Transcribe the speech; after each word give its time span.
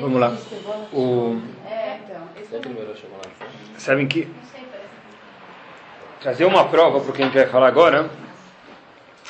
Vamos 0.00 0.20
lá. 0.20 0.36
O... 0.92 1.40
Sabem 3.78 4.06
que 4.06 4.28
trazer 6.20 6.44
uma 6.44 6.68
prova 6.68 7.00
para 7.00 7.10
o 7.10 7.12
que 7.12 7.22
a 7.22 7.24
gente 7.24 7.34
vai 7.34 7.46
falar 7.46 7.68
agora, 7.68 8.10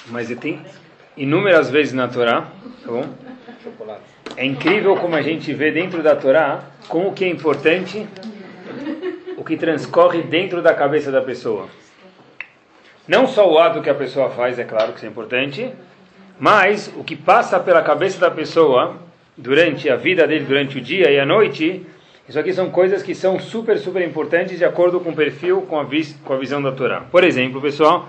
mas 0.07 0.29
tem 0.37 0.61
inúmeras 1.17 1.71
vezes 1.71 1.93
na 1.93 2.09
Torá, 2.09 2.49
tá 2.85 2.91
bom? 2.91 3.05
É 4.37 4.45
incrível 4.45 4.97
como 4.97 5.15
a 5.15 5.23
gente 5.23 5.53
vê 5.53 5.71
dentro 5.71 6.03
da 6.03 6.17
Torá 6.17 6.65
como 6.89 7.13
que 7.13 7.25
é 7.25 7.29
importante 7.29 8.09
o 9.37 9.45
que 9.45 9.57
transcorre 9.57 10.23
dentro 10.23 10.63
da 10.63 10.75
cabeça 10.75 11.13
da 11.13 11.23
pessoa. 11.23 11.69
Não 13.07 13.27
só 13.27 13.51
o 13.51 13.59
ato 13.59 13.81
que 13.81 13.91
a 13.91 13.95
pessoa 13.95 14.31
faz, 14.31 14.59
é 14.59 14.65
claro 14.65 14.93
que 14.93 14.99
isso 14.99 15.07
é 15.07 15.09
importante, 15.09 15.73
mas 16.39 16.93
o 16.97 17.05
que 17.05 17.17
passa 17.17 17.59
pela 17.59 17.83
cabeça 17.83 18.19
da 18.19 18.31
pessoa 18.31 19.08
durante 19.39 19.89
a 19.89 19.97
vida 19.97 20.27
dele, 20.27 20.45
durante 20.45 20.79
o 20.79 20.81
dia 20.81 21.11
e 21.11 21.19
a 21.19 21.25
noite, 21.25 21.87
isso 22.29 22.39
aqui 22.39 22.53
são 22.53 22.69
coisas 22.71 23.03
que 23.03 23.15
são 23.15 23.39
super, 23.39 23.79
super 23.79 24.03
importantes 24.03 24.59
de 24.59 24.65
acordo 24.65 25.01
com 25.01 25.11
o 25.11 25.15
perfil, 25.15 25.63
com 25.63 25.79
a, 25.79 25.85
vis 25.85 26.15
com 26.25 26.35
a 26.35 26.37
visão 26.37 26.61
da 26.61 26.73
Torá. 26.73 27.01
Por 27.01 27.23
exemplo, 27.25 27.61
pessoal, 27.61 28.09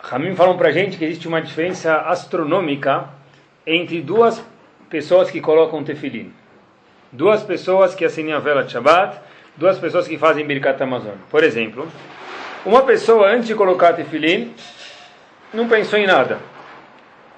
Ramim 0.00 0.36
falam 0.36 0.56
para 0.56 0.70
gente 0.70 0.98
que 0.98 1.04
existe 1.04 1.26
uma 1.26 1.40
diferença 1.40 1.96
astronômica 2.02 3.08
entre 3.66 4.02
duas 4.02 4.44
pessoas 4.90 5.30
que 5.30 5.40
colocam 5.40 5.82
tefilim. 5.82 6.30
Duas 7.10 7.42
pessoas 7.42 7.94
que 7.94 8.04
acendem 8.04 8.34
a 8.34 8.38
vela 8.38 8.62
de 8.62 8.72
Shabbat, 8.72 9.18
duas 9.56 9.78
pessoas 9.78 10.06
que 10.06 10.18
fazem 10.18 10.46
Birkat 10.46 10.80
Amazon. 10.82 11.14
Por 11.30 11.42
exemplo, 11.42 11.88
uma 12.66 12.82
pessoa 12.82 13.28
antes 13.30 13.48
de 13.48 13.54
colocar 13.54 13.94
tefilim 13.94 14.52
não 15.52 15.68
pensou 15.68 15.98
em 15.98 16.06
nada. 16.06 16.38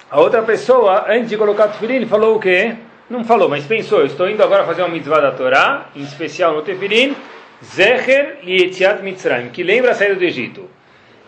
A 0.08 0.20
outra 0.20 0.40
pessoa 0.42 1.06
antes 1.08 1.30
de 1.30 1.36
colocar 1.36 1.66
tefilim 1.66 2.06
falou 2.06 2.36
o 2.36 2.38
quê? 2.38 2.76
Não 3.10 3.24
falou, 3.24 3.48
mas 3.48 3.64
pensou, 3.64 4.04
estou 4.04 4.30
indo 4.30 4.40
agora 4.40 4.64
fazer 4.64 4.82
uma 4.82 4.88
mitzvah 4.88 5.18
da 5.18 5.32
Torá, 5.32 5.88
em 5.96 6.02
especial 6.02 6.54
no 6.54 6.62
tefilim, 6.62 7.16
Zecher 7.64 8.38
Yetziat 8.46 9.02
Mitzrayim, 9.02 9.48
que 9.48 9.64
lembra 9.64 9.90
a 9.90 9.94
saída 9.94 10.14
do 10.14 10.22
Egito. 10.22 10.70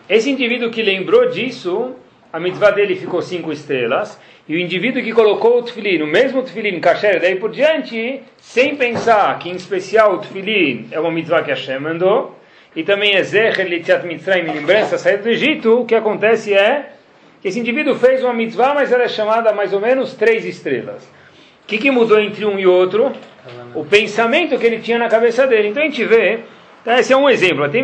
Esse 0.07 0.29
indivíduo 0.29 0.71
que 0.71 0.81
lembrou 0.81 1.29
disso, 1.29 1.93
a 2.31 2.39
mitzvah 2.39 2.71
dele 2.71 2.95
ficou 2.95 3.21
cinco 3.21 3.51
estrelas, 3.51 4.17
e 4.47 4.55
o 4.55 4.57
indivíduo 4.57 5.03
que 5.03 5.11
colocou 5.11 5.59
o 5.59 5.63
tefilim, 5.63 6.01
o 6.01 6.07
mesmo 6.07 6.41
tefilim, 6.41 6.79
kasher, 6.79 7.19
daí 7.19 7.35
por 7.35 7.51
diante, 7.51 8.21
sem 8.37 8.77
pensar 8.77 9.37
que 9.39 9.49
em 9.49 9.55
especial 9.55 10.13
o 10.13 10.17
tefilim 10.19 10.87
é 10.89 10.97
uma 11.01 11.11
mitzvah 11.11 11.43
que 11.43 11.49
Hashem 11.49 11.81
mandou, 11.81 12.39
e 12.73 12.83
também 12.83 13.15
é 13.15 13.23
Zecher 13.23 13.67
Litziat 13.67 14.07
Mitzrayim, 14.07 14.49
lembrança 14.53 14.91
da 14.91 14.97
saída 14.97 15.23
do 15.23 15.29
Egito, 15.29 15.81
o 15.81 15.85
que 15.85 15.95
acontece 15.95 16.53
é 16.53 16.93
que 17.41 17.47
esse 17.47 17.59
indivíduo 17.59 17.95
fez 17.95 18.23
uma 18.23 18.33
mitzvah, 18.33 18.73
mas 18.73 18.91
ela 18.91 19.03
é 19.03 19.07
chamada 19.07 19.53
mais 19.53 19.73
ou 19.73 19.79
menos 19.79 20.13
três 20.13 20.45
estrelas. 20.45 21.03
O 21.63 21.67
que, 21.67 21.77
que 21.77 21.91
mudou 21.91 22.19
entre 22.19 22.45
um 22.45 22.57
e 22.59 22.65
outro? 22.65 23.11
O 23.75 23.85
pensamento 23.85 24.57
que 24.57 24.65
ele 24.65 24.79
tinha 24.79 24.97
na 24.97 25.07
cabeça 25.07 25.45
dele. 25.47 25.69
Então 25.69 25.83
a 25.83 25.85
gente 25.85 26.03
vê 26.03 26.39
então, 26.81 26.97
esse 26.97 27.11
é 27.11 27.17
um 27.17 27.29
exemplo, 27.29 27.67
tem 27.67 27.83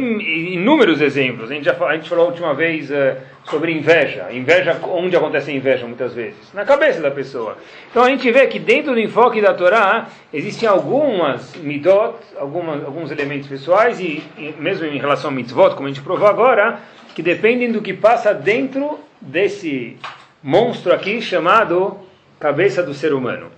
inúmeros 0.53 1.01
exemplos. 1.01 1.51
A 1.51 1.53
gente, 1.53 1.65
já, 1.65 1.75
a 1.85 1.95
gente 1.95 2.07
falou 2.07 2.25
a 2.25 2.27
última 2.29 2.53
vez 2.53 2.89
uh, 2.89 3.17
sobre 3.43 3.73
inveja. 3.73 4.27
Inveja, 4.31 4.79
onde 4.83 5.15
acontece 5.17 5.51
inveja 5.51 5.85
muitas 5.85 6.13
vezes? 6.13 6.53
Na 6.53 6.63
cabeça 6.63 7.01
da 7.01 7.11
pessoa. 7.11 7.57
Então 7.91 8.03
a 8.03 8.09
gente 8.09 8.31
vê 8.31 8.47
que 8.47 8.57
dentro 8.57 8.93
do 8.93 8.99
enfoque 8.99 9.41
da 9.41 9.53
Torá 9.53 10.07
existem 10.33 10.67
algumas 10.67 11.55
midot, 11.57 12.15
algumas, 12.37 12.85
alguns 12.85 13.11
elementos 13.11 13.49
pessoais, 13.49 13.99
e, 13.99 14.23
e 14.37 14.55
mesmo 14.57 14.85
em 14.85 14.97
relação 14.97 15.29
a 15.29 15.33
mitzvot, 15.33 15.75
como 15.75 15.87
a 15.87 15.91
gente 15.91 16.01
provou 16.01 16.27
agora, 16.27 16.79
que 17.13 17.21
dependem 17.21 17.73
do 17.73 17.81
que 17.81 17.93
passa 17.93 18.33
dentro 18.33 18.99
desse 19.21 19.97
monstro 20.43 20.93
aqui 20.93 21.21
chamado 21.21 21.99
cabeça 22.39 22.83
do 22.83 22.93
ser 22.93 23.13
humano. 23.13 23.51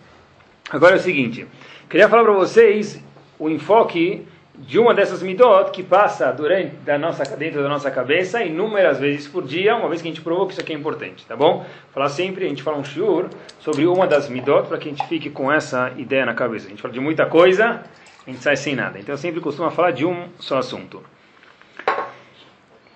Agora 0.70 0.96
é 0.96 0.98
o 0.98 1.02
seguinte, 1.02 1.48
queria 1.90 2.10
falar 2.10 2.24
para 2.24 2.34
vocês 2.34 3.02
o 3.40 3.50
enfoque 3.50 4.26
de 4.58 4.80
uma 4.80 4.94
dessas 4.94 5.22
midot 5.22 5.70
que 5.72 5.84
passa 5.84 6.32
durante 6.32 6.76
da 6.78 6.98
nossa, 6.98 7.24
dentro 7.36 7.62
da 7.62 7.70
nossa 7.70 7.92
cabeça 7.92 8.44
inúmeras 8.44 9.00
vezes 9.00 9.28
por 9.28 9.44
dia, 9.46 9.76
uma 9.76 9.88
vez 9.88 10.02
que 10.02 10.08
a 10.08 10.12
gente 10.12 10.22
provou 10.22 10.48
que 10.48 10.54
isso 10.54 10.62
aqui 10.62 10.74
é 10.74 10.76
importante, 10.76 11.26
tá 11.26 11.36
bom? 11.36 11.66
Falar 11.94 12.10
sempre, 12.10 12.46
a 12.46 12.50
gente 12.50 12.64
fala 12.64 12.78
um 12.78 12.84
shiur 12.84 13.30
sobre 13.60 13.86
uma 13.86 14.08
das 14.08 14.28
midot 14.28 14.68
para 14.68 14.80
que 14.80 14.90
a 14.90 14.92
gente 14.92 15.08
fique 15.08 15.30
com 15.30 15.52
essa 15.52 15.94
ideia 15.96 16.26
na 16.26 16.34
cabeça. 16.34 16.66
A 16.66 16.70
gente 16.70 16.82
fala 16.82 16.94
de 16.94 17.00
muita 17.00 17.28
coisa, 17.28 17.84
a 18.26 18.30
gente 18.30 18.42
sai 18.42 18.56
sem 18.58 18.76
nada. 18.76 18.98
Então 18.98 19.14
eu 19.14 19.18
sempre 19.18 19.40
costumo 19.40 19.70
falar 19.70 19.92
de 19.92 20.06
um 20.06 20.28
só 20.40 20.58
assunto. 20.58 21.04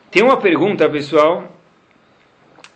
Tem 0.10 0.24
uma 0.24 0.38
pergunta, 0.38 0.90
pessoal, 0.90 1.48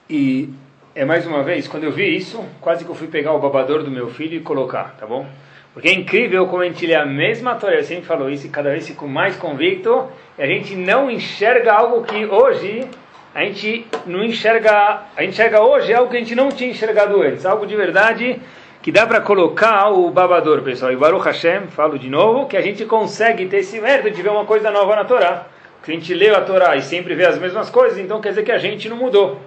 e 0.10 0.50
é 0.94 1.04
mais 1.04 1.26
uma 1.26 1.44
vez, 1.44 1.68
quando 1.68 1.84
eu 1.84 1.92
vi 1.92 2.16
isso, 2.16 2.44
quase 2.62 2.86
que 2.86 2.90
eu 2.90 2.96
fui 2.96 3.08
pegar 3.08 3.34
o 3.34 3.40
babador 3.40 3.84
do 3.84 3.92
meu 3.92 4.10
filho 4.10 4.38
e 4.38 4.40
colocar, 4.40 4.96
tá 5.00 5.06
bom? 5.06 5.26
Porque 5.74 5.90
é 5.90 5.94
incrível 5.94 6.48
como 6.48 6.62
a 6.62 6.66
gente 6.66 6.86
lê 6.86 6.96
a 6.96 7.06
mesma 7.06 7.56
Torá, 7.56 7.76
eu 7.76 7.84
sempre 7.84 8.06
falo 8.06 8.30
isso 8.30 8.48
e 8.48 8.50
cada 8.50 8.72
vez 8.72 8.88
fico 8.88 9.08
mais 9.08 9.36
convicto, 9.36 10.08
e 10.38 10.42
a 10.42 10.48
gente 10.48 10.76
não 10.76 11.12
enxerga 11.12 11.74
algo 11.74 12.04
que 12.04 12.26
hoje 12.26 12.88
a 13.34 13.44
gente 13.44 13.86
não 14.06 14.24
enxerga, 14.24 15.02
a 15.16 15.22
gente 15.22 15.34
enxerga 15.34 15.62
hoje 15.62 15.94
algo 15.94 16.10
que 16.10 16.16
a 16.16 16.20
gente 16.20 16.36
não 16.36 16.50
tinha 16.50 16.70
enxergado 16.70 17.22
antes, 17.22 17.46
algo 17.46 17.68
de 17.68 17.76
verdade 17.76 18.40
que 18.82 18.92
dá 18.92 19.06
para 19.08 19.20
colocar 19.20 19.90
o 19.90 20.12
babador, 20.12 20.62
pessoal. 20.62 20.94
E 20.94 20.96
Baruch 20.96 21.26
Hashem, 21.26 21.68
falo 21.70 21.98
de 21.98 22.08
novo, 22.08 22.48
que 22.48 22.56
a 22.56 22.62
gente 22.62 22.86
consegue 22.86 23.48
ter 23.48 23.58
esse 23.58 23.82
mérito 23.82 24.12
de 24.12 24.22
ver 24.22 24.30
uma 24.30 24.46
coisa 24.46 24.70
nova 24.70 24.96
na 24.96 25.04
Torá. 25.04 25.48
Se 25.82 25.92
a 25.92 25.94
gente 25.96 26.14
lê 26.14 26.30
a 26.30 26.42
Torá 26.42 26.76
e 26.76 26.84
sempre 26.84 27.16
vê 27.16 27.26
as 27.26 27.40
mesmas 27.40 27.70
coisas, 27.72 27.98
então 27.98 28.22
quer 28.22 28.30
dizer 28.30 28.44
que 28.44 28.52
a 28.52 28.60
gente 28.60 28.88
não 28.88 28.96
mudou. 28.96 29.42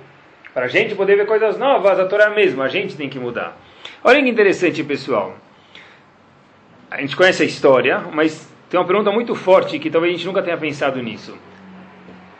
Para 0.52 0.66
a 0.66 0.68
gente 0.68 0.94
poder 0.94 1.16
ver 1.16 1.26
coisas 1.26 1.58
novas, 1.58 1.98
a 1.98 2.06
Torá 2.06 2.24
é 2.24 2.26
a 2.28 2.30
mesma, 2.30 2.64
a 2.64 2.68
gente 2.68 2.96
tem 2.96 3.08
que 3.08 3.18
mudar. 3.18 3.56
Olha 4.02 4.22
que 4.22 4.28
interessante, 4.28 4.82
pessoal 4.82 5.36
a 6.90 7.00
gente 7.00 7.16
conhece 7.16 7.42
a 7.42 7.46
história, 7.46 8.02
mas 8.12 8.48
tem 8.70 8.80
uma 8.80 8.86
pergunta 8.86 9.10
muito 9.10 9.34
forte 9.34 9.78
que 9.78 9.90
talvez 9.90 10.14
a 10.14 10.16
gente 10.16 10.26
nunca 10.26 10.42
tenha 10.42 10.56
pensado 10.56 11.02
nisso. 11.02 11.36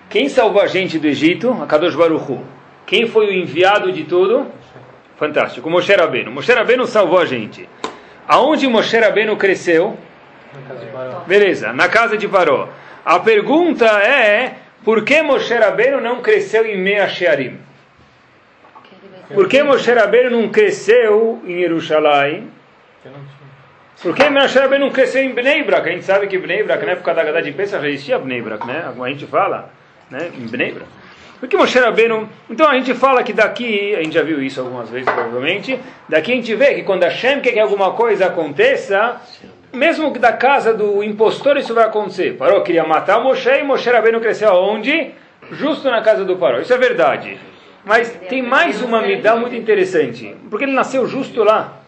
Quem 0.08 0.28
salvou 0.28 0.62
a 0.62 0.66
gente 0.66 0.98
do 0.98 1.06
Egito? 1.06 1.50
A 1.62 1.66
Kadosh 1.66 1.94
Baruchu. 1.94 2.42
Quem 2.86 3.06
foi 3.06 3.26
o 3.26 3.32
enviado 3.32 3.92
de 3.92 4.04
tudo? 4.04 4.46
Fantástico. 5.18 5.68
Moshe 5.68 5.92
Rabbeinu. 5.92 6.30
Moshe 6.30 6.50
Rabbeinu 6.50 6.86
salvou 6.86 7.18
a 7.18 7.26
gente. 7.26 7.68
Aonde 8.26 8.66
Moshe 8.66 8.96
Rabbeinu 8.96 9.36
cresceu? 9.36 9.98
Na 10.66 11.20
Beleza, 11.26 11.72
na 11.74 11.88
casa 11.88 12.16
de 12.16 12.26
Paró. 12.26 12.68
A 13.04 13.18
pergunta 13.18 13.84
é, 13.84 14.54
por 14.82 15.04
que 15.04 15.20
Moshe 15.20 15.54
Rabbeinu 15.54 16.00
não 16.00 16.22
cresceu 16.22 16.64
em 16.64 16.78
Mea 16.78 17.06
Shearim? 17.06 17.58
Por 19.32 19.48
que 19.48 19.62
Moshe 19.62 19.92
Rabbeinu 19.92 20.30
não 20.30 20.48
cresceu 20.48 21.40
em 21.44 21.58
Jerusalém? 21.60 22.50
Por 24.02 24.14
que 24.14 24.28
Moshe 24.30 24.58
Rabbeinu 24.58 24.86
não 24.86 24.92
cresceu 24.92 25.22
em 25.22 25.32
Bnei 25.32 25.62
Brak? 25.62 25.88
A 25.88 25.92
gente 25.92 26.04
sabe 26.04 26.26
que 26.26 26.38
Bnei 26.38 26.62
Brak, 26.62 26.84
na 26.86 26.92
época 26.92 27.12
da 27.14 27.24
Gadá 27.24 27.40
de 27.40 27.52
Pesach, 27.52 27.82
já 27.82 27.88
existia 27.88 28.18
Bnei 28.18 28.40
Brak, 28.40 28.66
né? 28.66 28.84
Como 28.88 29.04
a 29.04 29.08
gente 29.08 29.26
fala, 29.26 29.70
né? 30.10 30.30
Em 30.34 30.46
Bnei 30.46 30.72
Brak. 30.72 30.88
Por 31.40 31.48
que 31.48 31.56
Moshe 31.56 31.78
Rabbeinu... 31.78 32.28
Então 32.48 32.68
a 32.68 32.74
gente 32.74 32.94
fala 32.94 33.22
que 33.22 33.32
daqui, 33.32 33.94
a 33.94 34.02
gente 34.02 34.14
já 34.14 34.22
viu 34.22 34.42
isso 34.42 34.60
algumas 34.60 34.88
vezes 34.88 35.04
provavelmente, 35.04 35.78
daqui 36.08 36.32
a 36.32 36.34
gente 36.34 36.54
vê 36.54 36.74
que 36.74 36.82
quando 36.82 37.02
Hashem 37.02 37.40
quer 37.40 37.52
que 37.52 37.60
alguma 37.60 37.92
coisa 37.92 38.26
aconteça, 38.26 39.20
mesmo 39.72 40.12
que 40.12 40.18
da 40.18 40.32
casa 40.32 40.72
do 40.72 41.04
impostor 41.04 41.56
isso 41.56 41.74
vai 41.74 41.84
acontecer. 41.84 42.36
Parou, 42.36 42.62
queria 42.62 42.84
matar 42.84 43.20
Moshe 43.20 43.50
e 43.50 43.62
Moshe 43.62 43.88
Rabbeinu 43.88 44.20
cresceu 44.20 44.48
aonde? 44.48 45.12
Justo 45.52 45.90
na 45.90 46.00
casa 46.02 46.24
do 46.24 46.36
Paró. 46.36 46.58
Isso 46.58 46.72
é 46.72 46.78
verdade. 46.78 47.38
Mas 47.88 48.10
tem 48.28 48.42
mais 48.42 48.82
uma 48.82 49.00
midá 49.00 49.34
muito 49.34 49.56
interessante, 49.56 50.36
porque 50.50 50.66
ele 50.66 50.72
nasceu 50.72 51.06
justo 51.06 51.42
lá. 51.42 51.80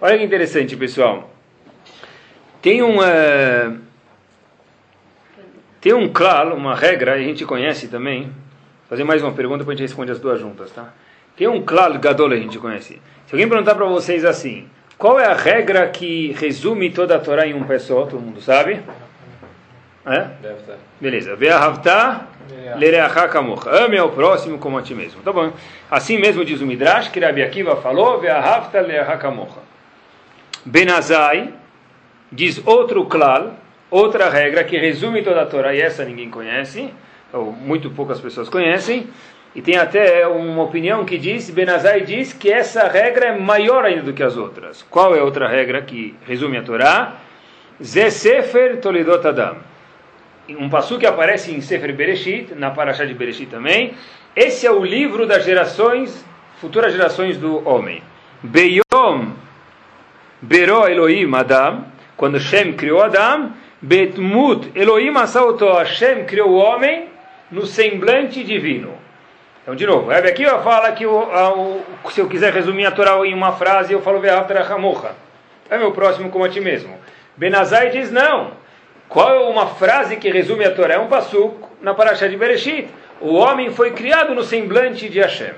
Olha 0.00 0.16
que 0.16 0.24
interessante, 0.24 0.74
pessoal. 0.78 1.30
Tem 2.62 2.82
um, 2.82 3.00
uh, 3.00 3.78
tem 5.78 5.92
um 5.92 6.08
claro, 6.10 6.54
uma 6.54 6.74
regra, 6.74 7.12
a 7.12 7.18
gente 7.18 7.44
conhece 7.44 7.88
também. 7.88 8.22
Vou 8.22 8.32
fazer 8.88 9.04
mais 9.04 9.22
uma 9.22 9.32
pergunta, 9.32 9.58
depois 9.58 9.76
a 9.76 9.78
gente 9.78 9.88
responde 9.88 10.10
as 10.10 10.18
duas 10.18 10.40
juntas, 10.40 10.70
tá? 10.70 10.94
Tem 11.36 11.46
um 11.46 11.60
claro 11.60 11.98
gadol 11.98 12.32
a 12.32 12.36
gente 12.36 12.58
conhece. 12.58 12.98
Se 13.26 13.34
alguém 13.34 13.46
perguntar 13.46 13.74
para 13.74 13.84
vocês 13.84 14.24
assim, 14.24 14.70
qual 14.96 15.20
é 15.20 15.26
a 15.26 15.34
regra 15.34 15.86
que 15.88 16.32
resume 16.32 16.88
toda 16.88 17.16
a 17.16 17.18
Torá 17.18 17.46
em 17.46 17.52
um 17.52 17.64
pé 17.64 17.78
só? 17.78 18.06
Todo 18.06 18.22
mundo 18.22 18.40
sabe? 18.40 18.80
É? 20.06 20.28
Beleza. 20.98 21.36
Ve'ahavta. 21.36 22.39
Ame 23.68 23.98
ao 23.98 24.10
próximo 24.10 24.58
como 24.58 24.78
a 24.78 24.82
ti 24.82 24.94
mesmo. 24.94 25.22
Tá 25.22 25.32
bom. 25.32 25.52
Assim 25.90 26.18
mesmo 26.18 26.44
diz 26.44 26.60
o 26.60 26.66
Midrash, 26.66 27.08
que 27.08 27.20
Rabi 27.20 27.42
Akiva 27.42 27.76
falou, 27.76 28.20
ve'ahavta 28.20 28.80
lereacha 28.80 29.16
kamocha. 29.16 29.60
Benazai 30.64 31.52
diz 32.30 32.60
outro 32.66 33.06
klal, 33.06 33.54
outra 33.90 34.28
regra 34.28 34.62
que 34.64 34.76
resume 34.78 35.22
toda 35.22 35.42
a 35.42 35.46
Torá, 35.46 35.74
e 35.74 35.80
essa 35.80 36.04
ninguém 36.04 36.30
conhece, 36.30 36.92
ou 37.32 37.52
muito 37.52 37.90
poucas 37.90 38.20
pessoas 38.20 38.48
conhecem, 38.48 39.08
e 39.54 39.60
tem 39.60 39.76
até 39.76 40.26
uma 40.28 40.62
opinião 40.62 41.04
que 41.04 41.18
diz, 41.18 41.50
Benazai 41.50 42.02
diz 42.02 42.32
que 42.32 42.52
essa 42.52 42.86
regra 42.86 43.26
é 43.26 43.38
maior 43.38 43.84
ainda 43.84 44.02
do 44.02 44.12
que 44.12 44.22
as 44.22 44.36
outras. 44.36 44.82
Qual 44.88 45.14
é 45.14 45.22
outra 45.22 45.48
regra 45.48 45.82
que 45.82 46.14
resume 46.24 46.56
a 46.56 46.62
Torá? 46.62 47.16
Ze 47.82 48.10
Sefer 48.10 48.80
Toledot 48.80 49.26
Adam. 49.26 49.56
Um 50.48 50.68
passo 50.68 50.98
que 50.98 51.06
aparece 51.06 51.52
em 51.52 51.60
Sefer 51.60 51.94
Bereshit, 51.94 52.54
na 52.54 52.70
Parashá 52.70 53.04
de 53.04 53.14
Bereshit 53.14 53.46
também. 53.46 53.94
Esse 54.34 54.66
é 54.66 54.70
o 54.70 54.84
livro 54.84 55.26
das 55.26 55.44
gerações, 55.44 56.24
futuras 56.60 56.92
gerações 56.92 57.36
do 57.36 57.66
homem. 57.68 58.02
Beyom 58.42 59.32
Beró 60.42 60.88
Elohim 60.88 61.34
Adam, 61.34 61.84
quando 62.16 62.40
Shem 62.40 62.72
criou 62.72 63.02
Adam, 63.02 63.52
Betmut 63.82 64.70
Elohim 64.74 65.16
assaltou, 65.16 65.74
Hashem 65.74 66.24
criou 66.24 66.50
o 66.50 66.56
homem 66.56 67.08
no 67.50 67.66
semblante 67.66 68.42
divino. 68.42 68.94
Então, 69.62 69.74
de 69.74 69.86
novo, 69.86 70.10
aqui 70.10 70.42
eu 70.42 70.62
falo 70.62 70.94
que 70.94 71.06
o, 71.06 71.14
o, 71.14 72.10
se 72.10 72.20
eu 72.20 72.28
quiser 72.28 72.52
resumir 72.52 72.86
a 72.86 72.90
Torá 72.90 73.16
em 73.26 73.34
uma 73.34 73.52
frase, 73.52 73.92
eu 73.92 74.00
falo 74.00 74.20
Ve'aftara 74.20 74.64
Hamocha. 74.64 75.12
É 75.68 75.76
meu 75.76 75.92
próximo 75.92 76.30
como 76.30 76.44
a 76.44 76.48
ti 76.48 76.60
mesmo. 76.60 76.98
Benazai 77.36 77.90
diz 77.90 78.10
não. 78.10 78.52
Qual 79.10 79.28
é 79.28 79.48
uma 79.48 79.66
frase 79.66 80.16
que 80.18 80.30
resume 80.30 80.64
a 80.64 80.70
Torá? 80.70 80.94
É 80.94 80.98
um 81.00 81.08
passuco 81.08 81.68
na 81.82 81.92
Parashá 81.92 82.28
de 82.28 82.36
Bereshit. 82.36 82.86
O 83.20 83.34
homem 83.34 83.72
foi 83.72 83.90
criado 83.90 84.36
no 84.36 84.44
semblante 84.44 85.08
de 85.08 85.18
Hashem. 85.18 85.52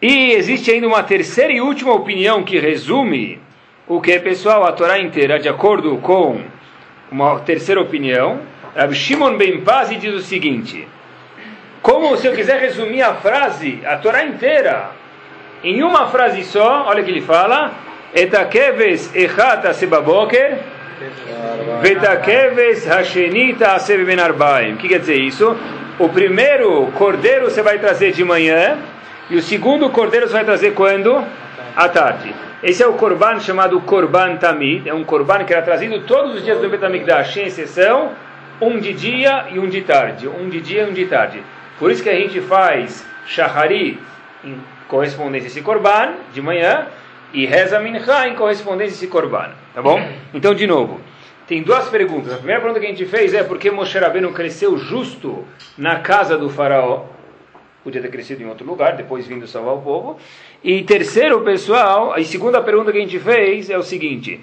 E 0.00 0.32
existe 0.32 0.70
ainda 0.70 0.88
uma 0.88 1.02
terceira 1.02 1.52
e 1.52 1.60
última 1.60 1.92
opinião 1.92 2.42
que 2.42 2.58
resume 2.58 3.38
o 3.86 4.00
que, 4.00 4.18
pessoal, 4.18 4.64
a 4.64 4.72
Torá 4.72 4.98
inteira, 4.98 5.38
de 5.38 5.46
acordo 5.46 5.98
com 5.98 6.40
uma 7.10 7.38
terceira 7.40 7.82
opinião, 7.82 8.40
Rabbi 8.74 8.94
Shimon 8.94 9.36
Ben 9.36 9.60
Paz 9.60 9.90
diz 10.00 10.14
o 10.14 10.22
seguinte: 10.22 10.88
como 11.82 12.16
se 12.16 12.28
eu 12.28 12.32
quiser 12.32 12.58
resumir 12.58 13.02
a 13.02 13.12
frase, 13.12 13.82
a 13.84 13.98
Torá 13.98 14.24
inteira, 14.24 14.92
em 15.62 15.82
uma 15.82 16.06
frase 16.06 16.42
só, 16.44 16.86
olha 16.86 17.02
o 17.02 17.04
que 17.04 17.10
ele 17.10 17.20
fala: 17.20 17.72
Etakeves 18.14 19.14
echat 19.14 19.74
sebaboker, 19.74 20.58
vetakeves 21.80 22.86
hashenita 22.88 23.76
ben 24.06 24.20
arbaim. 24.20 24.74
O 24.74 24.76
que 24.76 24.88
quer 24.88 25.00
dizer 25.00 25.16
isso? 25.16 25.56
O 25.98 26.08
primeiro 26.08 26.86
cordeiro 26.98 27.50
você 27.50 27.62
vai 27.62 27.78
trazer 27.78 28.12
de 28.12 28.24
manhã 28.24 28.78
e 29.30 29.36
o 29.36 29.42
segundo 29.42 29.90
cordeiro 29.90 30.26
você 30.26 30.32
vai 30.32 30.44
trazer 30.44 30.72
quando? 30.72 31.24
À 31.76 31.88
tarde. 31.88 32.34
Esse 32.62 32.82
é 32.82 32.86
o 32.86 32.92
korban 32.92 33.40
chamado 33.40 33.80
korban 33.80 34.36
tamid, 34.36 34.88
é 34.88 34.94
um 34.94 35.02
korban 35.02 35.44
que 35.44 35.52
era 35.52 35.62
trazido 35.62 36.00
todos 36.02 36.36
os 36.36 36.44
dias 36.44 36.60
do 36.60 36.68
Betamigdash, 36.68 37.34
sem 37.34 37.46
exceção, 37.46 38.12
um 38.60 38.78
de 38.78 38.92
dia 38.92 39.46
e 39.50 39.58
um 39.58 39.68
de 39.68 39.80
tarde, 39.80 40.28
um 40.28 40.48
de 40.48 40.60
dia 40.60 40.82
e 40.82 40.90
um 40.90 40.92
de 40.92 41.06
tarde. 41.06 41.42
Por 41.78 41.90
isso 41.90 42.02
que 42.02 42.08
a 42.08 42.14
gente 42.14 42.40
faz 42.40 43.04
shahari 43.26 43.98
em 44.44 44.56
correspondência 44.86 45.48
a 45.48 45.50
esse 45.50 45.60
korban, 45.60 46.12
de 46.32 46.40
manhã, 46.40 46.86
e 47.32 47.46
reza 47.46 47.78
minha 47.80 47.98
em 48.28 48.34
correspondência 48.34 48.94
a 48.94 48.96
esse 48.96 49.06
korban, 49.06 49.50
tá 49.74 49.80
bom? 49.80 50.00
Então, 50.34 50.54
de 50.54 50.66
novo, 50.66 51.00
tem 51.46 51.62
duas 51.62 51.88
perguntas. 51.88 52.32
A 52.32 52.36
primeira 52.36 52.60
pergunta 52.60 52.80
que 52.80 52.86
a 52.86 52.88
gente 52.90 53.06
fez 53.06 53.34
é 53.34 53.42
por 53.42 53.58
que 53.58 53.70
Moshe 53.70 53.98
Rabbeinu 53.98 54.32
cresceu 54.32 54.76
justo 54.76 55.44
na 55.76 56.00
casa 56.00 56.36
do 56.36 56.48
faraó? 56.48 57.04
Podia 57.82 58.00
ter 58.00 58.10
crescido 58.10 58.42
em 58.42 58.46
outro 58.46 58.66
lugar, 58.66 58.96
depois 58.96 59.26
vindo 59.26 59.46
salvar 59.46 59.74
o 59.74 59.82
povo. 59.82 60.16
E 60.62 60.82
terceiro, 60.82 61.40
pessoal, 61.40 62.14
a 62.14 62.22
segunda 62.22 62.62
pergunta 62.62 62.92
que 62.92 62.98
a 62.98 63.00
gente 63.00 63.18
fez 63.18 63.68
é 63.68 63.76
o 63.76 63.82
seguinte: 63.82 64.40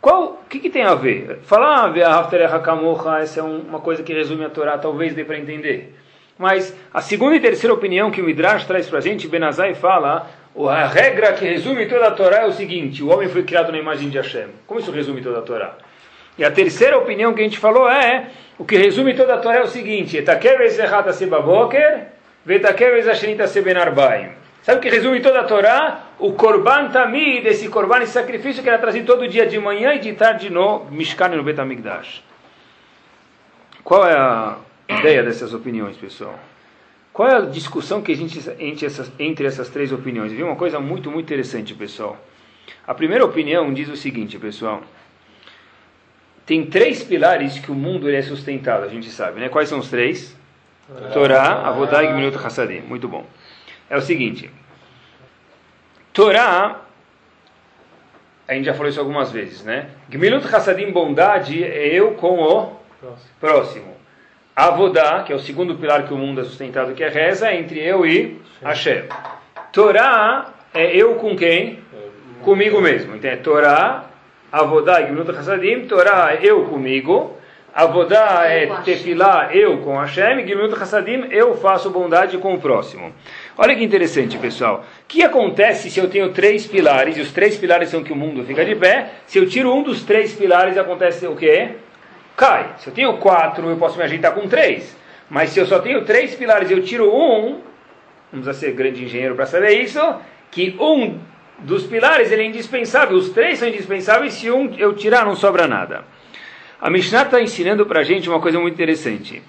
qual, 0.00 0.40
o 0.44 0.48
que, 0.48 0.58
que 0.58 0.70
tem 0.70 0.82
a 0.82 0.94
ver? 0.94 1.38
Falar 1.44 1.92
ah, 1.94 3.20
essa 3.22 3.40
é 3.40 3.42
uma 3.42 3.78
coisa 3.80 4.02
que 4.02 4.12
resume 4.12 4.44
a 4.44 4.50
Torá, 4.50 4.76
talvez 4.76 5.14
dê 5.14 5.24
para 5.24 5.38
entender. 5.38 5.94
Mas 6.36 6.74
a 6.92 7.02
segunda 7.02 7.36
e 7.36 7.40
terceira 7.40 7.74
opinião 7.74 8.10
que 8.10 8.22
o 8.22 8.24
Midrash 8.24 8.64
traz 8.64 8.88
para 8.88 8.98
a 8.98 9.02
gente, 9.02 9.28
Benazai 9.28 9.74
fala, 9.74 10.26
a 10.68 10.86
regra 10.86 11.32
que 11.32 11.44
resume 11.44 11.86
toda 11.86 12.08
a 12.08 12.10
Torá 12.10 12.38
é 12.42 12.46
o 12.46 12.52
seguinte: 12.52 13.02
o 13.02 13.08
homem 13.08 13.28
foi 13.28 13.42
criado 13.42 13.70
na 13.72 13.78
imagem 13.78 14.08
de 14.08 14.18
Hashem. 14.18 14.48
Como 14.66 14.80
isso 14.80 14.90
resume 14.90 15.22
toda 15.22 15.38
a 15.38 15.42
Torá? 15.42 15.76
E 16.36 16.44
a 16.44 16.50
terceira 16.50 16.98
opinião 16.98 17.32
que 17.34 17.40
a 17.40 17.44
gente 17.44 17.58
falou 17.58 17.88
é: 17.88 18.30
o 18.58 18.64
que 18.64 18.76
resume 18.76 19.14
toda 19.14 19.34
a 19.34 19.38
Torá 19.38 19.58
é 19.58 19.62
o 19.62 19.68
seguinte. 19.68 20.22
Sabe 24.62 24.78
o 24.78 24.80
que 24.80 24.90
resume 24.90 25.20
toda 25.20 25.40
a 25.40 25.44
Torá? 25.44 26.00
O 26.18 26.32
Korban 26.34 26.88
Tamid, 26.88 27.46
esse 27.46 27.68
Korban, 27.68 28.02
esse 28.02 28.12
sacrifício 28.12 28.62
que 28.62 28.68
era 28.68 28.78
trazido 28.78 29.06
todo 29.06 29.26
dia 29.26 29.46
de 29.46 29.58
manhã 29.58 29.94
e 29.94 29.98
de 29.98 30.12
tarde 30.12 30.50
no 30.50 30.86
Mishkan 30.90 31.28
no 31.28 31.42
Betamigdash. 31.42 32.22
Qual 33.82 34.06
é 34.06 34.12
a 34.12 34.56
ideia 34.88 35.22
dessas 35.22 35.54
opiniões, 35.54 35.96
pessoal? 35.96 36.38
Qual 37.20 37.28
é 37.28 37.36
a 37.36 37.40
discussão 37.40 38.00
que 38.00 38.12
a 38.12 38.16
gente 38.16 38.40
entre 38.58 38.86
essas, 38.86 39.12
entre 39.18 39.46
essas 39.46 39.68
três 39.68 39.92
opiniões? 39.92 40.32
Viu 40.32 40.46
uma 40.46 40.56
coisa 40.56 40.80
muito, 40.80 41.10
muito 41.10 41.26
interessante, 41.26 41.74
pessoal. 41.74 42.16
A 42.86 42.94
primeira 42.94 43.22
opinião 43.22 43.74
diz 43.74 43.90
o 43.90 43.94
seguinte, 43.94 44.38
pessoal. 44.38 44.82
Tem 46.46 46.64
três 46.64 47.02
pilares 47.02 47.58
que 47.58 47.70
o 47.70 47.74
mundo 47.74 48.08
é 48.08 48.22
sustentado, 48.22 48.84
a 48.84 48.88
gente 48.88 49.10
sabe, 49.10 49.38
né? 49.38 49.50
Quais 49.50 49.68
são 49.68 49.80
os 49.80 49.90
três? 49.90 50.34
Torá, 51.12 51.68
Avodá 51.68 52.02
e 52.02 52.06
Gminut 52.06 52.38
Hassadim. 52.38 52.80
Muito 52.80 53.06
bom 53.06 53.26
é 53.90 53.98
o 53.98 54.00
seguinte: 54.00 54.50
Torá, 56.14 56.80
a 58.48 58.54
gente 58.54 58.64
já 58.64 58.72
falou 58.72 58.88
isso 58.88 58.98
algumas 58.98 59.30
vezes, 59.30 59.62
né? 59.62 59.90
Gmilut 60.08 60.46
Hassadim, 60.46 60.90
bondade, 60.90 61.62
é 61.62 61.86
eu 61.88 62.12
com 62.12 62.40
o 62.40 62.76
próximo. 62.98 63.30
próximo. 63.38 63.99
Avodá, 64.54 65.22
que 65.22 65.32
é 65.32 65.36
o 65.36 65.38
segundo 65.38 65.74
pilar 65.76 66.06
que 66.06 66.12
o 66.12 66.18
mundo 66.18 66.40
é 66.40 66.44
sustentado, 66.44 66.94
que 66.94 67.02
é 67.02 67.08
reza, 67.08 67.48
é 67.48 67.58
entre 67.58 67.80
eu 67.80 68.04
e 68.04 68.40
Hashem. 68.62 69.04
Torá 69.72 70.52
é 70.74 70.94
eu 70.96 71.14
com 71.14 71.36
quem? 71.36 71.78
Comigo 72.42 72.80
mesmo. 72.80 73.16
Então 73.16 73.30
é 73.30 73.36
Torá, 73.36 74.06
Avodá 74.50 75.00
e 75.00 75.06
Gmilut 75.06 75.30
Hassadim. 75.30 75.86
Torá 75.86 76.32
é 76.34 76.40
eu 76.42 76.64
comigo. 76.64 77.36
Avodá 77.72 78.46
é 78.46 78.66
tefilá, 78.84 79.50
eu 79.52 79.78
com 79.78 79.96
Hashem. 79.96 80.44
Gmilut 80.44 80.74
Hassadim, 80.74 81.28
eu 81.30 81.56
faço 81.56 81.88
bondade 81.90 82.36
com 82.38 82.54
o 82.54 82.60
próximo. 82.60 83.12
Olha 83.56 83.76
que 83.76 83.84
interessante, 83.84 84.36
pessoal. 84.38 84.84
O 85.02 85.06
que 85.06 85.22
acontece 85.22 85.88
se 85.88 86.00
eu 86.00 86.08
tenho 86.08 86.30
três 86.32 86.66
pilares, 86.66 87.16
e 87.16 87.20
os 87.20 87.30
três 87.30 87.56
pilares 87.56 87.88
são 87.88 88.02
que 88.02 88.12
o 88.12 88.16
mundo 88.16 88.44
fica 88.44 88.64
de 88.64 88.74
pé? 88.74 89.10
Se 89.26 89.38
eu 89.38 89.48
tiro 89.48 89.72
um 89.72 89.82
dos 89.82 90.02
três 90.02 90.34
pilares, 90.34 90.76
acontece 90.76 91.26
o 91.26 91.36
quê? 91.36 91.76
Cai. 92.36 92.74
Se 92.78 92.88
eu 92.88 92.94
tenho 92.94 93.16
quatro, 93.18 93.68
eu 93.68 93.76
posso 93.76 93.96
me 93.98 94.04
ajeitar 94.04 94.32
com 94.34 94.48
três. 94.48 94.96
Mas 95.28 95.50
se 95.50 95.60
eu 95.60 95.66
só 95.66 95.78
tenho 95.78 96.04
três 96.04 96.34
pilares 96.34 96.70
e 96.70 96.72
eu 96.72 96.82
tiro 96.82 97.14
um, 97.14 97.60
não 98.32 98.42
precisa 98.42 98.54
ser 98.54 98.72
grande 98.72 99.04
engenheiro 99.04 99.34
para 99.34 99.46
saber 99.46 99.80
isso, 99.80 100.00
que 100.50 100.76
um 100.80 101.18
dos 101.58 101.84
pilares 101.84 102.32
ele 102.32 102.42
é 102.42 102.46
indispensável. 102.46 103.16
Os 103.16 103.30
três 103.30 103.58
são 103.58 103.68
indispensáveis, 103.68 104.34
se 104.34 104.50
um 104.50 104.74
eu 104.76 104.94
tirar, 104.94 105.24
não 105.24 105.36
sobra 105.36 105.66
nada. 105.66 106.04
A 106.80 106.88
Mishnah 106.88 107.22
está 107.22 107.40
ensinando 107.40 107.84
para 107.86 108.00
a 108.00 108.04
gente 108.04 108.28
uma 108.28 108.40
coisa 108.40 108.58
muito 108.58 108.74
interessante. 108.74 109.42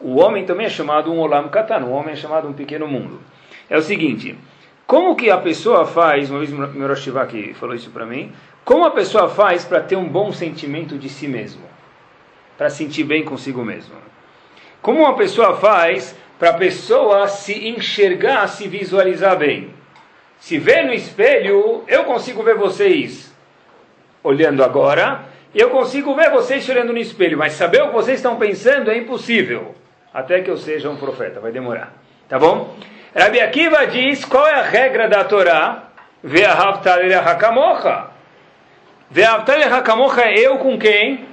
O 0.00 0.16
homem 0.16 0.44
também 0.44 0.66
é 0.66 0.70
chamado 0.70 1.12
um 1.12 1.18
olam 1.18 1.48
katan, 1.48 1.84
o 1.84 1.92
homem 1.92 2.12
é 2.12 2.16
chamado 2.16 2.48
um 2.48 2.52
pequeno 2.52 2.88
mundo. 2.88 3.20
É 3.70 3.76
o 3.76 3.82
seguinte, 3.82 4.36
como 4.86 5.14
que 5.14 5.30
a 5.30 5.36
pessoa 5.36 5.84
faz, 5.84 6.30
uma 6.30 6.38
vez 6.38 6.50
meu 6.50 6.88
Roshivaki 6.88 7.52
falou 7.54 7.74
isso 7.74 7.90
para 7.90 8.06
mim, 8.06 8.32
como 8.68 8.84
a 8.84 8.90
pessoa 8.90 9.30
faz 9.30 9.64
para 9.64 9.80
ter 9.80 9.96
um 9.96 10.06
bom 10.06 10.30
sentimento 10.30 10.98
de 10.98 11.08
si 11.08 11.26
mesmo? 11.26 11.62
Para 12.58 12.68
sentir 12.68 13.02
bem 13.02 13.24
consigo 13.24 13.64
mesmo? 13.64 13.94
Como 14.82 15.00
uma 15.00 15.16
pessoa 15.16 15.56
faz 15.56 16.14
para 16.38 16.50
a 16.50 16.52
pessoa 16.52 17.28
se 17.28 17.66
enxergar, 17.66 18.46
se 18.46 18.68
visualizar 18.68 19.38
bem? 19.38 19.70
Se 20.38 20.58
vê 20.58 20.82
no 20.82 20.92
espelho, 20.92 21.82
eu 21.88 22.04
consigo 22.04 22.42
ver 22.42 22.56
vocês 22.56 23.34
olhando 24.22 24.62
agora, 24.62 25.22
eu 25.54 25.70
consigo 25.70 26.14
ver 26.14 26.30
vocês 26.30 26.68
olhando 26.68 26.92
no 26.92 26.98
espelho, 26.98 27.38
mas 27.38 27.54
saber 27.54 27.80
o 27.84 27.86
que 27.86 27.94
vocês 27.94 28.18
estão 28.18 28.36
pensando 28.36 28.90
é 28.90 28.98
impossível 28.98 29.74
até 30.12 30.42
que 30.42 30.50
eu 30.50 30.58
seja 30.58 30.90
um 30.90 30.96
profeta, 30.96 31.40
vai 31.40 31.52
demorar. 31.52 31.94
Tá 32.28 32.38
bom? 32.38 32.76
Rabi 33.16 33.40
Akiva 33.40 33.86
diz 33.86 34.26
qual 34.26 34.46
é 34.46 34.56
a 34.56 34.62
regra 34.62 35.08
da 35.08 35.24
Torá? 35.24 35.84
Ve'ahavtal 36.22 37.00
hakamocha. 37.24 38.17
É 39.14 40.40
eu 40.40 40.58
com 40.58 40.78
quem? 40.78 41.26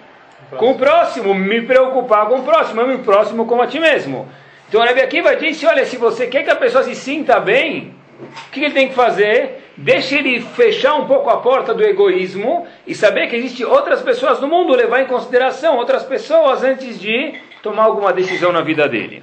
Com 0.57 0.71
o 0.71 0.77
próximo. 0.77 1.33
Me 1.33 1.61
preocupar 1.61 2.27
com 2.27 2.39
o 2.39 2.43
próximo. 2.43 2.81
Eu 2.81 2.87
me 2.87 2.97
próximo 2.99 3.45
como 3.45 3.61
a 3.61 3.67
ti 3.67 3.79
mesmo. 3.79 4.27
Então 4.67 4.83
Rabi 4.83 5.01
Akiva 5.01 5.35
disse, 5.35 5.65
olha, 5.65 5.85
se 5.85 5.97
você 5.97 6.27
quer 6.27 6.43
que 6.43 6.49
a 6.49 6.55
pessoa 6.55 6.83
se 6.83 6.95
sinta 6.95 7.39
bem, 7.39 7.93
o 8.19 8.51
que 8.51 8.63
ele 8.63 8.73
tem 8.73 8.87
que 8.87 8.95
fazer? 8.95 9.63
Deixe 9.77 10.15
ele 10.15 10.41
fechar 10.41 10.95
um 10.95 11.05
pouco 11.05 11.29
a 11.29 11.37
porta 11.37 11.73
do 11.73 11.83
egoísmo 11.83 12.65
e 12.87 12.95
saber 12.95 13.27
que 13.27 13.35
existem 13.35 13.65
outras 13.65 14.01
pessoas 14.01 14.39
no 14.39 14.47
mundo, 14.47 14.73
levar 14.73 15.01
em 15.01 15.05
consideração 15.05 15.75
outras 15.75 16.03
pessoas 16.03 16.63
antes 16.63 16.99
de 16.99 17.33
tomar 17.61 17.83
alguma 17.83 18.13
decisão 18.13 18.51
na 18.51 18.61
vida 18.61 18.87
dele. 18.87 19.21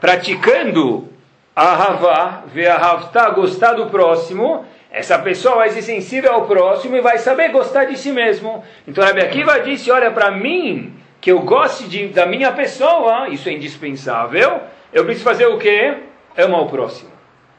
Praticando 0.00 1.08
a 1.54 1.72
Havá, 1.72 2.42
ver 2.46 2.68
a 2.68 2.76
Havta, 2.76 3.28
gostar 3.30 3.74
do 3.74 3.86
próximo, 3.86 4.64
essa 4.92 5.18
pessoa 5.18 5.56
vai 5.56 5.70
ser 5.70 5.80
sensível 5.80 6.32
ao 6.32 6.46
próximo 6.46 6.94
e 6.94 7.00
vai 7.00 7.16
saber 7.16 7.48
gostar 7.48 7.86
de 7.86 7.96
si 7.96 8.12
mesmo. 8.12 8.62
Então 8.86 9.02
Rabi 9.02 9.22
Akiva 9.22 9.58
disse, 9.60 9.90
olha, 9.90 10.10
para 10.10 10.30
mim, 10.30 10.94
que 11.18 11.32
eu 11.32 11.40
goste 11.40 11.88
de, 11.88 12.08
da 12.08 12.26
minha 12.26 12.52
pessoa, 12.52 13.26
isso 13.30 13.48
é 13.48 13.52
indispensável, 13.52 14.60
eu 14.92 15.02
preciso 15.04 15.24
fazer 15.24 15.46
o 15.46 15.56
quê? 15.56 15.94
Amar 16.36 16.60
o 16.60 16.68
próximo. 16.68 17.10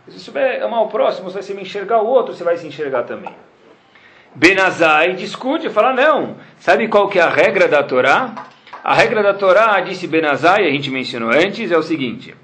Se 0.07 0.19
souber 0.19 0.61
amar 0.63 0.83
o 0.83 0.87
próximo, 0.89 1.29
se 1.31 1.35
você 1.35 1.53
me 1.55 1.63
enxergar 1.63 2.01
o 2.01 2.07
outro, 2.07 2.35
você 2.35 2.43
vai 2.43 2.55
se 2.55 2.67
enxergar 2.67 3.03
também. 3.03 3.33
Benazai 4.35 5.13
discute, 5.13 5.69
fala, 5.69 5.91
não. 5.91 6.35
Sabe 6.59 6.87
qual 6.87 7.07
que 7.07 7.17
é 7.17 7.21
a 7.23 7.29
regra 7.29 7.67
da 7.67 7.81
Torá? 7.81 8.47
A 8.83 8.93
regra 8.93 9.23
da 9.23 9.33
Torá, 9.33 9.79
disse 9.79 10.05
Benazai, 10.05 10.67
a 10.67 10.71
gente 10.71 10.91
mencionou 10.91 11.31
antes, 11.31 11.71
é 11.71 11.77
o 11.77 11.83
seguinte: 11.83 12.35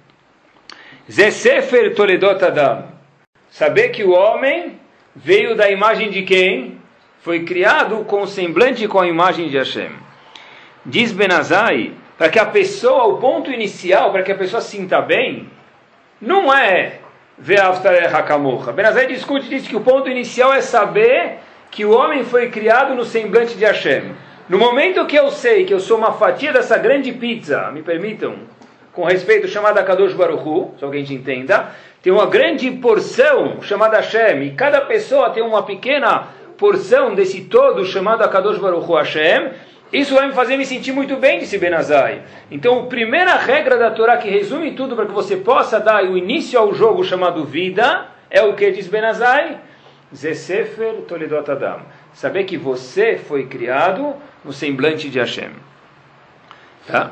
Zesefer 1.11 1.93
Toledot 1.93 2.43
Adam. 2.43 2.98
Saber 3.51 3.89
que 3.89 4.03
o 4.03 4.11
homem 4.11 4.79
veio 5.15 5.55
da 5.55 5.69
imagem 5.69 6.09
de 6.09 6.21
quem? 6.23 6.77
Foi 7.21 7.43
criado 7.43 8.05
com 8.05 8.21
o 8.21 8.27
semblante 8.27 8.87
com 8.87 8.99
a 8.99 9.07
imagem 9.07 9.49
de 9.49 9.57
Hashem. 9.57 9.91
Diz 10.85 11.11
Benazai, 11.11 11.93
para 12.17 12.29
que 12.29 12.39
a 12.39 12.45
pessoa, 12.45 13.05
o 13.05 13.17
ponto 13.17 13.51
inicial, 13.51 14.11
para 14.11 14.23
que 14.23 14.31
a 14.31 14.35
pessoa 14.35 14.61
sinta 14.61 15.01
bem, 15.01 15.49
não 16.21 16.53
é 16.53 16.99
ver 17.37 17.59
Hakamocha. 17.61 18.71
Benazai 18.71 19.07
discute, 19.07 19.49
diz 19.49 19.67
que 19.67 19.75
o 19.75 19.81
ponto 19.81 20.09
inicial 20.09 20.53
é 20.53 20.61
saber 20.61 21.39
que 21.71 21.85
o 21.85 21.91
homem 21.91 22.23
foi 22.23 22.49
criado 22.49 22.93
no 22.95 23.05
semblante 23.05 23.55
de 23.55 23.65
Hashem. 23.65 24.13
No 24.47 24.57
momento 24.57 25.05
que 25.05 25.15
eu 25.15 25.29
sei 25.31 25.65
que 25.65 25.73
eu 25.73 25.79
sou 25.79 25.97
uma 25.97 26.13
fatia 26.13 26.51
dessa 26.51 26.77
grande 26.77 27.11
pizza, 27.11 27.71
me 27.71 27.81
permitam, 27.81 28.35
com 28.91 29.03
respeito, 29.03 29.47
chamada 29.47 29.83
Kadosh 29.83 30.13
Baruchu, 30.13 30.71
só 30.77 30.89
que 30.89 30.97
a 30.97 30.99
gente 30.99 31.13
entenda, 31.13 31.71
tem 32.01 32.13
uma 32.13 32.25
grande 32.25 32.71
porção 32.71 33.61
chamada 33.61 33.97
Hashem, 33.97 34.43
e 34.43 34.51
cada 34.51 34.81
pessoa 34.81 35.29
tem 35.31 35.43
uma 35.43 35.63
pequena 35.63 36.27
porção 36.57 37.13
desse 37.13 37.41
todo 37.41 37.85
chamado 37.85 38.27
Kadosh 38.29 38.57
Baruchu 38.57 38.93
Hashem, 38.93 39.51
isso 39.91 40.13
vai 40.13 40.27
me 40.27 40.33
fazer 40.33 40.55
me 40.55 40.65
sentir 40.65 40.91
muito 40.91 41.15
bem, 41.15 41.39
disse 41.39 41.57
Benazai. 41.57 42.21
Então, 42.51 42.81
a 42.81 42.85
primeira 42.85 43.35
regra 43.35 43.75
da 43.75 43.89
Torá 43.89 44.17
que 44.17 44.29
resume 44.29 44.71
tudo 44.73 44.95
para 44.95 45.07
que 45.07 45.11
você 45.11 45.35
possa 45.37 45.79
dar 45.79 46.03
o 46.03 46.15
início 46.15 46.59
ao 46.59 46.73
jogo 46.73 47.03
chamado 47.03 47.43
vida, 47.43 48.07
é 48.29 48.41
o 48.43 48.53
que 48.53 48.69
diz 48.71 48.87
Benazai? 48.87 49.57
Zesefer 50.15 50.93
Toledot 51.07 51.49
Adam. 51.49 51.81
Saber 52.13 52.43
que 52.43 52.57
você 52.57 53.17
foi 53.17 53.47
criado 53.47 54.13
no 54.45 54.53
semblante 54.53 55.09
de 55.09 55.19
Hashem. 55.19 55.51
Tá? 56.85 57.11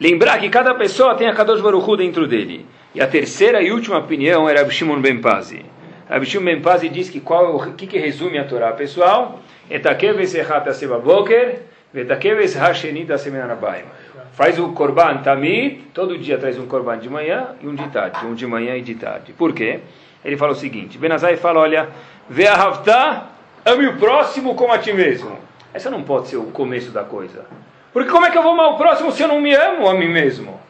Lembrar 0.00 0.38
que 0.38 0.48
cada 0.48 0.74
pessoa 0.74 1.14
tem 1.14 1.28
a 1.28 1.34
Kadosh 1.34 1.60
Baruch 1.60 1.96
dentro 1.98 2.26
dele. 2.26 2.66
E 2.96 3.00
a 3.02 3.06
terceira 3.06 3.60
e 3.60 3.70
última 3.70 3.98
opinião 3.98 4.48
era 4.48 4.66
Shimon 4.70 5.02
Ben 5.02 5.20
Pazi. 5.20 5.62
Rabi 6.08 6.24
Shimon 6.24 6.46
Ben 6.46 6.62
Pazi 6.62 6.88
diz 6.88 7.10
que 7.10 7.20
qual 7.20 7.54
o 7.54 7.74
que, 7.74 7.86
que 7.86 7.98
resume 7.98 8.38
a 8.38 8.44
Torá, 8.44 8.72
pessoal? 8.72 9.42
Faz 14.32 14.58
o 14.58 14.72
korban 14.72 15.18
tamid, 15.18 15.80
todo 15.92 16.16
dia 16.16 16.38
traz 16.38 16.58
um 16.58 16.66
korban 16.66 16.98
de 16.98 17.10
manhã 17.10 17.48
e 17.60 17.68
um 17.68 17.74
de 17.74 17.86
tarde, 17.90 18.24
um 18.24 18.32
de 18.32 18.46
manhã 18.46 18.74
e 18.76 18.80
de 18.80 18.94
tarde. 18.94 19.34
Por 19.34 19.52
quê? 19.52 19.80
Ele 20.24 20.38
fala 20.38 20.52
o 20.52 20.56
seguinte, 20.56 20.96
Benazai 20.96 21.36
fala, 21.36 21.60
olha, 21.60 21.90
ve'ahavta, 22.30 23.24
ame 23.62 23.88
o 23.88 23.98
próximo 23.98 24.54
como 24.54 24.72
a 24.72 24.78
ti 24.78 24.94
mesmo. 24.94 25.36
Essa 25.74 25.90
não 25.90 26.02
pode 26.02 26.28
ser 26.28 26.38
o 26.38 26.44
começo 26.44 26.92
da 26.92 27.04
coisa. 27.04 27.44
Porque 27.92 28.10
como 28.10 28.24
é 28.24 28.30
que 28.30 28.38
eu 28.38 28.42
vou 28.42 28.52
amar 28.52 28.70
o 28.70 28.78
próximo 28.78 29.12
se 29.12 29.22
eu 29.22 29.28
não 29.28 29.38
me 29.38 29.54
amo 29.54 29.86
a 29.86 29.92
mim 29.92 30.08
mesmo? 30.08 30.64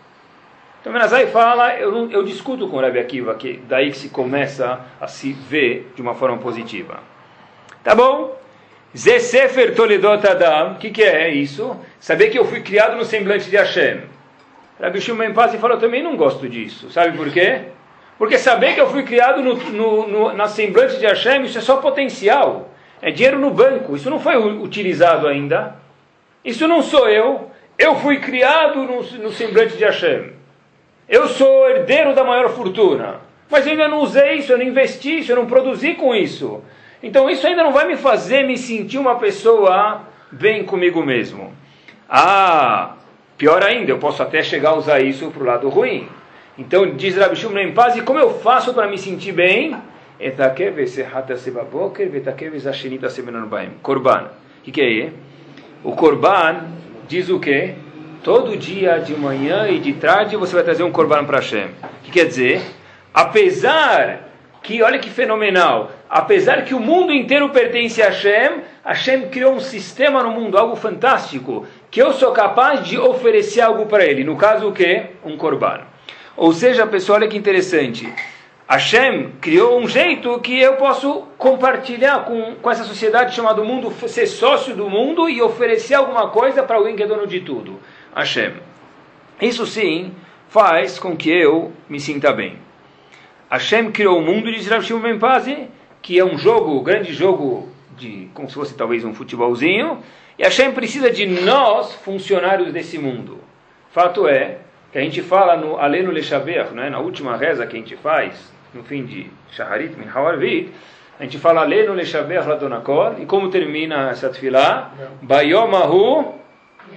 Então 0.86 0.92
Menazai 0.92 1.26
fala, 1.26 1.74
eu, 1.80 1.90
não, 1.90 2.12
eu 2.12 2.22
discuto 2.22 2.68
com 2.68 2.76
o 2.76 2.80
Rebbe 2.80 3.00
Akiva, 3.00 3.34
que 3.34 3.60
daí 3.68 3.90
que 3.90 3.98
se 3.98 4.08
começa 4.08 4.78
a 5.00 5.08
se 5.08 5.32
ver 5.32 5.90
de 5.96 6.00
uma 6.00 6.14
forma 6.14 6.38
positiva. 6.38 7.00
Tá 7.82 7.92
bom? 7.92 8.38
Zé 8.96 9.18
Sefer 9.18 9.74
Toledot 9.74 10.24
Adam, 10.24 10.74
o 10.74 10.76
que, 10.76 10.90
que 10.90 11.02
é 11.02 11.28
isso? 11.34 11.76
Saber 11.98 12.30
que 12.30 12.38
eu 12.38 12.44
fui 12.44 12.60
criado 12.60 12.96
no 12.96 13.04
semblante 13.04 13.50
de 13.50 13.56
Hashem. 13.56 14.02
Rabbi 14.80 15.00
Shimon 15.00 15.32
Paz 15.34 15.56
falou, 15.56 15.76
eu 15.76 15.80
também 15.80 16.04
não 16.04 16.16
gosto 16.16 16.48
disso. 16.48 16.88
Sabe 16.92 17.16
por 17.16 17.32
quê? 17.32 17.62
Porque 18.16 18.38
saber 18.38 18.74
que 18.74 18.80
eu 18.80 18.88
fui 18.88 19.02
criado 19.02 19.42
no, 19.42 19.56
no, 19.56 20.06
no, 20.06 20.32
na 20.34 20.46
semblante 20.46 21.00
de 21.00 21.06
Hashem, 21.06 21.46
isso 21.46 21.58
é 21.58 21.62
só 21.62 21.78
potencial. 21.78 22.70
É 23.02 23.10
dinheiro 23.10 23.40
no 23.40 23.50
banco. 23.50 23.96
Isso 23.96 24.08
não 24.08 24.20
foi 24.20 24.36
utilizado 24.36 25.26
ainda. 25.26 25.78
Isso 26.44 26.68
não 26.68 26.80
sou 26.80 27.08
eu. 27.08 27.50
Eu 27.76 27.96
fui 27.96 28.20
criado 28.20 28.84
no, 28.84 29.02
no 29.02 29.32
semblante 29.32 29.76
de 29.76 29.82
Hashem. 29.82 30.35
Eu 31.08 31.28
sou 31.28 31.68
herdeiro 31.68 32.14
da 32.14 32.24
maior 32.24 32.48
fortuna. 32.50 33.20
Mas 33.48 33.64
eu 33.64 33.72
ainda 33.72 33.86
não 33.86 34.00
usei 34.00 34.34
isso, 34.34 34.52
eu 34.52 34.58
não 34.58 34.64
investi 34.64 35.18
isso, 35.18 35.30
eu 35.30 35.36
não 35.36 35.46
produzi 35.46 35.94
com 35.94 36.14
isso. 36.14 36.60
Então 37.02 37.30
isso 37.30 37.46
ainda 37.46 37.62
não 37.62 37.72
vai 37.72 37.86
me 37.86 37.96
fazer 37.96 38.42
me 38.44 38.58
sentir 38.58 38.98
uma 38.98 39.16
pessoa 39.16 40.02
bem 40.32 40.64
comigo 40.64 41.04
mesmo. 41.04 41.52
Ah, 42.08 42.96
pior 43.38 43.62
ainda, 43.62 43.92
eu 43.92 43.98
posso 43.98 44.22
até 44.22 44.42
chegar 44.42 44.70
a 44.70 44.74
usar 44.74 45.00
isso 45.00 45.30
para 45.30 45.42
o 45.42 45.46
lado 45.46 45.68
ruim. 45.68 46.08
Então 46.58 46.96
diz 46.96 47.16
Rabi 47.16 47.36
Shimon 47.36 47.58
em 47.58 47.72
paz, 47.72 47.96
e 47.96 48.02
como 48.02 48.18
eu 48.18 48.40
faço 48.40 48.74
para 48.74 48.88
me 48.88 48.98
sentir 48.98 49.32
bem? 49.32 49.76
Korban. 53.82 54.30
O 54.60 54.62
que, 54.64 54.72
que 54.72 54.80
é? 54.80 55.12
O 55.84 55.92
Korban 55.92 56.64
diz 57.06 57.28
o 57.28 57.38
quê? 57.38 57.74
Todo 58.26 58.56
dia, 58.56 58.98
de 58.98 59.14
manhã 59.14 59.68
e 59.68 59.78
de 59.78 59.92
tarde, 59.92 60.34
você 60.34 60.52
vai 60.52 60.64
trazer 60.64 60.82
um 60.82 60.90
Korban 60.90 61.24
para 61.24 61.36
Hashem. 61.36 61.66
O 61.66 62.02
que 62.02 62.10
quer 62.10 62.24
dizer? 62.24 62.60
Apesar 63.14 64.30
que, 64.64 64.82
olha 64.82 64.98
que 64.98 65.08
fenomenal, 65.08 65.92
apesar 66.10 66.64
que 66.64 66.74
o 66.74 66.80
mundo 66.80 67.12
inteiro 67.12 67.50
pertence 67.50 68.02
a 68.02 68.06
Hashem, 68.06 68.62
Hashem 68.84 69.28
criou 69.28 69.54
um 69.54 69.60
sistema 69.60 70.24
no 70.24 70.32
mundo, 70.32 70.58
algo 70.58 70.74
fantástico, 70.74 71.68
que 71.88 72.02
eu 72.02 72.12
sou 72.14 72.32
capaz 72.32 72.84
de 72.84 72.98
oferecer 72.98 73.60
algo 73.60 73.86
para 73.86 74.04
ele. 74.04 74.24
No 74.24 74.34
caso, 74.34 74.70
o 74.70 74.72
que? 74.72 75.04
Um 75.24 75.36
Korban. 75.36 75.82
Ou 76.36 76.52
seja, 76.52 76.84
pessoal, 76.84 77.20
olha 77.20 77.28
que 77.28 77.38
interessante. 77.38 78.12
Hashem 78.68 79.34
criou 79.40 79.78
um 79.78 79.86
jeito 79.86 80.40
que 80.40 80.60
eu 80.60 80.74
posso 80.74 81.28
compartilhar 81.38 82.24
com, 82.24 82.56
com 82.56 82.68
essa 82.68 82.82
sociedade 82.82 83.36
chamada 83.36 83.62
mundo, 83.62 83.92
ser 84.08 84.26
sócio 84.26 84.74
do 84.74 84.90
mundo 84.90 85.30
e 85.30 85.40
oferecer 85.40 85.94
alguma 85.94 86.30
coisa 86.30 86.64
para 86.64 86.74
alguém 86.74 86.96
que 86.96 87.04
é 87.04 87.06
dono 87.06 87.28
de 87.28 87.38
tudo. 87.38 87.78
Hashem. 88.16 88.54
Isso 89.42 89.66
sim 89.66 90.14
faz 90.48 90.98
com 90.98 91.14
que 91.14 91.30
eu 91.30 91.70
me 91.86 92.00
sinta 92.00 92.32
bem. 92.32 92.56
Hashem 93.50 93.92
criou 93.92 94.18
o 94.18 94.22
mundo 94.22 94.50
de 94.50 94.66
Rav 94.70 94.82
Shimon 94.82 95.00
Ben 95.00 95.18
Pazi, 95.18 95.68
que 96.00 96.18
é 96.18 96.24
um 96.24 96.38
jogo, 96.38 96.80
um 96.80 96.82
grande 96.82 97.12
jogo 97.12 97.68
de 97.94 98.30
como 98.32 98.48
se 98.48 98.54
fosse 98.54 98.74
talvez 98.74 99.04
um 99.04 99.12
futebolzinho, 99.12 99.98
e 100.38 100.42
Hashem 100.42 100.72
precisa 100.72 101.10
de 101.10 101.26
nós, 101.26 101.92
funcionários 101.96 102.72
desse 102.72 102.98
mundo. 102.98 103.38
Fato 103.90 104.26
é 104.26 104.58
que 104.90 104.96
a 104.96 105.02
gente 105.02 105.20
fala 105.20 105.54
no 105.54 105.76
Aleno 105.76 106.10
Leshabeach, 106.10 106.72
né, 106.72 106.88
na 106.88 107.00
última 107.00 107.36
reza 107.36 107.66
que 107.66 107.76
a 107.76 107.78
gente 107.78 107.96
faz, 107.96 108.50
no 108.72 108.82
fim 108.82 109.04
de 109.04 109.30
Shaharit 109.52 109.94
Min 109.94 110.08
Hawarvit, 110.08 110.72
a 111.20 111.22
gente 111.22 111.36
fala 111.36 111.60
Aleno 111.60 111.92
Leshabeach 111.92 112.48
Ladonakol, 112.48 113.16
e 113.18 113.26
como 113.26 113.50
termina 113.50 114.08
essa 114.08 114.30
tefilá? 114.30 114.90
Bayomahu 115.20 116.45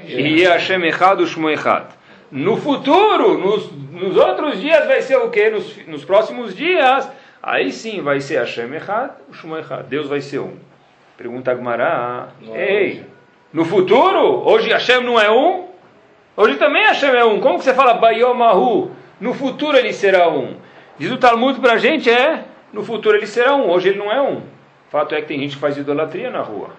e 0.06 0.44
Hashem 0.44 0.84
Echad 0.86 1.22
Ushmo 1.22 1.50
Echad. 1.50 1.88
No 2.32 2.58
futuro, 2.58 3.38
nos, 3.38 3.72
nos 3.92 4.16
outros 4.16 4.60
dias 4.60 4.86
vai 4.88 5.02
ser 5.02 5.18
o 5.18 5.30
que? 5.30 5.50
Nos, 5.50 5.88
nos 5.88 6.06
próximos 6.06 6.56
dias, 6.56 7.10
aí 7.42 7.72
sim 7.72 8.02
vai 8.02 8.22
ser 8.22 8.40
Hashem 8.40 8.74
Echad 8.76 9.12
Ushmo 9.30 9.58
Echad. 9.58 9.86
Deus 9.88 10.08
vai 10.08 10.22
ser 10.22 10.40
um. 10.40 10.58
Pergunta 11.18 11.52
Agmará. 11.52 12.30
Ei, 12.54 13.06
no 13.52 13.66
futuro, 13.66 14.48
hoje 14.48 14.70
Hashem 14.70 15.02
não 15.02 15.20
é 15.20 15.30
um? 15.30 15.70
Hoje 16.38 16.56
também 16.56 16.84
Hashem 16.86 17.10
é 17.10 17.26
um. 17.26 17.40
Como 17.42 17.58
que 17.58 17.66
você 17.66 17.74
fala 17.74 17.94
Bayomahu? 17.94 18.92
No 19.20 19.34
futuro 19.34 19.78
ele 19.78 19.92
será 19.92 20.30
um. 20.30 20.56
Diz 20.98 21.12
o 21.12 21.18
Talmud 21.18 21.60
para 21.60 21.74
a 21.74 21.78
gente 21.78 22.10
é, 22.10 22.46
no 22.72 22.84
futuro 22.84 23.18
ele 23.18 23.28
será 23.28 23.56
um. 23.56 23.70
Hoje 23.70 23.90
ele 23.90 24.00
não 24.00 24.12
é 24.12 24.22
um. 24.22 24.42
Fato 24.90 25.14
é 25.14 25.22
que 25.22 25.28
tem 25.28 25.40
gente 25.40 25.56
que 25.56 25.62
faz 25.62 25.78
idolatria 25.78 26.30
na 26.30 26.42
rua. 26.42 26.70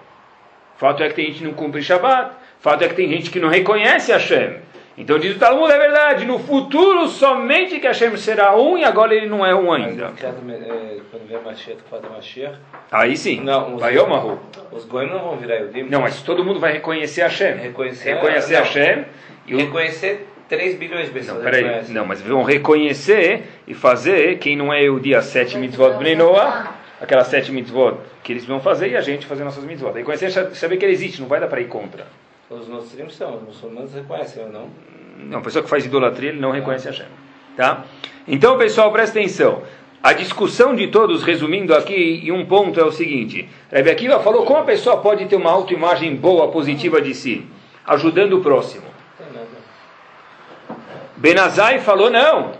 Fato 0.77 1.03
é 1.03 1.09
que 1.09 1.15
tem 1.15 1.27
gente 1.27 1.39
que 1.39 1.43
não 1.45 1.53
cumpre 1.53 1.81
Shabbat. 1.81 2.31
Fato 2.61 2.83
é 2.83 2.87
que 2.87 2.93
tem 2.93 3.09
gente 3.09 3.31
que 3.31 3.39
não 3.39 3.49
reconhece 3.49 4.11
Hashem. 4.11 4.57
Então 4.95 5.17
diz 5.17 5.35
o 5.35 5.39
Talmud, 5.39 5.71
é 5.71 5.77
verdade, 5.79 6.25
no 6.25 6.37
futuro 6.37 7.07
somente 7.07 7.79
que 7.79 7.87
Hashem 7.87 8.15
será 8.17 8.55
um 8.55 8.77
e 8.77 8.83
agora 8.83 9.15
ele 9.15 9.25
não 9.25 9.43
é 9.43 9.55
um 9.55 9.73
ainda. 9.73 10.11
É, 10.21 10.99
quando 11.09 11.27
vier 11.27 11.41
Mashiach, 11.41 11.79
fala 11.89 12.03
Mashiach. 12.09 12.59
Aí 12.91 13.17
sim, 13.17 13.41
não, 13.41 13.77
vai 13.77 13.97
Yomahu. 13.97 14.39
Os 14.71 14.85
goiás 14.85 15.11
não 15.11 15.19
vão 15.19 15.37
virar 15.37 15.55
Yudim. 15.55 15.83
Não, 15.83 16.01
mas 16.01 16.21
todo 16.21 16.43
mundo 16.43 16.59
vai 16.59 16.73
reconhecer 16.73 17.21
Hashem. 17.21 17.55
Reconhecer, 17.55 18.13
reconhecer 18.13 18.53
não. 18.53 18.59
Hashem. 18.61 19.05
E 19.47 19.55
reconhecer 19.55 20.27
3 20.47 20.75
bilhões 20.75 21.07
de 21.07 21.13
pessoas. 21.13 21.37
Não, 21.37 21.43
peraí, 21.43 21.83
não, 21.89 22.05
mas 22.05 22.21
vão 22.21 22.43
reconhecer 22.43 23.43
e 23.65 23.73
fazer 23.73 24.37
quem 24.37 24.55
não 24.55 24.71
é 24.71 24.87
o 24.87 24.99
dia 24.99 25.21
7 25.21 25.57
mitzvot 25.57 25.97
Bnei 25.97 26.15
Noah, 26.15 26.75
aquelas 27.01 27.25
7 27.27 27.51
mitzvot 27.51 27.97
que 28.21 28.33
eles 28.33 28.45
vão 28.45 28.59
fazer 28.59 28.89
e 28.89 28.97
a 28.97 29.01
gente 29.01 29.25
fazer 29.25 29.43
nossas 29.43 29.63
mitzvot. 29.63 29.93
Reconhecer, 29.93 30.29
saber 30.53 30.77
que 30.77 30.85
ele 30.85 30.93
existe, 30.93 31.21
não 31.21 31.27
vai 31.27 31.39
dar 31.39 31.47
para 31.47 31.59
ir 31.59 31.67
contra. 31.67 32.05
Os 32.51 32.67
nossos 32.67 33.15
são, 33.15 33.37
os 33.37 33.43
muçulmanos 33.43 33.93
reconhecem 33.93 34.43
ou 34.43 34.49
não? 34.51 34.69
Não, 35.19 35.39
a 35.39 35.41
pessoa 35.41 35.63
que 35.63 35.69
faz 35.69 35.85
idolatria, 35.85 36.31
ele 36.31 36.41
não 36.41 36.51
reconhece 36.51 36.85
Hashem. 36.85 37.05
Tá? 37.55 37.85
Então, 38.27 38.57
pessoal, 38.57 38.91
presta 38.91 39.17
atenção. 39.17 39.63
A 40.03 40.11
discussão 40.11 40.75
de 40.75 40.87
todos, 40.87 41.23
resumindo 41.23 41.73
aqui, 41.73 42.21
em 42.25 42.31
um 42.31 42.45
ponto 42.45 42.77
é 42.77 42.83
o 42.83 42.91
seguinte: 42.91 43.47
Rebbe 43.71 43.91
Akiva 43.91 44.19
falou 44.19 44.45
como 44.45 44.59
a 44.59 44.63
pessoa 44.63 44.97
pode 44.97 45.27
ter 45.27 45.37
uma 45.37 45.49
autoimagem 45.49 46.13
boa, 46.13 46.51
positiva 46.51 47.01
de 47.01 47.15
si, 47.15 47.47
ajudando 47.87 48.33
o 48.33 48.41
próximo. 48.41 48.83
Benazai 51.15 51.79
falou: 51.79 52.09
não, 52.09 52.51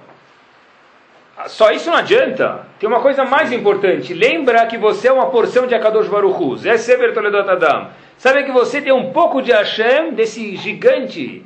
só 1.48 1.72
isso 1.72 1.90
não 1.90 1.98
adianta. 1.98 2.68
Tem 2.80 2.88
uma 2.88 3.02
coisa 3.02 3.26
mais 3.26 3.52
importante. 3.52 4.14
Lembra 4.14 4.66
que 4.68 4.78
você 4.78 5.10
é 5.10 5.12
uma 5.12 5.26
porção 5.26 5.68
de 5.68 5.76
Akadosh 5.76 6.08
Baruch 6.08 6.60
Zé 6.60 6.78
Sever 6.78 7.14
Toledot 7.14 7.50
Adam. 7.50 7.90
Sabe 8.22 8.44
que 8.44 8.52
você 8.52 8.80
tem 8.80 8.94
um 8.94 9.12
pouco 9.12 9.42
de 9.42 9.52
Hashem, 9.52 10.14
desse 10.14 10.56
gigante 10.56 11.44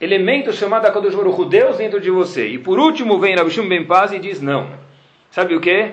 elemento 0.00 0.50
chamado 0.50 0.86
Akadosh 0.86 1.14
Baruch 1.14 1.44
Deus 1.50 1.76
dentro 1.76 2.00
de 2.00 2.10
você. 2.10 2.48
E 2.48 2.56
por 2.56 2.78
último 2.78 3.18
vem 3.18 3.34
Rabbi 3.36 3.50
Shimon 3.50 3.68
Ben 3.68 3.84
Paz 3.84 4.10
e 4.10 4.18
diz 4.18 4.40
não. 4.40 4.70
Sabe 5.30 5.54
o 5.54 5.60
que? 5.60 5.92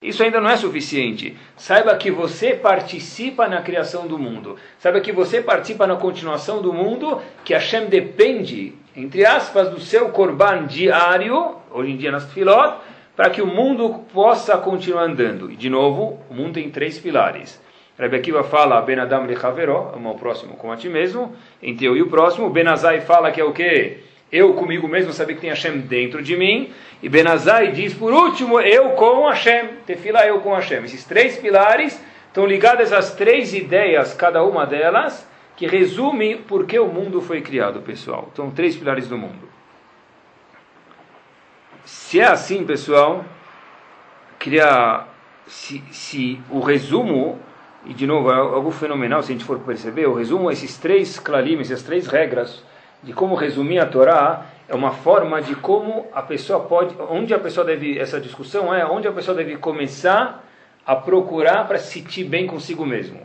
Isso 0.00 0.22
ainda 0.22 0.40
não 0.40 0.48
é 0.48 0.56
suficiente. 0.56 1.36
Saiba 1.56 1.96
que 1.96 2.08
você 2.08 2.54
participa 2.54 3.48
na 3.48 3.60
criação 3.62 4.06
do 4.06 4.16
mundo. 4.16 4.56
Saiba 4.78 5.00
que 5.00 5.10
você 5.10 5.40
participa 5.40 5.88
na 5.88 5.96
continuação 5.96 6.62
do 6.62 6.72
mundo, 6.72 7.20
que 7.44 7.52
Hashem 7.52 7.86
depende, 7.86 8.74
entre 8.94 9.26
aspas, 9.26 9.70
do 9.70 9.80
seu 9.80 10.10
korban 10.10 10.66
diário, 10.66 11.56
hoje 11.72 11.90
em 11.90 11.96
dia 11.96 12.12
nas 12.12 12.32
filot, 12.32 12.76
para 13.16 13.28
que 13.28 13.42
o 13.42 13.46
mundo 13.48 14.04
possa 14.14 14.56
continuar 14.56 15.02
andando. 15.02 15.50
E 15.50 15.56
de 15.56 15.68
novo, 15.68 16.20
o 16.30 16.34
mundo 16.34 16.52
tem 16.52 16.70
três 16.70 16.96
pilares. 16.96 17.60
Rebbe 17.98 18.16
Akiva 18.16 18.42
fala 18.42 18.80
Ben 18.80 18.98
Adam 18.98 19.24
Lechaveró, 19.26 19.92
ama 19.94 20.10
o 20.10 20.18
próximo 20.18 20.56
como 20.56 20.72
a 20.72 20.76
ti 20.76 20.88
mesmo, 20.88 21.34
entre 21.62 21.86
eu 21.86 21.96
e 21.96 22.02
o 22.02 22.08
próximo. 22.08 22.48
Ben 22.50 22.66
Azai 22.66 23.02
fala 23.02 23.30
que 23.30 23.40
é 23.40 23.44
o 23.44 23.52
quê? 23.52 23.98
Eu 24.30 24.54
comigo 24.54 24.88
mesmo 24.88 25.12
saber 25.12 25.34
que 25.34 25.42
tem 25.42 25.50
Hashem 25.50 25.80
dentro 25.80 26.22
de 26.22 26.34
mim. 26.34 26.72
E 27.02 27.08
Ben 27.08 27.26
Azai 27.26 27.70
diz, 27.70 27.92
por 27.92 28.14
último, 28.14 28.58
eu 28.60 28.90
com 28.90 29.28
Hashem. 29.28 29.68
Tefila, 29.86 30.26
eu 30.26 30.40
com 30.40 30.54
Hashem. 30.54 30.84
Esses 30.84 31.04
três 31.04 31.36
pilares 31.36 32.02
estão 32.28 32.46
ligados 32.46 32.94
às 32.94 33.14
três 33.14 33.52
ideias, 33.52 34.14
cada 34.14 34.42
uma 34.42 34.64
delas, 34.64 35.28
que 35.54 35.66
resume 35.66 36.36
por 36.36 36.64
que 36.64 36.78
o 36.78 36.86
mundo 36.86 37.20
foi 37.20 37.42
criado, 37.42 37.82
pessoal. 37.82 38.30
Então, 38.32 38.50
três 38.50 38.74
pilares 38.74 39.06
do 39.06 39.18
mundo. 39.18 39.46
Se 41.84 42.18
é 42.18 42.24
assim, 42.24 42.64
pessoal, 42.64 43.24
queria. 44.38 45.04
Se, 45.46 45.82
se 45.90 46.40
o 46.48 46.60
resumo, 46.60 47.38
e 47.84 47.92
de 47.92 48.06
novo, 48.06 48.30
é 48.30 48.34
algo 48.34 48.70
fenomenal 48.70 49.22
se 49.22 49.32
a 49.32 49.34
gente 49.34 49.44
for 49.44 49.58
perceber, 49.58 50.06
o 50.06 50.14
resumo, 50.14 50.50
esses 50.50 50.78
três 50.78 51.18
clalim, 51.18 51.60
essas 51.60 51.82
três 51.82 52.06
regras 52.06 52.62
de 53.02 53.12
como 53.12 53.34
resumir 53.34 53.80
a 53.80 53.86
Torá, 53.86 54.46
é 54.68 54.74
uma 54.74 54.92
forma 54.92 55.42
de 55.42 55.56
como 55.56 56.06
a 56.12 56.22
pessoa 56.22 56.60
pode, 56.60 56.94
onde 57.10 57.34
a 57.34 57.38
pessoa 57.38 57.66
deve, 57.66 57.98
essa 57.98 58.20
discussão 58.20 58.72
é 58.72 58.86
onde 58.86 59.08
a 59.08 59.12
pessoa 59.12 59.36
deve 59.36 59.56
começar 59.56 60.44
a 60.86 60.94
procurar 60.94 61.66
para 61.66 61.78
se 61.78 62.00
sentir 62.00 62.24
bem 62.24 62.46
consigo 62.46 62.86
mesmo. 62.86 63.20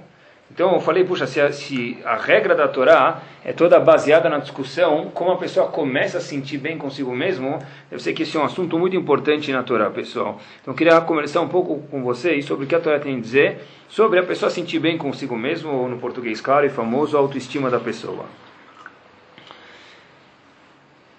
Então 0.50 0.74
eu 0.74 0.80
falei, 0.80 1.04
puxa, 1.04 1.27
se 1.27 1.42
a, 1.42 1.51
se 1.51 1.98
a, 2.06 2.16
regra 2.16 2.56
da 2.56 2.68
Torá 2.68 3.22
é 3.44 3.51
toda 3.51 3.80
baseada 3.80 4.30
na 4.30 4.39
discussão, 4.39 5.12
como 5.13 5.32
a 5.32 5.38
pessoa 5.38 5.68
começa 5.68 6.20
a 6.20 6.22
sentir 6.22 6.58
bem 6.58 6.77
consigo 6.77 7.13
mesmo, 7.13 7.60
eu 7.92 8.00
sei 8.00 8.13
que 8.13 8.24
esse 8.24 8.38
é 8.38 8.39
um 8.39 8.46
assunto 8.46 8.80
muito 8.80 8.96
importante 8.96 9.51
na 9.51 9.62
Torá, 9.62 9.89
pessoal. 9.89 10.39
Então 10.62 10.74
eu 10.74 10.77
queria 10.77 11.00
conversar 11.01 11.42
um 11.42 11.50
pouco 11.50 11.80
com 11.92 12.01
vocês 12.01 12.46
sobre 12.46 12.66
o 12.66 12.68
que 12.68 12.75
a 12.75 12.80
Torá 12.80 12.98
tem 12.98 13.18
a 13.18 13.20
dizer 13.20 13.60
sobre 13.88 14.20
a 14.20 14.24
pessoa 14.24 14.50
sentir 14.50 14.80
bem 14.80 14.98
consigo 14.98 15.38
mesmo, 15.38 15.72
ou 15.72 15.88
no 15.88 15.98
português 15.98 16.42
claro 16.42 16.66
e 16.66 16.70
famoso, 16.70 17.16
a 17.16 17.20
autoestima 17.20 17.70
da 17.70 17.80
pessoa. 17.80 18.25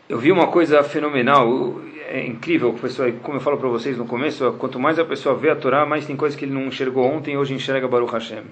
Eu 0.09 0.19
vi 0.19 0.33
uma 0.33 0.49
coisa 0.49 0.83
fenomenal, 0.83 1.81
é 2.09 2.27
incrível, 2.27 2.73
pessoal, 2.75 3.11
como 3.23 3.37
eu 3.37 3.41
falo 3.41 3.59
para 3.59 3.69
vocês 3.69 3.97
no 3.97 4.07
começo, 4.07 4.53
quanto 4.59 4.79
mais 4.79 4.99
a 4.99 5.05
pessoa 5.05 5.35
vê 5.35 5.51
a 5.51 5.57
Torá, 5.57 5.85
mais 5.85 6.07
tem 6.07 6.17
coisas 6.17 6.39
que 6.39 6.45
ele 6.45 6.55
não 6.55 6.67
enxergou 6.67 7.05
ontem 7.05 7.35
e 7.35 7.37
hoje 7.37 7.55
enxerga 7.55 7.87
Baruch 7.87 8.13
Hashem. 8.13 8.45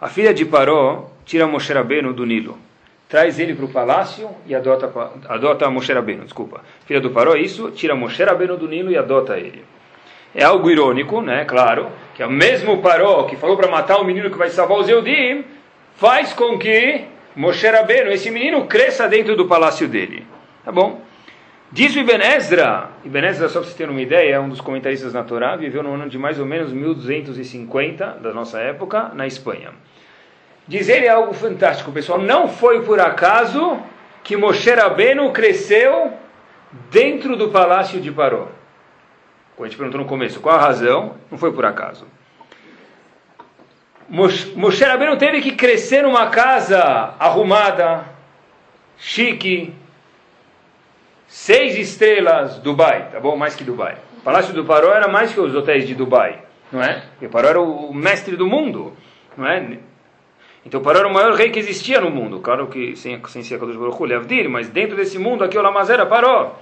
A 0.00 0.06
filha 0.08 0.32
de 0.32 0.44
Paró 0.44 1.10
tira 1.24 1.44
Moshe 1.48 1.72
Rabbeinu 1.72 2.12
do 2.12 2.24
Nilo, 2.24 2.56
traz 3.08 3.40
ele 3.40 3.52
para 3.52 3.64
o 3.64 3.68
palácio 3.68 4.30
e 4.46 4.54
adota, 4.54 4.92
adota 5.28 5.68
Moshe 5.68 5.92
Rabbeinu, 5.92 6.22
desculpa. 6.22 6.62
Filha 6.86 7.00
do 7.00 7.10
Paró, 7.10 7.34
isso, 7.34 7.72
tira 7.72 7.96
Moshe 7.96 8.22
Rabbeinu 8.22 8.56
do 8.56 8.68
Nilo 8.68 8.92
e 8.92 8.96
adota 8.96 9.36
ele. 9.36 9.64
É 10.32 10.44
algo 10.44 10.70
irônico, 10.70 11.20
né, 11.20 11.44
claro, 11.44 11.88
que 12.14 12.22
é 12.22 12.26
o 12.26 12.30
mesmo 12.30 12.80
Paró 12.80 13.24
que 13.24 13.34
falou 13.34 13.56
para 13.56 13.68
matar 13.68 13.98
o 13.98 14.04
menino 14.04 14.30
que 14.30 14.38
vai 14.38 14.50
salvar 14.50 14.78
os 14.78 14.88
Eudim, 14.88 15.44
faz 15.96 16.32
com 16.32 16.56
que 16.56 17.04
Moshe 17.34 17.66
Rabbeinu, 17.66 18.12
esse 18.12 18.30
menino, 18.30 18.66
cresça 18.66 19.08
dentro 19.08 19.34
do 19.34 19.48
palácio 19.48 19.88
dele. 19.88 20.24
Tá 20.64 20.70
bom? 20.70 21.00
Diz 21.70 21.94
o 21.94 21.98
Ibn 21.98 22.22
Ezra, 22.22 22.88
Ibn 23.04 23.24
Ezra, 23.26 23.48
só 23.48 23.58
para 23.58 23.64
vocês 23.64 23.76
terem 23.76 23.92
uma 23.92 24.00
ideia, 24.00 24.36
é 24.36 24.40
um 24.40 24.48
dos 24.48 24.60
comentaristas 24.60 25.12
na 25.12 25.22
Torá, 25.22 25.54
viveu 25.54 25.82
no 25.82 25.92
ano 25.92 26.08
de 26.08 26.16
mais 26.16 26.38
ou 26.38 26.46
menos 26.46 26.72
1250 26.72 28.20
da 28.22 28.32
nossa 28.32 28.58
época, 28.58 29.10
na 29.14 29.26
Espanha. 29.26 29.72
Diz 30.66 30.88
ele 30.88 31.06
algo 31.06 31.34
fantástico, 31.34 31.92
pessoal. 31.92 32.18
Não 32.18 32.48
foi 32.48 32.82
por 32.84 32.98
acaso 32.98 33.78
que 34.24 34.34
Moshe 34.34 34.70
Rabbeinu 34.70 35.30
cresceu 35.30 36.14
dentro 36.90 37.36
do 37.36 37.48
palácio 37.48 38.00
de 38.00 38.10
Paró. 38.10 38.48
Como 39.54 39.66
a 39.66 39.68
gente 39.68 39.76
perguntou 39.76 40.00
no 40.00 40.06
começo, 40.06 40.40
qual 40.40 40.56
a 40.56 40.60
razão? 40.60 41.16
Não 41.30 41.36
foi 41.36 41.52
por 41.52 41.66
acaso. 41.66 42.06
Moshe 44.08 44.84
Rabbeinu 44.84 45.18
teve 45.18 45.42
que 45.42 45.52
crescer 45.52 46.02
numa 46.02 46.28
casa 46.28 47.14
arrumada, 47.18 48.06
chique, 48.96 49.74
seis 51.28 51.76
estrelas, 51.76 52.58
Dubai, 52.58 53.10
tá 53.12 53.20
bom? 53.20 53.36
Mais 53.36 53.54
que 53.54 53.62
Dubai. 53.62 53.96
O 54.18 54.22
Palácio 54.22 54.52
do 54.54 54.64
Paró 54.64 54.92
era 54.92 55.06
mais 55.06 55.32
que 55.32 55.40
os 55.40 55.54
hotéis 55.54 55.86
de 55.86 55.94
Dubai, 55.94 56.40
não 56.72 56.82
é? 56.82 57.02
Porque 57.10 57.26
o 57.26 57.30
Paró 57.30 57.48
era 57.48 57.60
o 57.60 57.94
mestre 57.94 58.34
do 58.34 58.46
mundo, 58.46 58.94
não 59.36 59.46
é? 59.46 59.78
Então 60.66 60.80
o 60.80 60.82
Paró 60.82 61.00
era 61.00 61.08
o 61.08 61.14
maior 61.14 61.34
rei 61.34 61.50
que 61.50 61.58
existia 61.58 62.00
no 62.00 62.10
mundo. 62.10 62.40
Claro 62.40 62.66
que 62.66 62.96
sem, 62.96 63.20
sem 63.28 63.42
ser 63.42 63.60
Kadosh 63.60 63.76
Baruch 63.76 64.02
Hu, 64.02 64.50
mas 64.50 64.68
dentro 64.68 64.96
desse 64.96 65.18
mundo 65.18 65.44
aqui 65.44 65.56
o 65.56 65.62
Lamazera 65.62 66.04
Paró. 66.04 66.58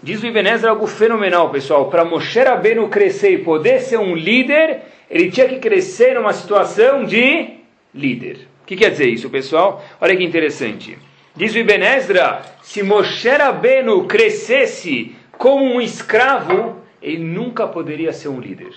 Diz 0.00 0.22
o 0.22 0.26
Ibn 0.26 0.66
algo 0.66 0.86
fenomenal, 0.86 1.50
pessoal. 1.50 1.90
Para 1.90 2.04
Moshe 2.04 2.40
Rabbeinu 2.40 2.88
crescer 2.88 3.32
e 3.32 3.38
poder 3.38 3.80
ser 3.80 3.98
um 3.98 4.14
líder, 4.14 4.82
ele 5.10 5.30
tinha 5.30 5.48
que 5.48 5.58
crescer 5.58 6.14
numa 6.14 6.32
situação 6.32 7.04
de 7.04 7.58
líder. 7.92 8.46
O 8.62 8.66
que 8.66 8.76
quer 8.76 8.90
dizer 8.90 9.08
isso, 9.08 9.28
pessoal? 9.28 9.84
Olha 10.00 10.16
que 10.16 10.22
interessante. 10.22 10.96
Diz 11.38 11.54
o 11.54 11.58
Ibn 11.58 11.84
Ezra, 11.84 12.42
se 12.62 12.82
Moshe 12.82 13.28
Rabbeinu 13.28 14.08
crescesse 14.08 15.14
como 15.38 15.64
um 15.64 15.80
escravo, 15.80 16.82
ele 17.00 17.22
nunca 17.22 17.68
poderia 17.68 18.12
ser 18.12 18.26
um 18.26 18.40
líder. 18.40 18.74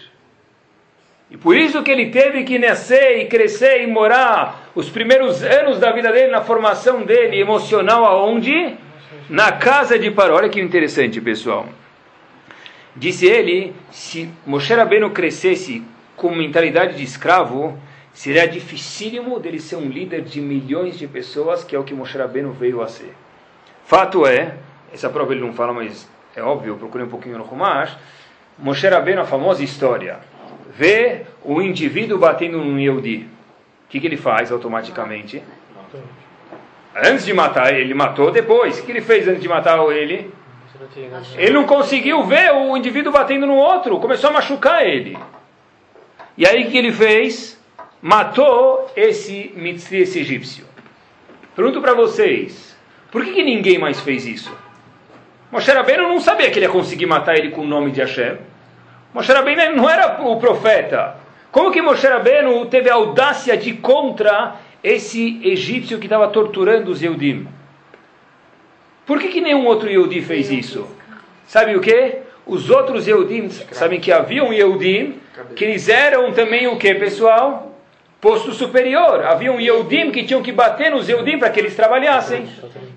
E 1.31 1.37
por 1.37 1.57
isso 1.57 1.81
que 1.81 1.89
ele 1.89 2.11
teve 2.11 2.43
que 2.43 2.59
nascer 2.59 3.17
e 3.17 3.25
crescer 3.25 3.81
e 3.81 3.87
morar 3.87 4.69
os 4.75 4.91
primeiros 4.91 5.41
anos 5.41 5.79
da 5.79 5.91
vida 5.91 6.11
dele, 6.11 6.31
na 6.31 6.41
formação 6.41 7.01
dele 7.01 7.39
emocional, 7.39 8.05
aonde? 8.05 8.77
Na 9.27 9.53
casa 9.53 9.97
de 9.97 10.11
Paró. 10.11 10.35
Olha 10.35 10.49
que 10.49 10.61
interessante, 10.61 11.19
pessoal. 11.19 11.67
Disse 12.95 13.25
ele, 13.25 13.73
se 13.89 14.29
Moshe 14.45 14.71
Rabbeinu 14.71 15.09
crescesse 15.09 15.81
com 16.15 16.35
mentalidade 16.35 16.95
de 16.95 17.03
escravo, 17.03 17.75
seria 18.13 18.47
dificílimo 18.47 19.39
dele 19.39 19.59
ser 19.59 19.77
um 19.77 19.87
líder 19.87 20.21
de 20.21 20.41
milhões 20.41 20.97
de 20.97 21.07
pessoas, 21.07 21.63
que 21.63 21.75
é 21.75 21.79
o 21.79 21.83
que 21.83 21.93
Moshe 21.93 22.17
Rabbeinu 22.17 22.51
veio 22.51 22.81
a 22.81 22.87
ser. 22.87 23.13
Fato 23.85 24.25
é, 24.25 24.55
essa 24.93 25.09
prova 25.09 25.33
ele 25.33 25.41
não 25.41 25.53
fala, 25.53 25.73
mas 25.73 26.07
é 26.35 26.41
óbvio, 26.41 26.77
procurei 26.77 27.05
um 27.05 27.09
pouquinho 27.09 27.37
no 27.37 27.43
Humash, 27.43 27.97
Moshe 28.57 28.87
Rabbeinu, 28.87 29.21
a 29.21 29.25
famosa 29.25 29.63
história, 29.63 30.19
vê 30.69 31.21
o 31.43 31.61
indivíduo 31.61 32.17
batendo 32.17 32.57
num 32.57 32.79
Yehudi. 32.79 33.27
O 33.85 33.89
que, 33.89 33.99
que 33.99 34.07
ele 34.07 34.17
faz 34.17 34.51
automaticamente? 34.51 35.43
Antes 36.95 37.25
de 37.25 37.33
matar 37.33 37.73
ele, 37.73 37.93
matou 37.93 38.31
depois. 38.31 38.79
O 38.79 38.85
que 38.85 38.91
ele 38.91 39.01
fez 39.01 39.27
antes 39.27 39.41
de 39.41 39.47
matar 39.47 39.79
ele? 39.91 40.31
Ele 41.37 41.53
não 41.53 41.65
conseguiu 41.65 42.23
ver 42.23 42.51
o 42.51 42.75
indivíduo 42.75 43.11
batendo 43.11 43.45
no 43.45 43.55
outro, 43.55 43.99
começou 43.99 44.29
a 44.29 44.33
machucar 44.33 44.85
ele. 44.85 45.17
E 46.37 46.45
aí 46.45 46.65
o 46.65 46.71
que 46.71 46.77
ele 46.77 46.91
fez? 46.91 47.60
Matou 48.01 48.91
esse 48.95 49.51
mitzri, 49.55 50.01
esse 50.01 50.19
egípcio. 50.19 50.65
Pergunto 51.55 51.81
para 51.81 51.93
vocês, 51.93 52.75
por 53.11 53.23
que, 53.23 53.33
que, 53.33 53.43
ninguém 53.43 53.77
mais 53.77 53.99
fez 53.99 54.25
isso? 54.25 54.51
Moshe 55.51 55.69
Rabbeinu 55.71 56.07
não 56.07 56.19
sabia 56.19 56.49
que 56.49 56.57
ele 56.57 56.65
ia 56.65 56.71
conseguir 56.71 57.05
matar 57.05 57.37
ele 57.37 57.51
com 57.51 57.61
o 57.61 57.67
nome 57.67 57.91
de 57.91 57.99
Hashem. 57.99 58.37
Moshe 59.13 59.31
Rabbeinu 59.31 59.75
não 59.75 59.89
era 59.89 60.21
o 60.23 60.37
profeta. 60.37 61.17
Como 61.51 61.71
que 61.71 61.81
Moshe 61.81 62.07
Rabbeinu 62.07 62.65
teve 62.67 62.89
a 62.89 62.95
audácia 62.95 63.57
de 63.57 63.73
contra 63.73 64.55
esse 64.83 65.41
egípcio 65.43 65.99
que 65.99 66.05
estava 66.05 66.29
torturando 66.29 66.89
os 66.89 67.01
Yehudim? 67.01 67.47
Por 69.05 69.19
que, 69.19 69.27
que 69.27 69.41
nenhum 69.41 69.65
outro 69.65 69.89
Yehudi 69.89 70.21
fez 70.21 70.49
isso? 70.49 70.87
Sabe 71.45 71.75
o 71.75 71.81
que? 71.81 72.19
Os 72.45 72.69
outros 72.69 73.07
Yehudim, 73.07 73.49
sabem 73.49 73.99
que 73.99 74.11
havia 74.11 74.43
um 74.43 74.53
Yehudim, 74.53 75.19
que 75.55 75.65
eles 75.65 75.89
eram 75.89 76.31
também 76.31 76.67
o 76.67 76.77
que, 76.77 76.95
pessoal? 76.95 77.70
Posto 78.21 78.53
superior. 78.53 79.25
Havia 79.25 79.51
um 79.51 79.59
Yehudim 79.59 80.11
que 80.11 80.23
tinham 80.23 80.43
que 80.43 80.51
bater 80.51 80.91
nos 80.91 81.09
Yehudim 81.09 81.39
para 81.39 81.49
que 81.49 81.59
eles 81.59 81.75
trabalhassem. 81.75 82.47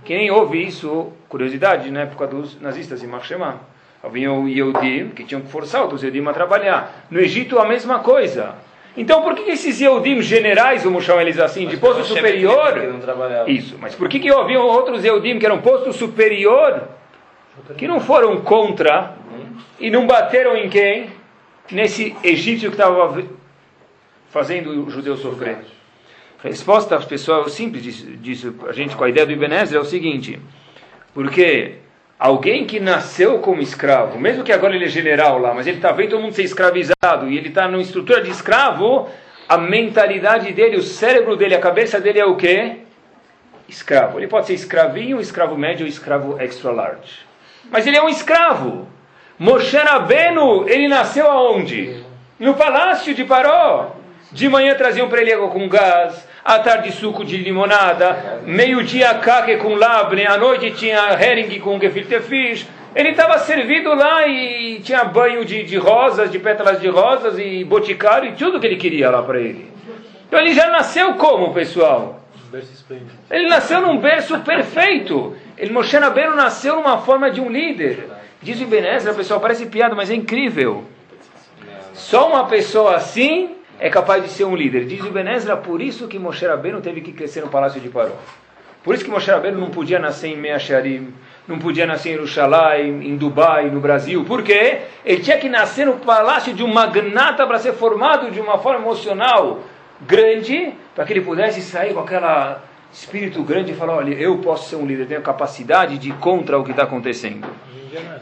Quem 0.04 0.30
ouve 0.30 0.62
isso, 0.62 1.10
curiosidade, 1.28 1.90
na 1.90 2.02
época 2.02 2.26
dos 2.26 2.60
nazistas 2.60 3.02
em 3.02 3.06
Marshemá. 3.06 3.56
Havia 4.02 4.30
um 4.30 4.46
Yehudim 4.46 5.08
que 5.08 5.24
tinham 5.24 5.40
que 5.40 5.48
forçar 5.48 5.80
outros 5.80 6.02
Yehudim 6.02 6.28
a 6.28 6.32
trabalhar. 6.34 7.06
No 7.10 7.18
Egito, 7.18 7.58
a 7.58 7.64
mesma 7.66 8.00
coisa. 8.00 8.54
Então, 8.96 9.22
por 9.22 9.34
que 9.34 9.50
esses 9.50 9.80
Yehudim 9.80 10.20
generais, 10.20 10.84
vamos 10.84 11.04
chamar 11.04 11.22
eles 11.22 11.38
assim, 11.38 11.66
de 11.66 11.78
posto 11.78 12.04
superior? 12.04 12.74
Isso, 13.48 13.76
mas 13.80 13.94
por 13.94 14.08
que, 14.08 14.20
que 14.20 14.30
havia 14.30 14.60
outros 14.60 15.02
Yehudim 15.02 15.38
que 15.38 15.46
eram 15.46 15.60
posto 15.62 15.92
superior, 15.92 16.82
que 17.78 17.88
não 17.88 17.98
foram 17.98 18.42
contra 18.42 19.14
e 19.80 19.90
não 19.90 20.06
bateram 20.06 20.54
em 20.54 20.68
quem? 20.68 21.08
Nesse 21.72 22.14
egípcio 22.22 22.70
que 22.70 22.74
estava 22.74 23.24
fazendo 24.34 24.70
o 24.84 24.90
judeu 24.90 25.16
sofrer? 25.16 25.58
Resposta 26.42 26.98
pessoal 26.98 27.48
simples 27.48 27.82
disso 28.20 28.54
a 28.68 28.72
gente 28.72 28.94
com 28.94 29.04
a 29.04 29.08
ideia 29.08 29.24
do 29.24 29.32
Ibn 29.32 29.54
Ezra 29.54 29.78
é 29.78 29.80
o 29.80 29.84
seguinte: 29.84 30.38
porque 31.14 31.78
Alguém 32.18 32.64
que 32.64 32.78
nasceu 32.78 33.40
como 33.40 33.60
escravo, 33.60 34.18
mesmo 34.18 34.44
que 34.44 34.52
agora 34.52 34.74
ele 34.74 34.84
é 34.84 34.88
general 34.88 35.38
lá, 35.38 35.52
mas 35.52 35.66
ele 35.66 35.76
está 35.76 35.90
vendo 35.90 36.10
todo 36.10 36.22
mundo 36.22 36.32
ser 36.32 36.44
escravizado 36.44 37.28
e 37.28 37.36
ele 37.36 37.48
está 37.48 37.66
numa 37.66 37.82
estrutura 37.82 38.22
de 38.22 38.30
escravo, 38.30 39.08
a 39.48 39.58
mentalidade 39.58 40.52
dele, 40.52 40.76
o 40.76 40.82
cérebro 40.82 41.36
dele, 41.36 41.54
a 41.54 41.60
cabeça 41.60 42.00
dele 42.00 42.20
é 42.20 42.24
o 42.24 42.36
quê? 42.36 42.78
Escravo. 43.68 44.18
Ele 44.18 44.28
pode 44.28 44.46
ser 44.46 44.54
escravinho, 44.54 45.20
escravo 45.20 45.58
médio 45.58 45.84
ou 45.84 45.88
escravo 45.88 46.40
extra 46.40 46.70
large. 46.70 47.18
Mas 47.70 47.86
ele 47.86 47.96
é 47.96 48.02
um 48.02 48.08
escravo. 48.08 48.88
Moshe 49.38 49.76
Rabbeinu, 49.76 50.68
ele 50.68 50.86
nasceu 50.86 51.28
aonde? 51.28 52.04
No 52.38 52.54
palácio 52.54 53.12
de 53.12 53.24
Paró. 53.24 53.96
De 54.34 54.48
manhã 54.48 54.74
traziam 54.74 55.08
para 55.08 55.20
ele 55.20 55.32
água 55.32 55.46
com 55.46 55.68
gás, 55.68 56.26
à 56.44 56.58
tarde 56.58 56.90
suco 56.90 57.24
de 57.24 57.36
limonada, 57.36 58.40
meio-dia 58.44 59.14
caque 59.14 59.58
com 59.58 59.76
labre, 59.76 60.26
à 60.26 60.36
noite 60.36 60.72
tinha 60.72 61.12
herring 61.12 61.60
com 61.60 61.78
gefilte 61.78 62.18
fish. 62.18 62.66
Ele 62.96 63.10
estava 63.10 63.38
servido 63.38 63.94
lá 63.94 64.26
e 64.26 64.80
tinha 64.80 65.04
banho 65.04 65.44
de, 65.44 65.62
de 65.62 65.76
rosas, 65.76 66.32
de 66.32 66.40
pétalas 66.40 66.80
de 66.80 66.88
rosas 66.88 67.38
e 67.38 67.62
boticário 67.62 68.30
e 68.30 68.32
tudo 68.32 68.58
que 68.58 68.66
ele 68.66 68.74
queria 68.74 69.08
lá 69.08 69.22
para 69.22 69.40
ele. 69.40 69.70
Então 70.26 70.40
ele 70.40 70.52
já 70.52 70.68
nasceu 70.68 71.14
como, 71.14 71.54
pessoal? 71.54 72.20
Ele 73.30 73.48
nasceu 73.48 73.80
num 73.82 73.98
berço 73.98 74.40
perfeito. 74.40 75.36
Ele, 75.56 75.72
Moshe 75.72 75.96
Rabbeinu 75.96 76.34
nasceu 76.34 76.74
numa 76.74 76.98
forma 76.98 77.30
de 77.30 77.40
um 77.40 77.48
líder. 77.48 78.08
Diz 78.42 78.60
o 78.60 78.66
Benézera, 78.66 79.14
pessoal, 79.14 79.38
parece 79.38 79.66
piada, 79.66 79.94
mas 79.94 80.10
é 80.10 80.14
incrível. 80.16 80.82
Só 81.92 82.28
uma 82.28 82.46
pessoa 82.46 82.96
assim 82.96 83.54
é 83.78 83.90
capaz 83.90 84.22
de 84.22 84.30
ser 84.30 84.44
um 84.44 84.54
líder. 84.54 84.86
Diz 84.86 85.04
o 85.04 85.10
Benézera, 85.10 85.56
por 85.56 85.80
isso 85.80 86.06
que 86.08 86.18
Moshe 86.18 86.46
Rabbeinu 86.46 86.80
teve 86.80 87.00
que 87.00 87.12
crescer 87.12 87.40
no 87.40 87.48
palácio 87.48 87.80
de 87.80 87.88
Paró. 87.88 88.12
Por 88.82 88.94
isso 88.94 89.04
que 89.04 89.10
Moshe 89.10 89.30
Rabbeinu 89.30 89.58
não 89.58 89.70
podia 89.70 89.98
nascer 89.98 90.28
em 90.28 90.36
Meacharim, 90.36 91.14
não 91.48 91.58
podia 91.58 91.86
nascer 91.86 92.10
em 92.10 92.12
Jerusalém, 92.12 93.08
em 93.08 93.16
Dubai, 93.16 93.70
no 93.70 93.80
Brasil. 93.80 94.24
Por 94.24 94.42
quê? 94.42 94.82
Ele 95.04 95.22
tinha 95.22 95.38
que 95.38 95.48
nascer 95.48 95.86
no 95.86 95.94
palácio 95.94 96.52
de 96.52 96.62
um 96.62 96.72
magnata 96.72 97.46
para 97.46 97.58
ser 97.58 97.72
formado 97.72 98.30
de 98.30 98.40
uma 98.40 98.58
forma 98.58 98.80
emocional 98.80 99.60
grande, 100.02 100.72
para 100.94 101.04
que 101.04 101.12
ele 101.12 101.22
pudesse 101.22 101.62
sair 101.62 101.94
com 101.94 102.00
aquele 102.00 102.56
espírito 102.92 103.42
grande 103.42 103.72
e 103.72 103.74
falar, 103.74 103.96
olha, 103.96 104.14
eu 104.14 104.38
posso 104.38 104.68
ser 104.68 104.76
um 104.76 104.86
líder, 104.86 105.06
tenho 105.06 105.22
capacidade 105.22 105.98
de 105.98 106.10
ir 106.10 106.14
contra 106.14 106.58
o 106.58 106.64
que 106.64 106.70
está 106.70 106.84
acontecendo. 106.84 107.46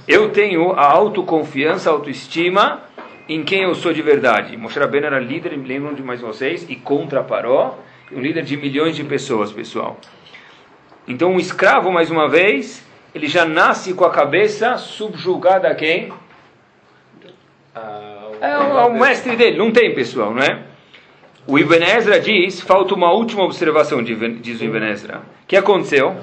Eu 0.07 0.31
tenho 0.31 0.73
a 0.73 0.85
autoconfiança, 0.85 1.91
a 1.91 1.93
autoestima 1.93 2.83
em 3.35 3.45
quem 3.45 3.63
eu 3.63 3.75
sou 3.75 3.93
de 3.93 4.03
verdade. 4.03 4.57
Moshe 4.57 4.79
Rabbeinu 4.79 5.07
era 5.07 5.19
líder, 5.19 5.57
me 5.57 5.67
lembram 5.67 5.95
de 5.95 6.03
mais 6.03 6.21
vocês, 6.21 6.67
e 6.69 6.77
contra 6.77 7.23
Paró, 7.23 7.79
um 8.11 8.21
líder 8.21 8.43
de 8.43 8.57
milhões 8.57 8.97
de 8.97 9.05
pessoas, 9.05 9.53
pessoal. 9.53 9.99
Então, 11.07 11.33
um 11.33 11.39
escravo, 11.39 11.91
mais 11.91 12.11
uma 12.11 12.29
vez, 12.29 12.87
ele 13.15 13.27
já 13.27 13.45
nasce 13.45 13.95
com 13.95 14.05
a 14.05 14.11
cabeça 14.11 14.77
subjugada 14.77 15.69
a 15.69 15.75
quem? 15.75 16.13
Ah, 17.75 18.31
é 18.41 18.59
o, 18.59 18.89
o 18.89 18.99
mestre 18.99 19.37
dele, 19.37 19.57
não 19.57 19.71
tem, 19.71 19.95
pessoal, 19.95 20.35
não 20.35 20.43
é? 20.43 20.63
O 21.47 21.59
Ibn 21.59 21.83
Ezra 21.83 22.21
diz, 22.21 22.61
falta 22.61 22.95
uma 22.95 23.13
última 23.13 23.43
observação, 23.43 24.03
diz 24.03 24.61
o 24.61 24.65
Ibn 24.65 24.85
Ezra. 24.85 25.23
O 25.43 25.47
que 25.47 25.57
aconteceu? 25.57 26.17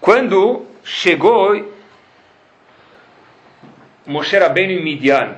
Quando 0.00 0.66
chegou 0.82 1.54
Moshe 4.08 4.38
Rabbeinu 4.38 4.72
em 4.72 4.82
Midian, 4.82 5.36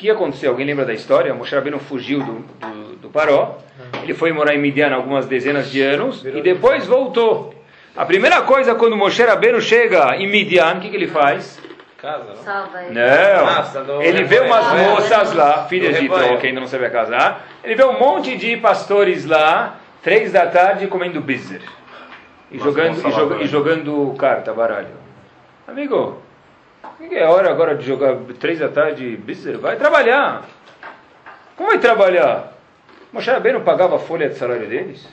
que 0.00 0.10
aconteceu? 0.10 0.50
Alguém 0.50 0.66
lembra 0.66 0.84
da 0.84 0.92
história? 0.94 1.32
Moshe 1.34 1.54
Rabbeinu 1.54 1.78
fugiu 1.78 2.20
do, 2.22 2.32
do, 2.32 2.96
do 2.96 3.08
Paró, 3.08 3.58
ele 4.02 4.14
foi 4.14 4.32
morar 4.32 4.54
em 4.54 4.58
Midian 4.58 4.94
algumas 4.94 5.26
dezenas 5.26 5.70
de 5.70 5.82
anos 5.82 6.24
e 6.24 6.40
depois 6.40 6.86
voltou. 6.86 7.54
A 7.96 8.04
primeira 8.06 8.40
coisa 8.42 8.74
quando 8.74 8.96
Moshe 8.96 9.22
Rabbeinu 9.22 9.60
chega 9.60 10.16
em 10.16 10.26
Midian, 10.26 10.76
o 10.76 10.80
que, 10.80 10.88
que 10.88 10.96
ele 10.96 11.06
faz? 11.08 11.60
Casa, 11.98 12.24
não? 12.34 12.36
Salva 12.42 12.82
ele. 12.82 12.94
Não, 12.94 13.44
Nossa, 13.44 13.84
ele 14.00 14.24
vê 14.24 14.40
umas 14.40 14.66
rebanho. 14.72 14.90
moças 14.92 15.32
lá, 15.34 15.66
filhas 15.66 15.98
de. 15.98 16.06
Itró, 16.06 16.36
que 16.38 16.46
ainda 16.46 16.60
não 16.60 16.66
sabia 16.66 16.88
casar. 16.88 17.46
Ele 17.62 17.74
vê 17.74 17.84
um 17.84 17.98
monte 17.98 18.38
de 18.38 18.56
pastores 18.56 19.26
lá, 19.26 19.76
três 20.02 20.32
da 20.32 20.46
tarde, 20.46 20.86
comendo 20.86 21.20
bizer. 21.20 21.60
E 22.50 22.56
Nossa, 22.56 22.70
jogando, 22.70 22.92
e, 22.96 23.00
joga- 23.02 23.12
salário, 23.12 23.42
e 23.42 23.46
jogando 23.46 24.14
carta, 24.18 24.50
baralho. 24.54 24.88
Amigo, 25.68 26.22
é 27.10 27.24
hora 27.26 27.50
agora 27.50 27.74
de 27.74 27.84
jogar 27.86 28.16
três 28.38 28.58
da 28.58 28.68
tarde 28.68 29.16
bizer? 29.16 29.58
Vai 29.58 29.76
trabalhar. 29.76 30.44
Como 31.56 31.68
vai 31.68 31.78
trabalhar? 31.78 32.52
Moshe 33.12 33.30
Rabbeinu 33.30 33.60
pagava 33.62 33.96
a 33.96 33.98
folha 33.98 34.28
de 34.28 34.36
salário 34.36 34.66
deles? 34.68 35.06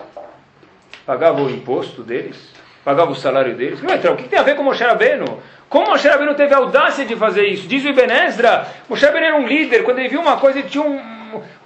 Pagava 1.05 1.41
o 1.41 1.49
imposto 1.49 2.03
deles? 2.03 2.53
Pagava 2.85 3.11
o 3.11 3.15
salário 3.15 3.55
deles? 3.55 3.81
Não 3.81 3.93
é, 3.93 3.97
o 4.09 4.15
que 4.15 4.29
tem 4.29 4.39
a 4.39 4.43
ver 4.43 4.55
com 4.55 4.63
Moshe 4.63 4.83
Rabbeinu? 4.83 5.41
Como 5.67 5.87
Moshe 5.87 6.07
Rabbeinu 6.07 6.35
teve 6.35 6.53
a 6.53 6.57
audácia 6.57 7.05
de 7.05 7.15
fazer 7.15 7.45
isso? 7.47 7.67
Diz 7.67 7.83
o 7.83 7.89
Ibn 7.89 8.11
Ezra, 8.25 8.67
Moshe 8.87 9.03
Rabbeinu 9.03 9.27
era 9.27 9.35
um 9.35 9.45
líder, 9.45 9.83
quando 9.83 9.99
ele 9.99 10.09
viu 10.09 10.21
uma 10.21 10.37
coisa, 10.37 10.59
ele 10.59 10.69
tinha 10.69 10.83
um, 10.83 11.01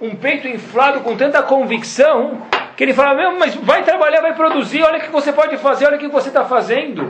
um 0.00 0.16
peito 0.16 0.48
inflado 0.48 1.00
com 1.00 1.16
tanta 1.16 1.42
convicção, 1.42 2.42
que 2.76 2.82
ele 2.82 2.94
falava, 2.94 3.30
mas 3.32 3.54
vai 3.54 3.84
trabalhar, 3.84 4.20
vai 4.20 4.34
produzir, 4.34 4.82
olha 4.82 4.98
o 4.98 5.00
que 5.00 5.10
você 5.10 5.32
pode 5.32 5.56
fazer, 5.58 5.86
olha 5.86 5.96
o 5.96 6.00
que 6.00 6.08
você 6.08 6.28
está 6.28 6.44
fazendo. 6.44 7.08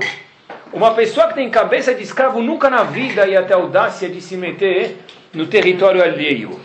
Uma 0.73 0.95
pessoa 0.95 1.29
que 1.29 1.35
tem 1.35 1.51
cabeça 1.51 1.95
de 1.95 2.03
escravo 2.03 2.41
nunca 2.41 2.71
na 2.71 2.83
vida 2.83 3.27
ia 3.27 3.43
ter 3.43 3.53
audácia 3.53 4.09
de 4.09 4.23
se 4.23 4.39
meter 4.39 4.97
no 5.35 5.47
território 5.47 6.03
alheio. 6.03 6.59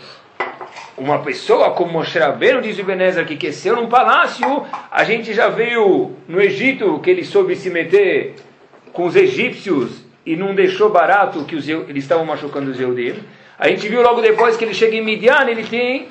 Uma 0.96 1.18
pessoa 1.18 1.72
como 1.72 1.92
Moshe 1.92 2.18
Rabbeinu, 2.18 2.62
diz 2.62 2.78
o 2.78 2.84
Benézer, 2.84 3.26
que 3.26 3.36
cresceu 3.36 3.76
num 3.76 3.86
palácio, 3.86 4.64
a 4.90 5.04
gente 5.04 5.34
já 5.34 5.50
viu 5.50 6.16
no 6.26 6.40
Egito 6.40 6.98
que 7.00 7.10
ele 7.10 7.22
soube 7.22 7.54
se 7.54 7.68
meter 7.68 8.36
com 8.94 9.04
os 9.04 9.14
egípcios 9.14 10.02
e 10.24 10.34
não 10.34 10.54
deixou 10.54 10.88
barato 10.88 11.44
que 11.44 11.54
os, 11.54 11.68
eles 11.68 12.04
estavam 12.04 12.24
machucando 12.24 12.70
os 12.70 12.80
Eudim. 12.80 13.14
A 13.58 13.68
gente 13.68 13.86
viu 13.88 14.00
logo 14.00 14.22
depois 14.22 14.56
que 14.56 14.64
ele 14.64 14.72
chega 14.72 14.96
em 14.96 15.04
Midian, 15.04 15.46
ele 15.46 15.64
tem 15.64 16.08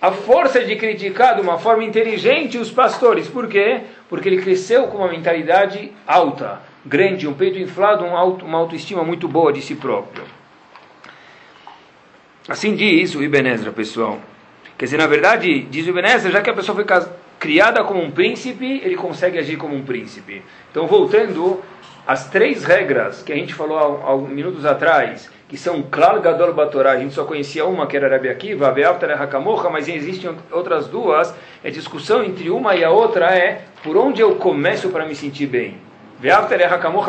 a 0.00 0.12
força 0.12 0.62
de 0.62 0.76
criticar 0.76 1.34
de 1.34 1.40
uma 1.40 1.58
forma 1.58 1.82
inteligente 1.82 2.56
os 2.56 2.70
pastores. 2.70 3.26
Por 3.26 3.48
quê? 3.48 3.80
Porque 4.08 4.28
ele 4.28 4.40
cresceu 4.40 4.84
com 4.84 4.98
uma 4.98 5.08
mentalidade 5.08 5.90
alta, 6.06 6.60
grande, 6.84 7.28
um 7.28 7.34
peito 7.34 7.58
inflado, 7.58 8.04
um 8.04 8.16
auto, 8.16 8.44
uma 8.44 8.58
autoestima 8.58 9.02
muito 9.04 9.28
boa 9.28 9.52
de 9.52 9.62
si 9.62 9.74
próprio. 9.74 10.24
Assim 12.48 12.74
diz 12.74 13.14
o 13.14 13.22
Ibn 13.22 13.46
Ezra, 13.46 13.72
pessoal. 13.72 14.18
Quer 14.76 14.86
dizer, 14.86 14.96
na 14.96 15.06
verdade, 15.06 15.60
diz 15.62 15.86
o 15.86 15.90
Ibn 15.90 16.30
já 16.30 16.40
que 16.40 16.50
a 16.50 16.54
pessoa 16.54 16.74
foi 16.74 16.84
criada 17.38 17.84
como 17.84 18.02
um 18.02 18.10
príncipe, 18.10 18.80
ele 18.84 18.96
consegue 18.96 19.38
agir 19.38 19.56
como 19.56 19.74
um 19.76 19.82
príncipe. 19.82 20.42
Então, 20.70 20.86
voltando 20.86 21.62
às 22.06 22.28
três 22.28 22.64
regras 22.64 23.22
que 23.22 23.32
a 23.32 23.36
gente 23.36 23.54
falou 23.54 23.78
há, 23.78 24.12
há 24.12 24.16
minutos 24.16 24.64
atrás, 24.66 25.30
que 25.48 25.56
são 25.56 25.82
Klal 25.82 26.20
Gadol 26.20 26.52
Batorá, 26.52 26.92
a 26.92 26.98
gente 26.98 27.14
só 27.14 27.24
conhecia 27.24 27.64
uma, 27.64 27.86
que 27.86 27.96
era 27.96 28.08
Rabi 28.08 28.28
Akiva, 28.28 28.74
Hakamocha, 29.20 29.70
mas 29.70 29.86
existem 29.86 30.34
outras 30.50 30.88
duas. 30.88 31.32
A 31.64 31.70
discussão 31.70 32.24
entre 32.24 32.50
uma 32.50 32.74
e 32.74 32.82
a 32.82 32.90
outra 32.90 33.26
é 33.26 33.62
por 33.84 33.96
onde 33.96 34.20
eu 34.20 34.34
começo 34.36 34.88
para 34.88 35.04
me 35.04 35.14
sentir 35.14 35.46
bem. 35.46 35.91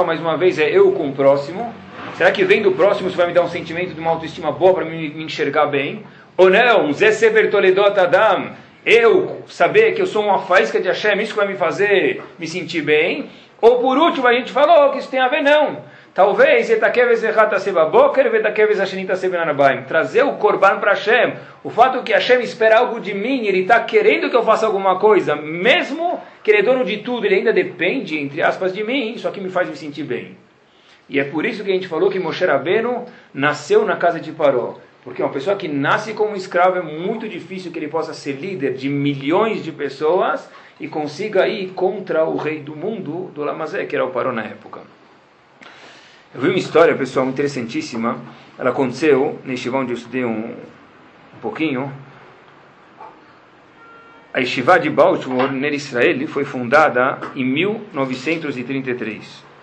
Mais 0.08 0.20
uma 0.20 0.36
vez, 0.36 0.58
é 0.58 0.68
eu 0.72 0.92
com 0.92 1.10
o 1.10 1.14
próximo. 1.14 1.72
Será 2.18 2.32
que 2.32 2.44
vem 2.44 2.64
do 2.64 2.72
próximo 2.72 3.08
isso 3.08 3.16
vai 3.16 3.28
me 3.28 3.34
dar 3.34 3.44
um 3.44 3.48
sentimento 3.48 3.94
de 3.94 4.00
uma 4.00 4.10
autoestima 4.10 4.52
boa 4.52 4.74
para 4.74 4.86
me, 4.86 5.08
me 5.10 5.24
enxergar 5.24 5.68
bem? 5.68 6.04
Ou 6.36 6.50
não? 6.50 6.92
Zé 6.92 7.12
Sever 7.12 7.52
Toledot 7.52 8.00
Adam. 8.00 8.54
Eu 8.84 9.44
saber 9.46 9.94
que 9.94 10.02
eu 10.02 10.08
sou 10.08 10.24
uma 10.24 10.40
faísca 10.40 10.82
de 10.82 10.88
Hashem, 10.88 11.22
isso 11.22 11.36
vai 11.36 11.48
me 11.48 11.54
fazer 11.54 12.24
me 12.40 12.48
sentir 12.48 12.82
bem? 12.82 13.30
Ou 13.62 13.80
por 13.80 14.00
último, 14.00 14.26
a 14.26 14.34
gente 14.34 14.52
falou 14.52 14.92
que 14.92 14.98
isso 14.98 15.12
tem 15.12 15.20
a 15.20 15.28
ver, 15.28 15.44
não. 15.44 15.78
Talvez. 16.14 16.70
Trazer 19.88 20.24
o 20.24 20.34
korban 20.34 20.80
para 20.80 20.92
Hashem. 20.92 21.34
O 21.64 21.72
fato 21.72 22.04
que 22.04 22.14
Hashem 22.14 22.40
espera 22.42 22.78
algo 22.78 23.00
de 23.00 23.16
mim, 23.16 23.48
ele 23.48 23.62
está 23.62 23.80
querendo 23.80 24.30
que 24.30 24.36
eu 24.36 24.44
faça 24.44 24.68
alguma 24.68 25.00
coisa, 25.00 25.36
mesmo 25.36 26.22
que 26.44 26.52
ele 26.52 26.60
é 26.60 26.64
dono 26.64 26.86
de 26.86 26.98
tudo, 26.98 27.26
ele 27.26 27.36
ainda 27.36 27.52
depende, 27.52 28.20
entre 28.20 28.44
aspas, 28.44 28.72
de 28.72 28.84
mim, 28.84 29.14
isso 29.14 29.28
aqui 29.28 29.42
me 29.42 29.50
faz 29.50 29.68
me 29.68 29.76
sentir 29.76 30.04
bem. 30.04 30.38
E 31.10 31.20
é 31.20 31.24
por 31.24 31.46
isso 31.46 31.64
que 31.64 31.72
a 31.72 31.74
gente 31.74 31.88
falou 31.88 32.12
que 32.12 32.20
Moshe 32.20 32.46
Rabbeinu 32.46 33.06
nasceu 33.34 33.84
na 33.84 33.96
casa 33.96 34.20
de 34.20 34.32
Paró. 34.32 34.76
Porque 35.04 35.22
uma 35.22 35.32
pessoa 35.32 35.56
que 35.56 35.68
nasce 35.68 36.14
como 36.14 36.36
escravo 36.36 36.78
é 36.78 36.82
muito 36.82 37.28
difícil 37.28 37.72
que 37.72 37.80
ele 37.80 37.90
possa 37.90 38.14
ser 38.14 38.34
líder 38.34 38.74
de 38.74 38.88
milhões 38.88 39.64
de 39.64 39.72
pessoas 39.72 40.48
e 40.80 40.88
consiga 40.88 41.48
ir 41.48 41.72
contra 41.72 42.24
o 42.24 42.38
rei 42.38 42.60
do 42.60 42.76
mundo, 42.76 43.32
do 43.34 43.44
Lamazé, 43.44 43.86
que 43.86 43.96
era 43.96 44.06
o 44.06 44.12
Paró 44.12 44.32
na 44.32 44.44
época. 44.44 44.82
Eu 46.34 46.42
vi 46.42 46.50
uma 46.50 46.58
história, 46.58 46.96
pessoal, 46.96 47.28
interessantíssima. 47.28 48.18
Ela 48.58 48.72
aconteceu 48.72 49.40
neste 49.46 49.70
onde 49.70 49.92
eu 49.92 49.98
estudei 49.98 50.26
um, 50.26 50.56
um 51.36 51.40
pouquinho. 51.42 51.94
A 54.34 54.40
Yeshiva 54.40 54.80
de 54.80 54.90
Baltimore, 54.90 55.52
Ner 55.52 55.74
Israel, 55.74 56.28
foi 56.28 56.44
fundada 56.44 57.20
em 57.36 57.46
1933 57.46 59.54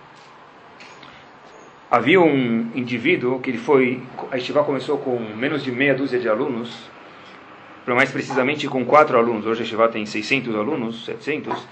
havia 1.91 2.21
um 2.21 2.71
indivíduo 2.73 3.41
que 3.41 3.49
ele 3.49 3.57
foi, 3.57 4.01
a 4.31 4.37
Estivá 4.37 4.63
começou 4.63 4.97
com 4.97 5.19
menos 5.35 5.61
de 5.61 5.73
meia 5.73 5.93
dúzia 5.93 6.17
de 6.17 6.29
alunos, 6.29 6.89
mais 7.85 8.09
precisamente 8.09 8.65
com 8.69 8.85
quatro 8.85 9.17
alunos, 9.17 9.45
hoje 9.45 9.59
a 9.59 9.63
Estivá 9.65 9.89
tem 9.89 10.05
600 10.05 10.55
alunos, 10.55 11.03
700, 11.03 11.67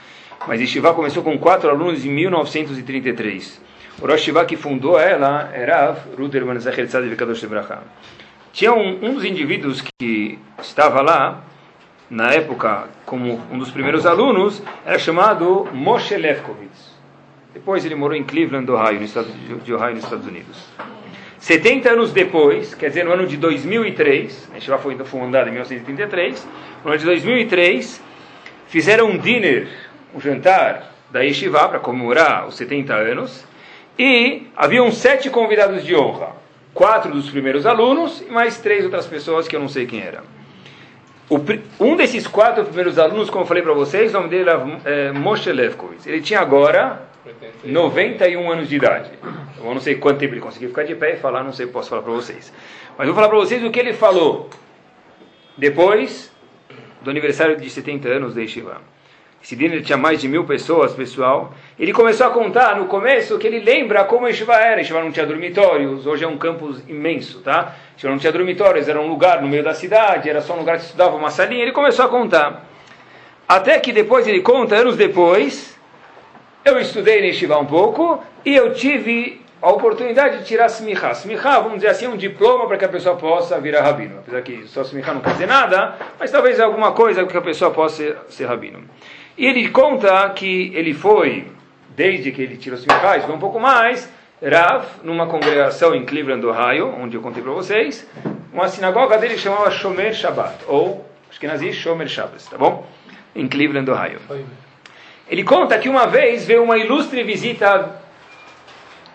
mas 0.45 0.59
a 0.59 0.63
Estivá 0.65 0.93
começou 0.93 1.23
com 1.23 1.39
quatro 1.39 1.69
alunos 1.69 2.03
em 2.03 2.09
1933. 2.09 3.68
O 4.01 4.07
Rosh 4.07 4.29
que 4.47 4.55
fundou 4.55 4.97
ela 4.97 5.49
era 5.53 5.91
Ruderman 6.17 6.57
Zecher 6.59 6.87
Tzadik 6.87 7.17
Kadosh 7.17 7.43
Bracha. 7.43 7.79
Tinha 8.53 8.73
um, 8.73 8.97
um 9.03 9.13
dos 9.13 9.25
indivíduos 9.25 9.81
que 9.81 10.39
estava 10.57 11.01
lá, 11.01 11.43
na 12.09 12.31
época, 12.31 12.87
como 13.05 13.41
um 13.51 13.59
dos 13.59 13.71
primeiros 13.71 14.05
alunos, 14.05 14.63
era 14.85 14.97
chamado 14.97 15.67
Moshe 15.73 16.15
Lefkowitz. 16.15 16.97
Depois 17.53 17.83
ele 17.83 17.95
morou 17.95 18.15
em 18.15 18.23
Cleveland, 18.23 18.71
Ohio, 18.71 18.99
no 18.99 19.05
estado 19.05 19.27
de 19.65 19.73
Ohio, 19.73 19.95
nos 19.95 20.05
Estados 20.05 20.25
Unidos. 20.25 20.65
70 21.37 21.91
anos 21.91 22.13
depois, 22.13 22.73
quer 22.73 22.87
dizer, 22.87 23.03
no 23.03 23.11
ano 23.11 23.27
de 23.27 23.35
2003, 23.35 24.49
a 24.53 24.55
Yeshiva 24.55 24.77
foi 24.77 24.97
fundada 25.03 25.49
em 25.49 25.51
1933, 25.51 26.47
no 26.85 26.91
ano 26.91 26.99
de 26.99 27.05
2003, 27.05 28.01
fizeram 28.67 29.09
um 29.09 29.17
dinner, 29.17 29.67
um 30.15 30.21
jantar 30.21 30.93
da 31.11 31.19
Yeshiva 31.19 31.67
para 31.67 31.79
comemorar 31.79 32.47
os 32.47 32.55
70 32.55 32.93
anos, 32.93 33.45
e 33.99 34.47
haviam 34.55 34.89
sete 34.93 35.29
convidados 35.29 35.83
de 35.83 35.93
honra, 35.93 36.29
quatro 36.73 37.11
dos 37.11 37.29
primeiros 37.29 37.65
alunos 37.65 38.21
e 38.21 38.31
mais 38.31 38.57
três 38.57 38.85
outras 38.85 39.05
pessoas 39.05 39.45
que 39.45 39.57
eu 39.57 39.59
não 39.59 39.67
sei 39.67 39.85
quem 39.85 40.01
eram. 40.01 40.23
um 41.77 41.97
desses 41.97 42.25
quatro 42.25 42.63
primeiros 42.63 42.97
alunos, 42.97 43.29
como 43.29 43.43
eu 43.43 43.47
falei 43.47 43.61
para 43.61 43.73
vocês, 43.73 44.11
o 44.11 44.13
nome 44.13 44.29
dele 44.29 44.49
era 44.49 44.79
é, 44.85 45.11
Moshe 45.11 45.51
Levkovitz. 45.51 46.07
Ele 46.07 46.21
tinha 46.21 46.39
agora 46.39 47.09
91 47.61 48.49
anos 48.49 48.69
de 48.69 48.77
idade. 48.77 49.11
Eu 49.57 49.65
não 49.65 49.81
sei 49.81 49.95
quanto 49.95 50.19
tempo 50.19 50.33
ele 50.33 50.41
conseguiu 50.41 50.69
ficar 50.69 50.83
de 50.83 50.95
pé 50.95 51.15
e 51.15 51.17
falar, 51.17 51.43
não 51.43 51.51
sei, 51.51 51.67
posso 51.67 51.89
falar 51.89 52.01
para 52.01 52.13
vocês. 52.13 52.53
Mas 52.97 53.05
vou 53.05 53.13
falar 53.13 53.27
para 53.27 53.37
vocês 53.37 53.61
o 53.61 53.69
que 53.69 53.79
ele 53.81 53.91
falou 53.91 54.49
depois 55.57 56.31
do 57.01 57.09
aniversário 57.09 57.57
de 57.57 57.69
70 57.69 58.07
anos 58.07 58.33
de 58.33 58.41
Yeshiva. 58.41 58.81
Esse 59.41 59.55
ele 59.55 59.81
tinha 59.81 59.97
mais 59.97 60.19
de 60.19 60.27
mil 60.27 60.43
pessoas, 60.43 60.93
pessoal. 60.93 61.53
Ele 61.79 61.93
começou 61.93 62.27
a 62.27 62.29
contar 62.29 62.75
no 62.75 62.85
começo 62.85 63.37
que 63.37 63.47
ele 63.47 63.59
lembra 63.59 64.03
como 64.03 64.27
Yeshiva 64.27 64.55
era. 64.55 64.81
Yeshiva 64.81 65.01
não 65.01 65.11
tinha 65.11 65.25
dormitórios, 65.25 66.05
hoje 66.05 66.25
é 66.25 66.27
um 66.27 66.37
campus 66.37 66.83
imenso, 66.87 67.39
tá? 67.39 67.73
Yeshiva 67.95 68.11
não 68.11 68.19
tinha 68.19 68.33
dormitórios, 68.33 68.89
era 68.89 68.99
um 68.99 69.07
lugar 69.07 69.41
no 69.41 69.47
meio 69.47 69.63
da 69.63 69.73
cidade, 69.73 70.29
era 70.29 70.41
só 70.41 70.53
um 70.53 70.59
lugar 70.59 70.77
que 70.77 70.83
estudava 70.83 71.15
uma 71.15 71.31
salinha. 71.31 71.63
Ele 71.63 71.71
começou 71.71 72.05
a 72.05 72.09
contar. 72.09 72.65
Até 73.47 73.79
que 73.79 73.93
depois 73.93 74.27
ele 74.27 74.41
conta, 74.41 74.75
anos 74.75 74.97
depois, 74.97 75.79
eu 76.65 76.77
estudei 76.77 77.21
na 77.21 77.27
Yeshiva 77.27 77.57
um 77.57 77.65
pouco 77.65 78.21
e 78.45 78.53
eu 78.53 78.73
tive 78.73 79.41
a 79.61 79.69
oportunidade 79.71 80.39
de 80.39 80.45
tirar 80.45 80.67
smicha. 80.67 81.11
Smicha, 81.11 81.59
vamos 81.59 81.75
dizer 81.75 81.89
assim, 81.89 82.05
é 82.05 82.09
um 82.09 82.17
diploma 82.17 82.67
para 82.67 82.77
que 82.77 82.85
a 82.85 82.89
pessoa 82.89 83.15
possa 83.15 83.59
virar 83.59 83.83
rabino. 83.83 84.19
Apesar 84.19 84.41
que 84.41 84.67
só 84.67 84.81
smicha 84.81 85.13
não 85.13 85.21
quer 85.21 85.31
dizer 85.31 85.47
nada, 85.47 85.95
mas 86.19 86.29
talvez 86.29 86.59
alguma 86.59 86.91
coisa 86.91 87.25
que 87.25 87.37
a 87.37 87.41
pessoa 87.41 87.71
possa 87.71 88.17
ser 88.29 88.45
rabino. 88.45 88.83
E 89.39 89.45
ele 89.45 89.69
conta 89.69 90.29
que 90.31 90.69
ele 90.75 90.93
foi, 90.93 91.47
desde 91.95 92.29
que 92.29 92.41
ele 92.41 92.57
tirou 92.57 92.77
smicha, 92.77 93.15
isso 93.15 93.25
foi 93.25 93.33
um 93.33 93.39
pouco 93.39 93.57
mais, 93.57 94.11
Rav, 94.43 94.85
numa 95.01 95.27
congregação 95.27 95.95
em 95.95 96.03
Cleveland, 96.03 96.45
Ohio, 96.45 96.93
onde 96.99 97.15
eu 97.15 97.21
contei 97.21 97.41
para 97.41 97.53
vocês, 97.53 98.05
uma 98.51 98.67
sinagoga 98.67 99.17
dele 99.17 99.37
chamava 99.37 99.71
Shomer 99.71 100.13
Shabbat, 100.13 100.65
ou 100.67 101.05
acho 101.29 101.39
que 101.39 101.47
nazis 101.47 101.73
Shomer 101.73 102.09
Shabbos, 102.09 102.47
tá 102.47 102.57
bom? 102.57 102.85
Em 103.33 103.47
Cleveland, 103.47 103.89
Ohio. 103.89 104.19
Ele 105.29 105.45
conta 105.45 105.79
que 105.79 105.87
uma 105.87 106.05
vez 106.05 106.45
veio 106.45 106.61
uma 106.61 106.77
ilustre 106.77 107.23
visita 107.23 107.95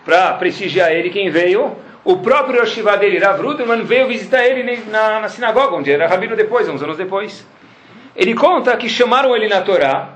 para 0.03 0.33
prestigiar 0.33 0.91
ele. 0.91 1.11
Quem 1.11 1.29
veio? 1.29 1.75
O 2.03 2.17
próprio 2.17 2.61
Yeshiva 2.61 2.97
dele, 2.97 3.19
Rav 3.19 3.39
Ruderman, 3.43 3.83
veio 3.83 4.07
visitar 4.07 4.43
ele 4.43 4.81
na, 4.89 5.19
na 5.19 5.29
sinagoga, 5.29 5.75
onde 5.75 5.91
era 5.91 6.07
rabino 6.07 6.35
depois, 6.35 6.67
uns 6.67 6.81
anos 6.81 6.97
depois. 6.97 7.45
Ele 8.15 8.33
conta 8.33 8.75
que 8.75 8.89
chamaram 8.89 9.35
ele 9.35 9.47
na 9.47 9.61
Torá. 9.61 10.14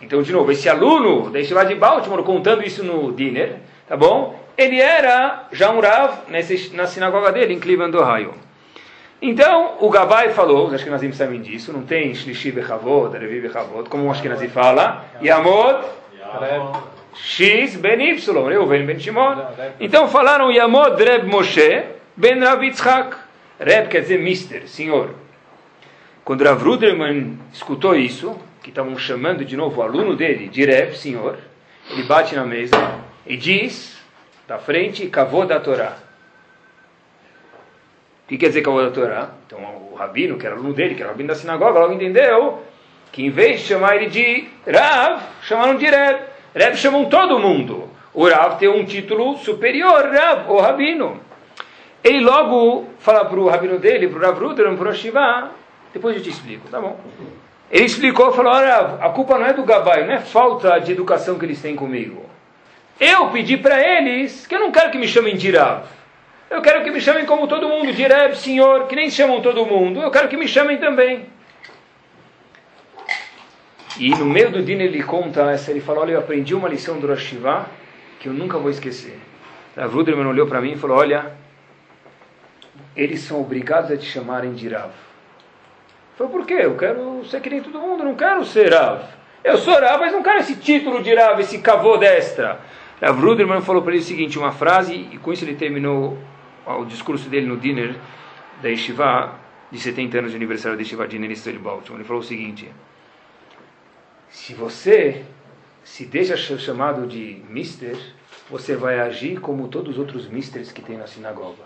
Então, 0.00 0.22
de 0.22 0.32
novo, 0.32 0.50
esse 0.50 0.68
aluno 0.68 1.30
da 1.30 1.38
Yeshiva 1.38 1.64
de 1.64 1.74
Baltimore, 1.74 2.22
contando 2.22 2.64
isso 2.64 2.82
no 2.82 3.12
dinner, 3.12 3.56
tá 3.86 3.96
bom? 3.96 4.38
Ele 4.56 4.80
era 4.80 5.46
já 5.52 5.70
um 5.70 5.80
Rav 5.80 6.14
nesse, 6.28 6.74
na 6.74 6.86
sinagoga 6.86 7.32
dele, 7.32 7.54
em 7.54 7.60
Cleveland, 7.60 7.96
Ohio. 7.96 8.34
Então, 9.22 9.76
o 9.80 9.90
Gabai 9.90 10.30
falou, 10.30 10.66
os 10.66 10.74
Ashkenazim 10.74 11.12
sabem 11.12 11.42
disso, 11.42 11.72
não 11.72 11.82
tem 11.82 12.14
Shlishi 12.14 12.52
Bechavod, 12.52 13.16
Revi 13.18 13.40
Bechavod, 13.40 13.90
como 13.90 14.06
o 14.06 14.10
Ashkenazi 14.10 14.48
fala, 14.48 15.04
Yamod, 15.22 15.84
X 17.14 17.76
ben 17.76 18.00
Y, 18.00 18.48
Reuven 18.48 18.86
ben 18.86 18.98
Shimon. 18.98 19.36
Então 19.78 20.08
falaram 20.08 20.50
Yamod 20.50 21.02
Reb 21.02 21.26
Moshe 21.26 21.84
ben 22.16 22.40
Rav 22.40 22.62
Yitzhak. 22.64 23.16
Reb 23.58 23.88
quer 23.88 24.00
dizer 24.00 24.18
Mister, 24.18 24.66
senhor. 24.66 25.10
Quando 26.24 26.44
Rav 26.44 26.62
Ruderman 26.62 27.38
escutou 27.52 27.94
isso, 27.94 28.38
que 28.62 28.70
estavam 28.70 28.96
chamando 28.98 29.44
de 29.44 29.56
novo 29.56 29.80
o 29.80 29.82
aluno 29.82 30.16
dele 30.16 30.48
de 30.48 30.64
Reb, 30.64 30.94
senhor, 30.94 31.38
ele 31.90 32.02
bate 32.04 32.34
na 32.34 32.44
mesa 32.44 32.76
e 33.26 33.36
diz, 33.36 33.98
da 34.46 34.58
frente, 34.58 35.06
Kavod 35.06 35.48
da 35.48 35.60
Torá 35.60 35.96
que 38.30 38.38
quer 38.38 38.46
dizer 38.46 38.60
é 38.60 38.82
da 38.84 38.90
Torá? 38.92 39.30
Então 39.44 39.58
o 39.90 39.96
rabino, 39.96 40.38
que 40.38 40.46
era 40.46 40.54
aluno 40.54 40.72
dele, 40.72 40.94
que 40.94 41.02
era 41.02 41.08
o 41.10 41.12
rabino 41.12 41.30
da 41.30 41.34
sinagoga, 41.34 41.80
logo 41.80 41.94
entendeu 41.94 42.62
que 43.10 43.24
em 43.24 43.30
vez 43.30 43.60
de 43.60 43.66
chamar 43.66 43.96
ele 43.96 44.08
de 44.08 44.48
Rav, 44.72 45.20
chamaram 45.42 45.76
de 45.76 45.84
Reb. 45.84 46.20
Reb 46.54 46.76
chamam 46.76 47.06
todo 47.06 47.40
mundo. 47.40 47.90
O 48.14 48.28
Rav 48.28 48.56
tem 48.56 48.68
um 48.68 48.84
título 48.84 49.36
superior, 49.38 50.12
Rav, 50.12 50.48
o 50.48 50.60
rabino. 50.60 51.20
Ele 52.04 52.20
logo 52.20 52.86
fala 53.00 53.24
para 53.24 53.40
o 53.40 53.48
rabino 53.48 53.80
dele, 53.80 54.06
para 54.06 54.18
o 54.18 54.22
Rav 54.22 54.38
Ruderam, 54.38 54.76
para 54.76 54.90
o 54.90 54.94
Shiva, 54.94 55.50
depois 55.92 56.14
eu 56.14 56.22
te 56.22 56.30
explico, 56.30 56.68
tá 56.68 56.80
bom? 56.80 57.00
Ele 57.70 57.84
explicou, 57.84 58.32
falou, 58.32 58.52
Rav, 58.52 58.98
a 59.00 59.08
culpa 59.10 59.38
não 59.38 59.46
é 59.46 59.52
do 59.52 59.62
Gabai, 59.62 60.04
não 60.04 60.14
é 60.14 60.18
falta 60.18 60.78
de 60.78 60.92
educação 60.92 61.38
que 61.38 61.44
eles 61.44 61.62
têm 61.62 61.76
comigo. 61.76 62.28
Eu 62.98 63.30
pedi 63.30 63.56
para 63.56 63.80
eles 63.80 64.46
que 64.46 64.54
eu 64.54 64.60
não 64.60 64.72
quero 64.72 64.90
que 64.90 64.98
me 64.98 65.06
chamem 65.06 65.36
de 65.36 65.50
Rav. 65.52 65.84
Eu 66.50 66.60
quero 66.60 66.82
que 66.82 66.90
me 66.90 67.00
chamem 67.00 67.24
como 67.24 67.46
todo 67.46 67.68
mundo, 67.68 67.92
Direb, 67.92 68.36
Senhor, 68.36 68.88
que 68.88 68.96
nem 68.96 69.08
chamam 69.08 69.40
todo 69.40 69.64
mundo. 69.64 70.02
Eu 70.02 70.10
quero 70.10 70.28
que 70.28 70.36
me 70.36 70.48
chamem 70.48 70.78
também. 70.78 71.26
E 73.98 74.10
no 74.10 74.24
meio 74.24 74.50
do 74.50 74.62
dia 74.62 74.82
ele 74.82 75.02
conta 75.02 75.50
essa, 75.50 75.70
ele 75.70 75.80
fala, 75.80 76.00
olha, 76.00 76.12
eu 76.12 76.18
aprendi 76.18 76.54
uma 76.54 76.68
lição 76.68 76.98
do 76.98 77.06
Rosh 77.06 77.34
que 78.18 78.28
eu 78.28 78.32
nunca 78.32 78.58
vou 78.58 78.70
esquecer. 78.70 79.18
A 79.76 79.86
Ruderman 79.86 80.26
olhou 80.26 80.46
para 80.48 80.60
mim 80.60 80.72
e 80.72 80.76
falou, 80.76 80.98
olha, 80.98 81.32
eles 82.96 83.20
são 83.20 83.40
obrigados 83.40 83.90
a 83.90 83.96
te 83.96 84.06
chamarem 84.06 84.52
de 84.52 84.68
Rav. 84.68 84.90
Falei, 86.20 86.32
por 86.34 86.44
quê? 86.44 86.58
Eu 86.60 86.76
quero 86.76 87.24
ser 87.24 87.40
que 87.40 87.48
nem 87.48 87.62
todo 87.62 87.80
mundo, 87.80 88.04
não 88.04 88.14
quero 88.14 88.44
ser 88.44 88.74
Rav. 88.74 89.04
Eu 89.42 89.56
sou 89.56 89.72
Rav, 89.72 89.98
mas 89.98 90.12
não 90.12 90.22
quero 90.22 90.40
esse 90.40 90.54
título 90.56 91.02
de 91.02 91.14
Rav, 91.14 91.40
esse 91.40 91.60
cavô 91.60 91.96
destra. 91.96 92.60
Rav 93.00 93.18
Ruderman 93.18 93.62
falou 93.62 93.80
para 93.80 93.92
ele 93.92 94.02
o 94.02 94.04
seguinte, 94.04 94.38
uma 94.38 94.52
frase, 94.52 95.08
e 95.10 95.16
com 95.16 95.32
isso 95.32 95.46
ele 95.46 95.54
terminou 95.54 96.18
o 96.66 96.84
discurso 96.84 97.30
dele 97.30 97.46
no 97.46 97.56
dinner 97.56 97.96
da 98.60 98.68
Yeshiva, 98.68 99.32
de 99.70 99.80
70 99.80 100.18
anos 100.18 100.30
de 100.32 100.36
aniversário 100.36 100.76
da 100.76 100.82
Yeshiva 100.82 101.08
Dinner 101.08 101.30
em 101.30 101.58
Baltimore. 101.58 102.00
Ele 102.00 102.06
falou 102.06 102.20
o 102.20 102.26
seguinte: 102.26 102.70
se 104.28 104.52
você 104.52 105.24
se 105.82 106.04
deixa 106.04 106.36
ser 106.36 106.58
chamado 106.58 107.06
de 107.06 107.42
Mister, 107.48 107.96
você 108.50 108.76
vai 108.76 109.00
agir 109.00 109.40
como 109.40 109.68
todos 109.68 109.94
os 109.94 109.98
outros 109.98 110.28
Misters 110.28 110.70
que 110.70 110.82
tem 110.82 110.98
na 110.98 111.06
sinagoga. 111.06 111.64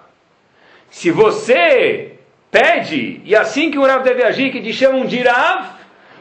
Se 0.91 1.11
você 1.11 2.21
pede, 2.55 3.21
e 3.25 3.35
assim 3.35 3.69
que 3.69 3.77
o 3.77 3.85
Rav 3.85 4.05
deve 4.05 4.23
agir, 4.23 4.53
que 4.53 4.63
te 4.63 4.73
chamam 4.73 5.05
de 5.05 5.21
Rav, 5.21 5.71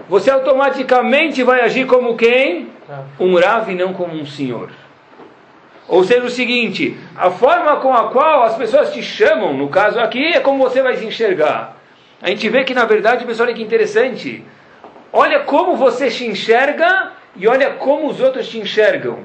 você 0.09 0.31
automaticamente 0.31 1.43
vai 1.43 1.61
agir 1.61 1.85
como 1.85 2.17
quem? 2.17 2.69
Um 3.19 3.39
Rav 3.39 3.69
e 3.69 3.75
não 3.75 3.93
como 3.93 4.15
um 4.15 4.25
senhor. 4.25 4.71
Ou 5.87 6.03
seja, 6.03 6.25
o 6.25 6.29
seguinte, 6.31 6.97
a 7.15 7.29
forma 7.29 7.75
com 7.75 7.93
a 7.93 8.09
qual 8.09 8.41
as 8.41 8.55
pessoas 8.55 8.91
te 8.91 9.03
chamam, 9.03 9.53
no 9.53 9.69
caso 9.69 9.99
aqui, 9.99 10.25
é 10.25 10.39
como 10.39 10.57
você 10.57 10.81
vai 10.81 10.97
se 10.97 11.05
enxergar. 11.05 11.77
A 12.19 12.29
gente 12.29 12.49
vê 12.49 12.63
que, 12.63 12.73
na 12.73 12.85
verdade, 12.85 13.25
pessoal, 13.25 13.47
olha 13.47 13.55
que 13.55 13.61
interessante. 13.61 14.43
Olha 15.11 15.41
como 15.41 15.75
você 15.75 16.09
se 16.09 16.25
enxerga 16.25 17.11
e 17.35 17.47
olha 17.47 17.73
como 17.73 18.07
os 18.07 18.19
outros 18.19 18.49
te 18.49 18.57
enxergam. 18.57 19.19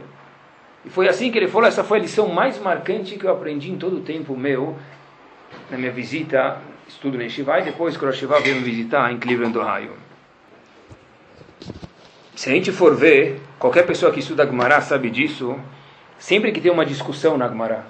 E 0.84 0.90
foi 0.90 1.08
assim 1.08 1.30
que 1.30 1.38
ele 1.38 1.48
falou, 1.48 1.68
essa 1.68 1.82
foi 1.82 2.00
a 2.00 2.02
lição 2.02 2.28
mais 2.28 2.58
marcante 2.58 3.16
que 3.16 3.24
eu 3.24 3.32
aprendi 3.32 3.70
em 3.70 3.78
todo 3.78 3.96
o 3.96 4.00
tempo 4.00 4.36
meu, 4.36 4.76
na 5.70 5.78
minha 5.78 5.90
visita, 5.90 6.58
estudo 6.88 7.18
na 7.18 7.24
Yeshiva, 7.24 7.60
e 7.60 7.64
depois 7.64 7.96
que 7.96 8.04
o 8.04 8.10
veio 8.42 8.56
me 8.56 8.62
visitar 8.62 9.12
em 9.12 9.18
Cleveland, 9.18 9.56
Ohio. 9.56 9.92
Se 12.34 12.48
a 12.48 12.52
gente 12.52 12.72
for 12.72 12.96
ver, 12.96 13.40
qualquer 13.58 13.84
pessoa 13.86 14.10
que 14.10 14.20
estuda 14.20 14.46
Gemara 14.46 14.80
sabe 14.80 15.10
disso, 15.10 15.56
sempre 16.18 16.50
que 16.50 16.60
tem 16.60 16.72
uma 16.72 16.86
discussão 16.86 17.36
na 17.36 17.48
Gemara, 17.48 17.84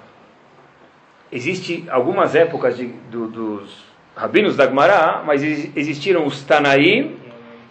existe 1.31 1.85
algumas 1.89 2.35
épocas 2.35 2.75
de, 2.75 2.87
do, 3.09 3.27
dos 3.27 3.85
rabinos 4.15 4.55
da 4.55 4.67
Gemara, 4.67 5.23
mas 5.25 5.41
existiram 5.43 6.25
os 6.25 6.43
Tanaim 6.43 7.15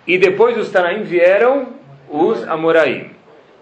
e 0.06 0.16
depois 0.16 0.56
dos 0.56 0.70
Tanaim 0.70 1.02
vieram 1.02 1.68
os 2.08 2.42
Amoraim. 2.48 3.10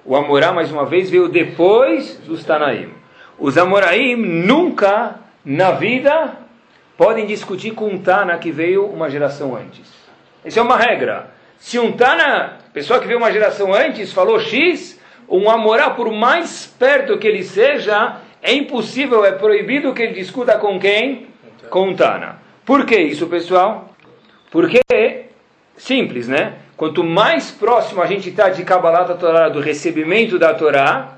O 0.05 0.14
Amorá, 0.14 0.52
mais 0.52 0.70
uma 0.70 0.87
vez, 0.87 1.11
veio 1.11 1.29
depois 1.29 2.16
dos 2.24 2.44
Tanaim. 2.44 2.90
Os 3.37 3.59
Amoraim 3.59 4.14
nunca 4.14 5.16
na 5.44 5.72
vida 5.72 6.45
podem 6.96 7.26
discutir 7.26 7.72
com 7.72 7.88
um 7.88 7.98
Tana 7.98 8.38
que 8.38 8.50
veio 8.50 8.87
uma 8.87 9.11
geração 9.11 9.54
antes. 9.56 9.92
Essa 10.44 10.61
é 10.61 10.62
uma 10.62 10.76
regra. 10.76 11.30
Se 11.59 11.78
um 11.78 11.92
Tana, 11.92 12.59
pessoa 12.72 13.00
que 13.00 13.06
veio 13.06 13.18
uma 13.18 13.32
geração 13.32 13.74
antes, 13.74 14.12
falou 14.12 14.40
X, 14.40 14.98
um 15.28 15.50
Amorá, 15.50 15.90
por 15.90 16.11
mais 16.12 16.66
perto 16.78 17.18
que 17.18 17.26
ele 17.26 17.42
seja, 17.42 18.16
é 18.42 18.52
impossível, 18.52 19.24
é 19.24 19.32
proibido 19.32 19.92
que 19.92 20.02
ele 20.02 20.14
discuta 20.14 20.56
com 20.59 20.78
quem? 20.78 21.28
Com 21.68 21.94
Tana. 21.94 22.37
Por 22.64 22.85
que 22.87 22.96
isso, 22.96 23.26
pessoal? 23.26 23.90
Porque, 24.50 24.80
simples, 25.76 26.28
né? 26.28 26.54
Quanto 26.76 27.02
mais 27.02 27.50
próximo 27.50 28.02
a 28.02 28.06
gente 28.06 28.28
está 28.28 28.50
de 28.50 28.62
Kabbalah 28.64 29.04
Torá, 29.14 29.48
do 29.48 29.61
recebimento 29.61 30.38
da 30.38 30.52
Torá, 30.54 31.14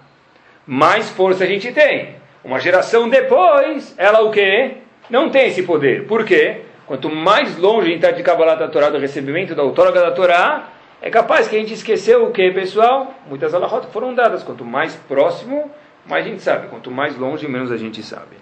mais 0.66 1.10
força 1.10 1.44
a 1.44 1.46
gente 1.46 1.72
tem. 1.72 2.16
Uma 2.44 2.60
geração 2.60 3.08
depois, 3.08 3.94
ela 3.98 4.20
o 4.22 4.30
quê? 4.30 4.76
Não 5.10 5.30
tem 5.30 5.48
esse 5.48 5.62
poder. 5.62 6.06
Por 6.06 6.24
quê? 6.24 6.62
Quanto 6.86 7.10
mais 7.10 7.56
longe 7.58 7.88
a 7.88 7.90
gente 7.90 8.04
está 8.04 8.10
de 8.10 8.22
Kabbalah 8.22 8.54
da 8.54 8.68
Torá, 8.68 8.88
do 8.90 8.98
recebimento 8.98 9.54
da 9.54 9.62
outorga 9.62 10.00
da 10.00 10.10
Torá, 10.10 10.68
é 11.00 11.10
capaz 11.10 11.46
que 11.46 11.56
a 11.56 11.58
gente 11.58 11.74
esqueceu 11.74 12.24
o 12.24 12.32
quê, 12.32 12.50
pessoal? 12.50 13.14
Muitas 13.28 13.54
alahot 13.54 13.86
foram 13.92 14.14
dadas. 14.14 14.42
Quanto 14.42 14.64
mais 14.64 14.96
próximo, 14.96 15.70
mais 16.06 16.26
a 16.26 16.28
gente 16.28 16.42
sabe. 16.42 16.68
Quanto 16.68 16.90
mais 16.90 17.16
longe, 17.16 17.46
menos 17.46 17.70
a 17.70 17.76
gente 17.76 18.02
sabe. 18.02 18.36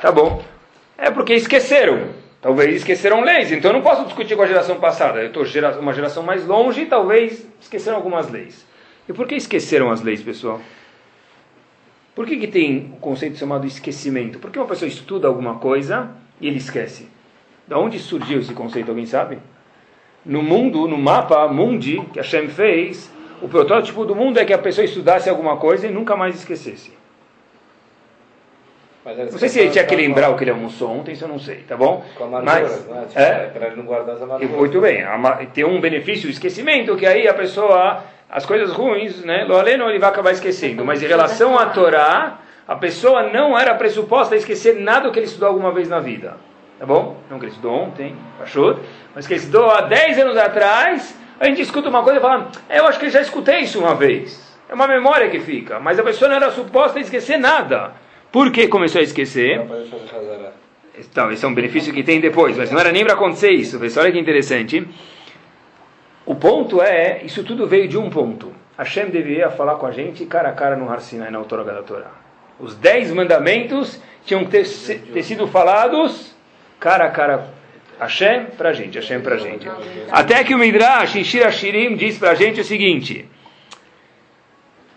Tá 0.00 0.12
bom. 0.12 0.42
É 0.96 1.10
porque 1.10 1.34
esqueceram. 1.34 2.08
Talvez 2.40 2.76
esqueceram 2.76 3.22
leis. 3.22 3.50
Então 3.50 3.70
eu 3.70 3.74
não 3.74 3.82
posso 3.82 4.04
discutir 4.04 4.36
com 4.36 4.42
a 4.42 4.46
geração 4.46 4.76
passada. 4.76 5.20
Eu 5.20 5.28
estou 5.28 5.44
gera 5.44 5.78
uma 5.80 5.92
geração 5.92 6.22
mais 6.22 6.46
longe, 6.46 6.86
talvez 6.86 7.48
esqueceram 7.60 7.96
algumas 7.96 8.30
leis. 8.30 8.64
E 9.08 9.12
por 9.12 9.26
que 9.26 9.34
esqueceram 9.34 9.90
as 9.90 10.02
leis, 10.02 10.22
pessoal? 10.22 10.60
Por 12.18 12.26
que, 12.26 12.36
que 12.36 12.48
tem 12.48 12.78
o 12.78 12.96
um 12.96 12.98
conceito 12.98 13.38
chamado 13.38 13.64
esquecimento? 13.64 14.40
Porque 14.40 14.58
uma 14.58 14.66
pessoa 14.66 14.88
estuda 14.88 15.28
alguma 15.28 15.60
coisa 15.60 16.10
e 16.40 16.48
ele 16.48 16.58
esquece. 16.58 17.08
Da 17.64 17.78
onde 17.78 17.96
surgiu 18.00 18.40
esse 18.40 18.52
conceito, 18.52 18.88
alguém 18.88 19.06
sabe? 19.06 19.38
No 20.26 20.42
mundo, 20.42 20.88
no 20.88 20.98
mapa 20.98 21.46
mundi 21.46 22.02
que 22.12 22.18
Hashem 22.18 22.48
fez, 22.48 23.08
o 23.40 23.46
protótipo 23.46 24.04
do 24.04 24.16
mundo 24.16 24.36
é 24.36 24.44
que 24.44 24.52
a 24.52 24.58
pessoa 24.58 24.84
estudasse 24.84 25.30
alguma 25.30 25.58
coisa 25.58 25.86
e 25.86 25.92
nunca 25.92 26.16
mais 26.16 26.34
esquecesse. 26.34 26.90
Não 29.04 29.38
sei 29.38 29.48
se 29.48 29.60
ele 29.60 29.70
tinha 29.70 29.84
que 29.84 29.94
lembrar 29.94 30.30
o 30.30 30.36
que 30.36 30.42
ele 30.42 30.50
almoçou 30.50 30.90
ontem, 30.90 31.12
isso 31.12 31.22
eu 31.22 31.28
não 31.28 31.38
sei, 31.38 31.58
tá 31.68 31.76
bom? 31.76 32.04
Com 32.16 32.26
Mas, 32.26 32.84
né? 32.86 33.04
tipo, 33.06 33.20
é, 33.20 33.46
para 33.46 33.68
ele 33.68 33.76
não 33.76 33.84
guardar 33.84 34.16
as 34.16 34.22
amarguras. 34.22 34.56
Muito 34.56 34.80
bem, 34.80 35.04
tem 35.54 35.64
um 35.64 35.80
benefício, 35.80 36.26
o 36.26 36.32
esquecimento, 36.32 36.96
que 36.96 37.06
aí 37.06 37.28
a 37.28 37.34
pessoa 37.34 38.02
as 38.30 38.44
coisas 38.44 38.70
ruins, 38.72 39.24
né? 39.24 39.44
Loaleno 39.44 39.88
ele 39.88 39.98
vai 39.98 40.10
acabar 40.10 40.32
esquecendo. 40.32 40.84
Mas 40.84 41.02
em 41.02 41.06
relação 41.06 41.58
à 41.58 41.66
Torá, 41.66 42.38
a 42.66 42.76
pessoa 42.76 43.22
não 43.30 43.58
era 43.58 43.74
pressuposta 43.74 44.34
a 44.34 44.38
esquecer 44.38 44.78
nada 44.80 45.10
que 45.10 45.18
ele 45.18 45.26
estudou 45.26 45.48
alguma 45.48 45.72
vez 45.72 45.88
na 45.88 46.00
vida. 46.00 46.36
Tá 46.78 46.86
bom? 46.86 47.16
Não 47.28 47.38
que 47.38 47.46
ele 47.46 47.52
estudou 47.52 47.74
ontem, 47.74 48.14
achou, 48.40 48.78
mas 49.14 49.26
que 49.26 49.32
ele 49.32 49.40
estudou 49.40 49.68
há 49.68 49.80
10 49.80 50.18
anos 50.18 50.36
atrás, 50.36 51.18
a 51.40 51.46
gente 51.46 51.60
escuta 51.60 51.88
uma 51.88 52.04
coisa 52.04 52.18
e 52.18 52.22
fala, 52.22 52.48
eu 52.70 52.86
acho 52.86 53.00
que 53.00 53.10
já 53.10 53.20
escutei 53.20 53.60
isso 53.60 53.80
uma 53.80 53.96
vez. 53.96 54.56
É 54.68 54.74
uma 54.74 54.86
memória 54.86 55.28
que 55.28 55.40
fica, 55.40 55.80
mas 55.80 55.98
a 55.98 56.04
pessoa 56.04 56.28
não 56.28 56.36
era 56.36 56.50
suposta 56.52 56.98
a 56.98 57.02
esquecer 57.02 57.36
nada. 57.36 57.92
Por 58.30 58.52
que 58.52 58.68
começou 58.68 59.00
a 59.00 59.02
esquecer? 59.02 59.58
Então, 60.96 61.30
esse 61.32 61.44
é 61.44 61.48
um 61.48 61.54
benefício 61.54 61.92
que 61.92 62.02
tem 62.02 62.20
depois, 62.20 62.56
mas 62.56 62.70
não 62.70 62.78
era 62.78 62.92
nem 62.92 63.04
para 63.04 63.14
acontecer 63.14 63.50
isso. 63.50 63.78
Pessoal, 63.78 64.04
olha 64.04 64.12
que 64.12 64.18
interessante. 64.18 64.86
O 66.28 66.34
ponto 66.34 66.82
é, 66.82 67.22
isso 67.24 67.42
tudo 67.42 67.66
veio 67.66 67.88
de 67.88 67.96
um 67.96 68.10
ponto. 68.10 68.52
Hashem 68.76 69.06
deveria 69.06 69.48
falar 69.48 69.76
com 69.76 69.86
a 69.86 69.90
gente 69.90 70.26
cara 70.26 70.50
a 70.50 70.52
cara 70.52 70.76
no 70.76 70.86
Har 70.86 71.00
Sinai, 71.00 71.30
na 71.30 71.38
autora 71.38 71.64
da 71.64 71.82
Torá. 71.82 72.10
Os 72.60 72.74
dez 72.74 73.10
mandamentos 73.10 73.98
tinham 74.26 74.44
que 74.44 74.50
ter, 74.50 74.66
ter 74.66 75.22
sido 75.22 75.48
falados 75.48 76.36
cara 76.78 77.06
a 77.06 77.10
cara 77.10 77.48
Hashem 77.98 78.44
para 78.58 78.68
a 78.68 78.72
gente, 78.74 78.98
Hashem 78.98 79.22
para 79.22 79.36
a 79.36 79.38
gente. 79.38 79.66
Até 80.12 80.44
que 80.44 80.54
o 80.54 80.58
Midrash, 80.58 81.24
Shira 81.24 81.50
Shirim, 81.50 81.96
diz 81.96 82.18
para 82.18 82.32
a 82.32 82.34
gente 82.34 82.60
o 82.60 82.64
seguinte: 82.64 83.26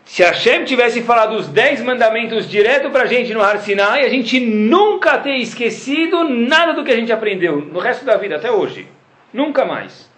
se 0.04 0.24
Hashem 0.24 0.65
tivesse 0.65 1.02
falado 1.02 1.38
os 1.38 1.48
dez 1.48 1.82
mandamentos 1.82 2.50
direto 2.50 2.89
para 2.89 3.04
a 3.04 3.08
gente 3.08 3.34
no 3.34 3.41
Har 3.41 3.58
Sinai, 3.60 4.04
a 4.04 4.10
gente 4.10 4.38
nunca 4.38 5.17
ter 5.17 5.38
esquecido 5.38 6.26
nada 6.26 6.74
do 6.74 6.84
que 6.84 6.91
a 6.91 6.98
gente 6.98 7.13
aprendeu 7.13 7.62
no 7.62 7.80
resto 7.80 8.04
da 8.04 8.17
vida 8.17 8.36
até 8.36 8.52
hoje. 8.52 8.86
Nunca 9.32 9.63
mais. 9.63 10.11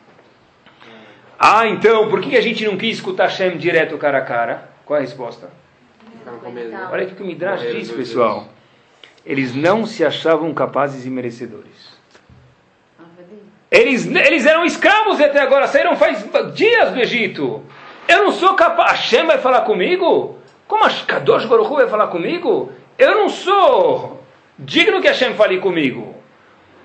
Ah, 1.38 1.68
então, 1.68 2.10
por 2.10 2.22
que 2.22 2.38
a 2.38 2.42
gente 2.42 2.66
não 2.66 2.78
quis 2.78 2.98
escutar 2.98 3.26
Hashem 3.26 3.58
direto 3.58 3.98
cara 3.98 4.20
a 4.20 4.22
cara? 4.22 4.70
Qual 4.86 4.98
é 4.98 5.00
a 5.00 5.06
resposta? 5.06 5.50
Olha 6.92 7.06
o 7.06 7.16
que 7.16 7.22
o 7.22 7.26
Midrash 7.26 7.62
diz, 7.62 7.92
pessoal. 7.92 8.48
Eles 9.26 9.56
não 9.56 9.86
se 9.86 10.04
achavam 10.06 10.54
capazes 10.54 11.06
e 11.06 11.10
merecedores. 11.10 11.94
Eles, 13.72 14.06
eles 14.06 14.46
eram 14.46 14.66
escravos 14.66 15.20
até 15.20 15.40
agora, 15.40 15.68
saíram 15.68 15.96
faz 15.96 16.24
dias 16.54 16.92
do 16.92 17.00
Egito. 17.00 17.64
Eu 18.08 18.26
não 18.26 18.32
sou 18.32 18.54
capaz. 18.54 18.92
Hashem 18.92 19.26
vai 19.26 19.40
falar 19.40 19.62
comigo? 19.62 20.38
Como 20.68 20.84
a 20.84 20.90
Kadosh 20.90 21.46
Baruch 21.46 21.74
vai 21.74 21.88
falar 21.88 22.08
comigo? 22.08 22.72
Eu 22.98 23.16
não 23.16 23.30
sou 23.30 24.24
digno 24.60 25.02
que 25.02 25.08
Hashem 25.08 25.34
fale 25.34 25.60
comigo. 25.60 26.13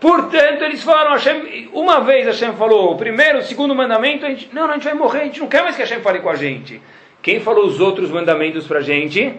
Portanto, 0.01 0.63
eles 0.63 0.83
falaram, 0.83 1.13
Hashem, 1.13 1.71
uma 1.73 2.01
vez 2.01 2.25
Hashem 2.25 2.53
falou, 2.55 2.93
o 2.93 2.97
primeiro, 2.97 3.39
o 3.39 3.43
segundo 3.43 3.75
mandamento, 3.75 4.25
a 4.25 4.29
gente, 4.29 4.49
não, 4.55 4.71
a 4.71 4.75
gente 4.75 4.85
vai 4.85 4.95
morrer, 4.95 5.21
a 5.23 5.25
gente 5.25 5.41
não 5.41 5.49
quer 5.49 5.63
mais 5.63 5.75
que 5.75 5.83
Hashem 5.83 6.01
fale 6.01 6.21
com 6.21 6.31
a 6.31 6.37
gente. 6.37 6.81
Quem 7.21 7.41
falou 7.41 7.67
os 7.67 7.81
outros 7.81 8.11
mandamentos 8.11 8.67
para 8.67 8.79
a 8.79 8.83
gente? 8.83 9.35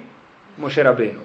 Moshe 0.57 0.81
Rabbeinu. 0.81 1.21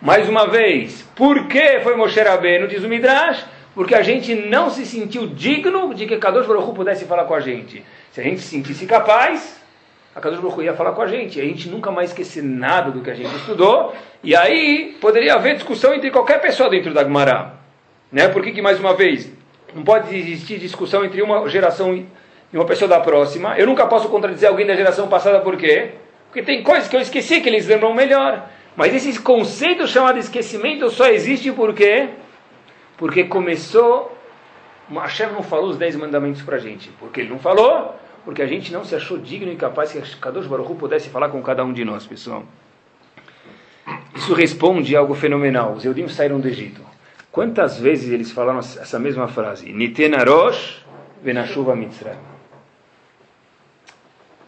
Mais 0.00 0.28
uma 0.28 0.46
vez, 0.46 1.02
por 1.14 1.48
que 1.48 1.80
foi 1.80 1.96
Moshe 1.96 2.18
Rabbeinu, 2.20 2.66
diz 2.66 2.82
o 2.82 2.88
Midrash? 2.88 3.44
Porque 3.74 3.94
a 3.94 4.02
gente 4.02 4.34
não 4.34 4.70
se 4.70 4.86
sentiu 4.86 5.26
digno 5.26 5.92
de 5.92 6.06
que 6.06 6.16
Kadosh 6.16 6.46
Baruch 6.46 6.74
pudesse 6.74 7.04
falar 7.04 7.24
com 7.24 7.34
a 7.34 7.40
gente. 7.40 7.84
Se 8.10 8.20
a 8.20 8.24
gente 8.24 8.40
se 8.40 8.48
sentisse 8.48 8.86
capaz, 8.86 9.62
a 10.16 10.20
Kadosh 10.20 10.40
Baruch 10.40 10.62
ia 10.62 10.72
falar 10.74 10.92
com 10.92 11.02
a 11.02 11.06
gente. 11.06 11.40
A 11.40 11.44
gente 11.44 11.68
nunca 11.68 11.90
mais 11.90 12.10
esquecer 12.10 12.42
nada 12.42 12.90
do 12.90 13.02
que 13.02 13.10
a 13.10 13.14
gente 13.14 13.34
estudou. 13.36 13.94
E 14.24 14.34
aí 14.34 14.96
poderia 15.00 15.34
haver 15.34 15.54
discussão 15.54 15.94
entre 15.94 16.10
qualquer 16.10 16.40
pessoa 16.40 16.70
dentro 16.70 16.92
da 16.94 17.04
Gemara. 17.04 17.57
Né? 18.10 18.28
Por 18.28 18.42
que, 18.42 18.52
que, 18.52 18.62
mais 18.62 18.80
uma 18.80 18.94
vez, 18.94 19.30
não 19.74 19.82
pode 19.82 20.16
existir 20.16 20.58
discussão 20.58 21.04
entre 21.04 21.20
uma 21.22 21.48
geração 21.48 21.94
e 21.94 22.06
uma 22.52 22.64
pessoa 22.64 22.88
da 22.88 23.00
próxima? 23.00 23.58
Eu 23.58 23.66
nunca 23.66 23.86
posso 23.86 24.08
contradizer 24.08 24.48
alguém 24.48 24.66
da 24.66 24.74
geração 24.74 25.08
passada, 25.08 25.40
por 25.40 25.56
quê? 25.56 25.92
Porque 26.26 26.42
tem 26.42 26.62
coisas 26.62 26.88
que 26.88 26.96
eu 26.96 27.00
esqueci 27.00 27.40
que 27.40 27.48
eles 27.48 27.66
lembram 27.66 27.94
melhor. 27.94 28.48
Mas 28.76 28.94
esse 28.94 29.18
conceito 29.20 29.86
chamado 29.86 30.18
esquecimento 30.18 30.88
só 30.90 31.08
existe 31.08 31.50
por 31.50 31.74
quê? 31.74 32.10
Porque 32.96 33.24
começou. 33.24 34.16
Hashem 34.90 35.32
não 35.32 35.42
falou 35.42 35.70
os 35.70 35.76
dez 35.76 35.96
mandamentos 35.96 36.42
para 36.42 36.56
a 36.56 36.58
gente. 36.58 36.90
Porque 37.00 37.20
ele 37.20 37.30
não 37.30 37.38
falou, 37.38 37.94
porque 38.24 38.40
a 38.40 38.46
gente 38.46 38.72
não 38.72 38.84
se 38.84 38.94
achou 38.94 39.18
digno 39.18 39.50
e 39.50 39.56
capaz 39.56 39.92
que 39.92 40.00
Kadosh 40.16 40.46
Baruch 40.46 40.74
pudesse 40.74 41.08
falar 41.08 41.28
com 41.28 41.42
cada 41.42 41.64
um 41.64 41.72
de 41.72 41.84
nós, 41.84 42.06
pessoal. 42.06 42.44
Isso 44.14 44.34
responde 44.34 44.94
a 44.94 45.00
algo 45.00 45.14
fenomenal. 45.14 45.72
Os 45.72 45.84
Eudim 45.84 46.06
saíram 46.08 46.38
do 46.38 46.46
Egito. 46.46 46.82
Quantas 47.38 47.78
vezes 47.78 48.10
eles 48.10 48.32
falaram 48.32 48.58
essa 48.58 48.98
mesma 48.98 49.28
frase? 49.28 49.72
Nitenarosh 49.72 50.84
venashuva 51.22 51.76
mitzrayim. 51.76 52.18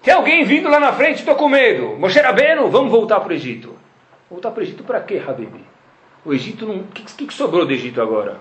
Tem 0.03 0.12
alguém 0.12 0.42
vindo 0.42 0.68
lá 0.68 0.81
na 0.81 0.92
frente, 0.92 1.20
estou 1.20 1.37
com 1.37 1.48
medo. 1.48 1.96
Moshe 1.96 2.18
Rabbeinu, 2.18 2.68
vamos 2.68 2.90
voltar 2.90 3.20
para 3.20 3.31
o 3.31 3.33
Egito. 3.33 3.76
Voltar 4.29 4.50
para 4.50 4.59
o 4.59 4.64
Egito 4.64 4.83
para 4.83 4.98
quê, 5.03 5.22
Habibi? 5.24 5.64
O 6.24 6.35
Egito 6.35 6.66
não... 6.66 6.79
O 6.79 6.85
que, 6.87 7.26
que, 7.26 7.33
sobrou 7.33 7.64
do 7.64 7.72
Egito 7.72 8.03
agora? 8.03 8.40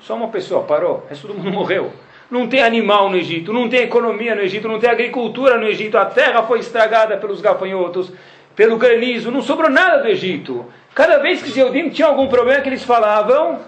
Só 0.00 0.16
uma 0.16 0.28
pessoa 0.28 0.62
parou, 0.62 1.04
o 1.04 1.06
resto 1.06 1.26
do 1.26 1.34
mundo 1.34 1.52
morreu. 1.52 1.92
Não 2.30 2.48
tem 2.48 2.62
animal 2.62 3.10
no 3.10 3.18
Egito, 3.18 3.52
não 3.52 3.68
tem 3.68 3.82
economia 3.82 4.34
no 4.34 4.40
Egito, 4.40 4.66
não 4.66 4.80
tem 4.80 4.88
agricultura 4.88 5.58
no 5.58 5.66
Egito, 5.66 5.98
a 5.98 6.06
terra 6.06 6.42
foi 6.44 6.60
estragada 6.60 7.18
pelos 7.18 7.42
gafanhotos, 7.42 8.10
pelo 8.56 8.78
granizo, 8.78 9.30
não 9.30 9.42
sobrou 9.42 9.68
nada 9.68 9.98
do 9.98 10.08
Egito. 10.08 10.64
Cada 10.94 11.18
vez 11.18 11.42
que 11.42 11.48
os 11.50 11.94
tinham 11.94 12.08
algum 12.08 12.28
problema 12.28 12.62
que 12.62 12.68
eles 12.70 12.82
falavam, 12.82 13.60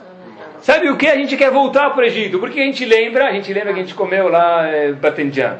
Sabe 0.62 0.88
o 0.88 0.96
que? 0.96 1.08
A 1.08 1.16
gente 1.16 1.36
quer 1.36 1.50
voltar 1.50 1.90
para 1.90 2.02
o 2.02 2.06
Egito. 2.06 2.38
Porque 2.38 2.60
a 2.60 2.64
gente 2.64 2.84
lembra, 2.84 3.26
a 3.26 3.32
gente 3.32 3.52
lembra 3.52 3.74
que 3.74 3.80
a 3.80 3.82
gente 3.82 3.94
comeu 3.94 4.28
lá 4.28 4.64
é, 4.68 4.92
Batenjan. 4.92 5.58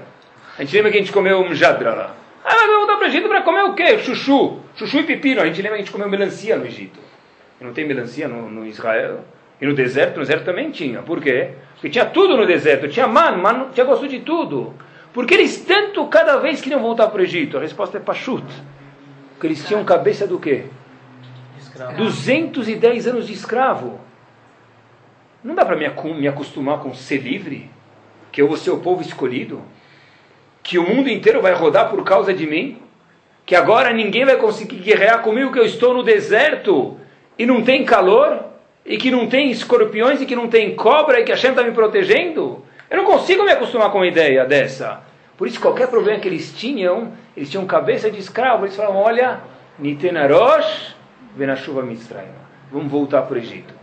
A 0.57 0.63
gente 0.63 0.77
lembra 0.77 0.93
que 0.93 0.99
a 0.99 1.01
gente 1.01 1.13
comeu 1.13 1.45
Mjadra 1.49 1.93
lá. 1.93 2.15
Ah, 2.45 2.55
mas 2.55 2.67
vai 2.69 2.77
voltar 2.77 2.97
para 2.97 3.05
o 3.05 3.09
Egito 3.09 3.29
para 3.29 3.43
comer 3.43 3.65
o 3.65 3.75
quê? 3.75 3.99
Chuchu. 3.99 4.61
Chuchu 4.77 5.01
e 5.01 5.03
pepino. 5.03 5.41
A 5.41 5.47
gente 5.47 5.61
lembra 5.61 5.77
que 5.77 5.83
a 5.83 5.85
gente 5.85 5.93
comeu 5.93 6.09
melancia 6.09 6.57
no 6.57 6.65
Egito. 6.65 7.01
E 7.61 7.65
não 7.65 7.73
tem 7.73 7.85
melancia 7.85 8.29
no, 8.29 8.49
no 8.49 8.65
Israel. 8.65 9.25
E 9.61 9.67
no 9.67 9.75
deserto, 9.75 10.15
no 10.15 10.21
deserto 10.21 10.45
também 10.45 10.71
tinha. 10.71 11.03
Por 11.03 11.21
quê? 11.21 11.51
Porque 11.75 11.91
tinha 11.91 12.05
tudo 12.05 12.37
no 12.37 12.47
deserto. 12.47 12.87
Tinha 12.87 13.09
mano, 13.09 13.43
mano 13.43 13.71
tinha 13.75 13.85
gosto 13.85 14.07
de 14.07 14.21
tudo. 14.21 14.73
Porque 15.13 15.35
eles 15.35 15.65
tanto 15.65 16.07
cada 16.07 16.37
vez 16.37 16.61
queriam 16.61 16.81
voltar 16.81 17.09
para 17.09 17.21
o 17.21 17.25
Egito. 17.25 17.59
A 17.59 17.61
resposta 17.61 17.99
é 17.99 18.01
Pachut. 18.01 18.47
Porque 19.33 19.49
eles 19.49 19.67
tinham 19.67 19.85
cabeça 19.85 20.29
do 20.29 20.39
quê? 20.39 20.67
Escravo. 21.59 21.97
210 21.97 23.09
anos 23.09 23.27
de 23.27 23.33
escravo. 23.33 24.01
Não 25.43 25.57
dá 25.57 25.65
para 25.65 25.75
me, 25.75 25.89
me 26.15 26.29
acostumar 26.29 26.79
com 26.79 26.95
ser 26.95 27.19
livre? 27.19 27.69
Que 28.31 28.41
eu 28.41 28.47
vou 28.47 28.57
ser 28.57 28.71
o 28.71 28.79
povo 28.79 29.03
escolhido? 29.03 29.61
Que 30.63 30.79
o 30.79 30.89
mundo 30.89 31.09
inteiro 31.09 31.43
vai 31.43 31.53
rodar 31.53 31.91
por 31.91 32.05
causa 32.05 32.33
de 32.33 32.47
mim? 32.47 32.81
Que 33.45 33.57
agora 33.57 33.93
ninguém 33.93 34.25
vai 34.25 34.37
conseguir 34.37 34.77
guerrear 34.77 35.21
comigo 35.23 35.53
que 35.53 35.59
eu 35.59 35.65
estou 35.65 35.95
no 35.95 36.05
deserto 36.05 36.97
e 37.37 37.45
não 37.45 37.63
tem 37.63 37.85
calor? 37.85 38.45
E 38.87 38.97
que 38.97 39.11
não 39.11 39.29
tem 39.29 39.51
escorpiões 39.51 40.21
e 40.21 40.27
que 40.27 40.37
não 40.37 40.49
tem 40.49 40.77
cobra 40.77 41.21
e 41.21 41.25
que 41.25 41.33
a 41.33 41.35
Hashem 41.35 41.51
está 41.51 41.65
me 41.65 41.73
protegendo? 41.73 42.65
Eu 42.89 42.99
não 42.99 43.05
consigo 43.05 43.45
me 43.45 43.51
acostumar 43.51 43.91
com 43.91 43.99
uma 43.99 44.07
ideia 44.07 44.45
dessa. 44.45 45.03
Por 45.37 45.49
isso, 45.49 45.61
qualquer 45.61 45.89
problema 45.89 46.21
que 46.21 46.29
eles 46.29 46.53
tinham, 46.53 47.13
eles 47.37 47.51
tinham 47.51 47.67
cabeça 47.67 48.09
de 48.09 48.19
escravo, 48.21 48.65
eles 48.65 48.77
falavam, 48.77 49.03
olha, 49.03 49.41
Nitenarosh, 49.79 50.95
Venashuva 51.37 51.83
Mitzrayim. 51.83 52.29
Vamos 52.71 52.93
voltar 52.93 53.23
para 53.23 53.35
o 53.35 53.39
Egito. 53.39 53.82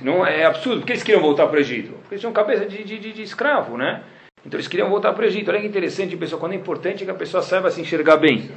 Senão 0.00 0.26
é 0.26 0.46
absurdo. 0.46 0.80
Por 0.80 0.86
que 0.86 0.92
eles 0.92 1.02
queriam 1.02 1.20
voltar 1.20 1.46
para 1.46 1.58
o 1.58 1.60
Egito? 1.60 1.92
Porque 1.92 2.14
eles 2.14 2.20
tinham 2.20 2.32
cabeça 2.32 2.64
de, 2.64 2.82
de, 2.82 2.98
de, 2.98 3.12
de 3.12 3.22
escravo, 3.22 3.76
né? 3.76 4.02
Então 4.46 4.56
eles 4.56 4.66
queriam 4.66 4.88
voltar 4.88 5.12
para 5.12 5.22
o 5.22 5.26
Egito. 5.26 5.50
Olha 5.50 5.60
que 5.60 5.66
interessante, 5.66 6.16
pessoal, 6.16 6.40
quando 6.40 6.52
é 6.52 6.56
importante 6.56 7.04
que 7.04 7.10
a 7.10 7.14
pessoa 7.14 7.42
saiba 7.42 7.70
se 7.70 7.82
enxergar 7.82 8.16
bem. 8.16 8.50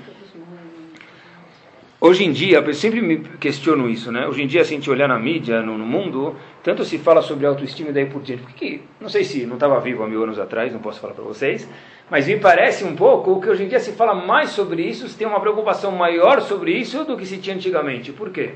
Hoje 1.99 2.23
em 2.23 2.31
dia, 2.31 2.59
eu 2.59 2.73
sempre 2.73 3.01
me 3.01 3.17
questiono 3.17 3.89
isso, 3.89 4.09
né? 4.09 4.25
Hoje 4.25 4.41
em 4.41 4.47
dia, 4.47 4.63
se 4.63 4.73
a 4.73 4.77
gente 4.77 4.89
olhar 4.89 5.09
na 5.09 5.19
mídia, 5.19 5.61
no, 5.61 5.77
no 5.77 5.85
mundo, 5.85 6.37
tanto 6.63 6.85
se 6.85 6.97
fala 6.97 7.21
sobre 7.21 7.45
autoestima 7.45 7.89
e 7.89 7.93
daí 7.93 8.05
por 8.05 8.21
diante. 8.21 8.43
Porque, 8.43 8.79
não 9.01 9.09
sei 9.09 9.25
se 9.25 9.45
não 9.45 9.55
estava 9.55 9.77
vivo 9.81 10.01
há 10.01 10.07
mil 10.07 10.23
anos 10.23 10.39
atrás, 10.39 10.71
não 10.71 10.79
posso 10.79 11.01
falar 11.01 11.13
para 11.13 11.25
vocês, 11.25 11.67
mas 12.09 12.27
me 12.27 12.37
parece 12.37 12.85
um 12.85 12.95
pouco 12.95 13.41
que 13.41 13.49
hoje 13.49 13.63
em 13.63 13.67
dia 13.67 13.81
se 13.81 13.91
fala 13.91 14.13
mais 14.13 14.51
sobre 14.51 14.81
isso, 14.81 15.09
se 15.09 15.17
tem 15.17 15.27
uma 15.27 15.41
preocupação 15.41 15.91
maior 15.91 16.41
sobre 16.41 16.71
isso 16.71 17.03
do 17.03 17.17
que 17.17 17.25
se 17.25 17.37
tinha 17.37 17.55
antigamente. 17.55 18.13
Por 18.13 18.29
quê? 18.31 18.53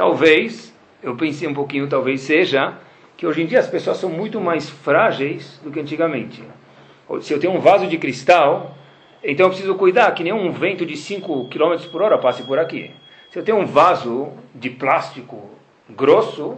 Talvez, 0.00 0.74
eu 1.02 1.14
pensei 1.14 1.46
um 1.46 1.52
pouquinho, 1.52 1.86
talvez 1.86 2.22
seja 2.22 2.72
que 3.18 3.26
hoje 3.26 3.42
em 3.42 3.46
dia 3.46 3.58
as 3.58 3.66
pessoas 3.66 3.98
são 3.98 4.08
muito 4.08 4.40
mais 4.40 4.70
frágeis 4.70 5.60
do 5.62 5.70
que 5.70 5.78
antigamente. 5.78 6.42
Se 7.20 7.34
eu 7.34 7.38
tenho 7.38 7.52
um 7.52 7.60
vaso 7.60 7.86
de 7.86 7.98
cristal, 7.98 8.78
então 9.22 9.44
eu 9.44 9.50
preciso 9.50 9.74
cuidar 9.74 10.10
que 10.12 10.24
nenhum 10.24 10.50
vento 10.52 10.86
de 10.86 10.96
5 10.96 11.50
km 11.50 11.76
por 11.92 12.00
hora 12.00 12.16
passe 12.16 12.42
por 12.44 12.58
aqui. 12.58 12.90
Se 13.30 13.38
eu 13.38 13.44
tenho 13.44 13.58
um 13.58 13.66
vaso 13.66 14.28
de 14.54 14.70
plástico 14.70 15.50
grosso, 15.90 16.56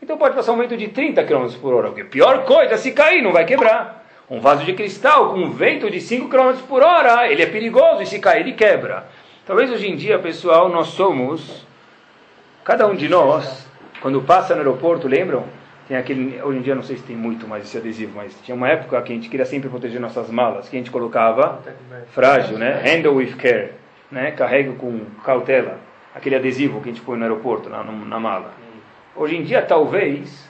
então 0.00 0.16
pode 0.16 0.36
passar 0.36 0.52
um 0.52 0.58
vento 0.58 0.76
de 0.76 0.86
30 0.86 1.24
km 1.24 1.48
por 1.60 1.74
hora. 1.74 1.88
Porque 1.88 2.04
pior 2.04 2.44
coisa, 2.44 2.76
se 2.76 2.92
cair, 2.92 3.22
não 3.22 3.32
vai 3.32 3.44
quebrar. 3.44 4.06
Um 4.30 4.38
vaso 4.38 4.64
de 4.64 4.72
cristal 4.72 5.32
com 5.32 5.40
um 5.40 5.50
vento 5.50 5.90
de 5.90 6.00
5 6.00 6.28
km 6.28 6.52
por 6.68 6.80
hora, 6.80 7.28
ele 7.28 7.42
é 7.42 7.46
perigoso 7.46 8.02
e 8.02 8.06
se 8.06 8.20
cair, 8.20 8.42
ele 8.42 8.52
quebra. 8.52 9.08
Talvez 9.44 9.68
hoje 9.72 9.88
em 9.88 9.96
dia, 9.96 10.16
pessoal, 10.20 10.68
nós 10.68 10.90
somos, 10.90 11.66
cada 12.64 12.86
um 12.86 12.94
de 12.94 13.08
nós, 13.08 13.66
quando 14.00 14.22
passa 14.22 14.54
no 14.54 14.60
aeroporto, 14.60 15.06
lembram? 15.06 15.44
Tem 15.86 15.98
aquele, 15.98 16.40
hoje 16.42 16.58
em 16.58 16.62
dia 16.62 16.74
não 16.74 16.82
sei 16.82 16.96
se 16.96 17.02
tem 17.02 17.14
muito 17.14 17.46
mais 17.46 17.64
esse 17.64 17.76
adesivo, 17.76 18.12
mas 18.16 18.34
tinha 18.42 18.54
uma 18.54 18.68
época 18.68 19.00
que 19.02 19.12
a 19.12 19.14
gente 19.14 19.28
queria 19.28 19.44
sempre 19.44 19.68
proteger 19.68 20.00
nossas 20.00 20.30
malas, 20.30 20.66
que 20.66 20.76
a 20.76 20.78
gente 20.78 20.90
colocava 20.90 21.60
frágil, 22.12 22.56
né? 22.56 22.80
Handle 22.82 23.16
with 23.16 23.34
care, 23.36 23.72
né? 24.10 24.30
Carrega 24.30 24.72
com 24.72 25.00
cautela, 25.22 25.78
aquele 26.14 26.36
adesivo 26.36 26.80
que 26.80 26.88
a 26.88 26.92
gente 26.92 27.04
põe 27.04 27.18
no 27.18 27.24
aeroporto, 27.24 27.68
na, 27.68 27.84
na 27.84 28.18
mala. 28.18 28.52
Hoje 29.14 29.36
em 29.36 29.42
dia, 29.42 29.60
talvez, 29.60 30.48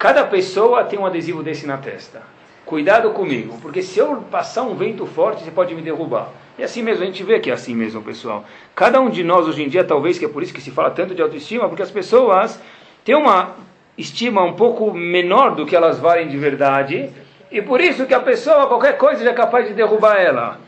cada 0.00 0.24
pessoa 0.24 0.82
tem 0.82 0.98
um 0.98 1.06
adesivo 1.06 1.40
desse 1.44 1.64
na 1.64 1.78
testa. 1.78 2.22
Cuidado 2.66 3.10
comigo, 3.10 3.56
porque 3.62 3.82
se 3.82 4.00
eu 4.00 4.16
passar 4.30 4.62
um 4.62 4.74
vento 4.74 5.06
forte, 5.06 5.44
você 5.44 5.50
pode 5.52 5.74
me 5.76 5.82
derrubar. 5.82 6.28
E 6.58 6.62
assim 6.62 6.82
mesmo, 6.82 7.02
a 7.02 7.06
gente 7.06 7.22
vê 7.22 7.40
que 7.40 7.50
é 7.50 7.54
assim 7.54 7.74
mesmo, 7.74 8.02
pessoal. 8.02 8.44
Cada 8.74 9.00
um 9.00 9.08
de 9.08 9.24
nós 9.24 9.48
hoje 9.48 9.62
em 9.62 9.68
dia, 9.68 9.82
talvez, 9.82 10.18
que 10.18 10.24
é 10.24 10.28
por 10.28 10.42
isso 10.42 10.52
que 10.52 10.60
se 10.60 10.70
fala 10.70 10.90
tanto 10.90 11.14
de 11.14 11.22
autoestima, 11.22 11.68
porque 11.68 11.82
as 11.82 11.90
pessoas 11.90 12.60
têm 13.04 13.14
uma 13.14 13.56
estima 13.96 14.42
um 14.42 14.52
pouco 14.52 14.92
menor 14.92 15.54
do 15.54 15.64
que 15.64 15.74
elas 15.74 15.98
valem 15.98 16.28
de 16.28 16.36
verdade, 16.36 17.10
e 17.50 17.60
por 17.60 17.80
isso 17.80 18.06
que 18.06 18.14
a 18.14 18.20
pessoa, 18.20 18.66
qualquer 18.66 18.96
coisa, 18.96 19.28
é 19.28 19.32
capaz 19.32 19.66
de 19.66 19.74
derrubar 19.74 20.16
ela. 20.16 20.58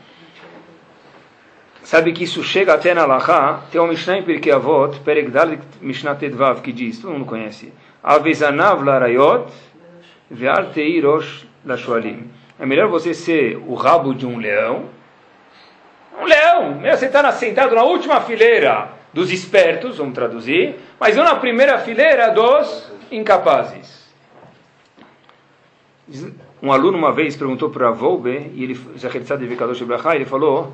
Sabe 1.83 2.13
que 2.13 2.23
isso 2.23 2.43
chega 2.43 2.73
até 2.73 2.95
na 2.95 3.05
Laha, 3.05 3.63
tem 3.71 3.79
um 3.79 3.87
Mishnah 3.87 4.17
em 4.17 4.23
Pirkei 4.23 4.51
Avot, 4.51 4.99
Peregdal 5.01 5.49
Mishnah 5.79 6.15
Tedvav, 6.15 6.61
que 6.61 6.71
diz, 6.71 6.99
todo 6.99 7.13
mundo 7.13 7.25
conhece, 7.25 7.71
Avezanav 8.03 8.83
larayot, 8.83 9.51
ve'al 10.29 10.71
teirosh 10.71 11.45
lashualim. 11.63 12.31
É 12.59 12.65
melhor 12.65 12.87
você 12.87 13.13
ser 13.13 13.57
o 13.67 13.75
rabo 13.75 14.15
de 14.15 14.25
um 14.25 14.37
leão, 14.37 14.85
um 16.19 16.25
leão, 16.25 16.79
você 16.79 17.05
está 17.05 17.31
sentado 17.31 17.75
na 17.75 17.83
última 17.83 18.21
fileira 18.21 18.89
dos 19.13 19.31
espertos, 19.31 19.97
vamos 19.97 20.13
traduzir, 20.13 20.75
mas 20.99 21.15
não 21.15 21.23
na 21.23 21.35
primeira 21.35 21.77
fileira 21.79 22.29
dos 22.31 22.91
incapazes. 23.11 24.05
Um 26.61 26.71
aluno 26.71 26.97
uma 26.97 27.11
vez 27.11 27.35
perguntou 27.35 27.69
para 27.69 27.91
Volbe, 27.91 28.51
e 28.53 28.63
ele, 28.63 28.79
ele 30.15 30.25
falou 30.25 30.73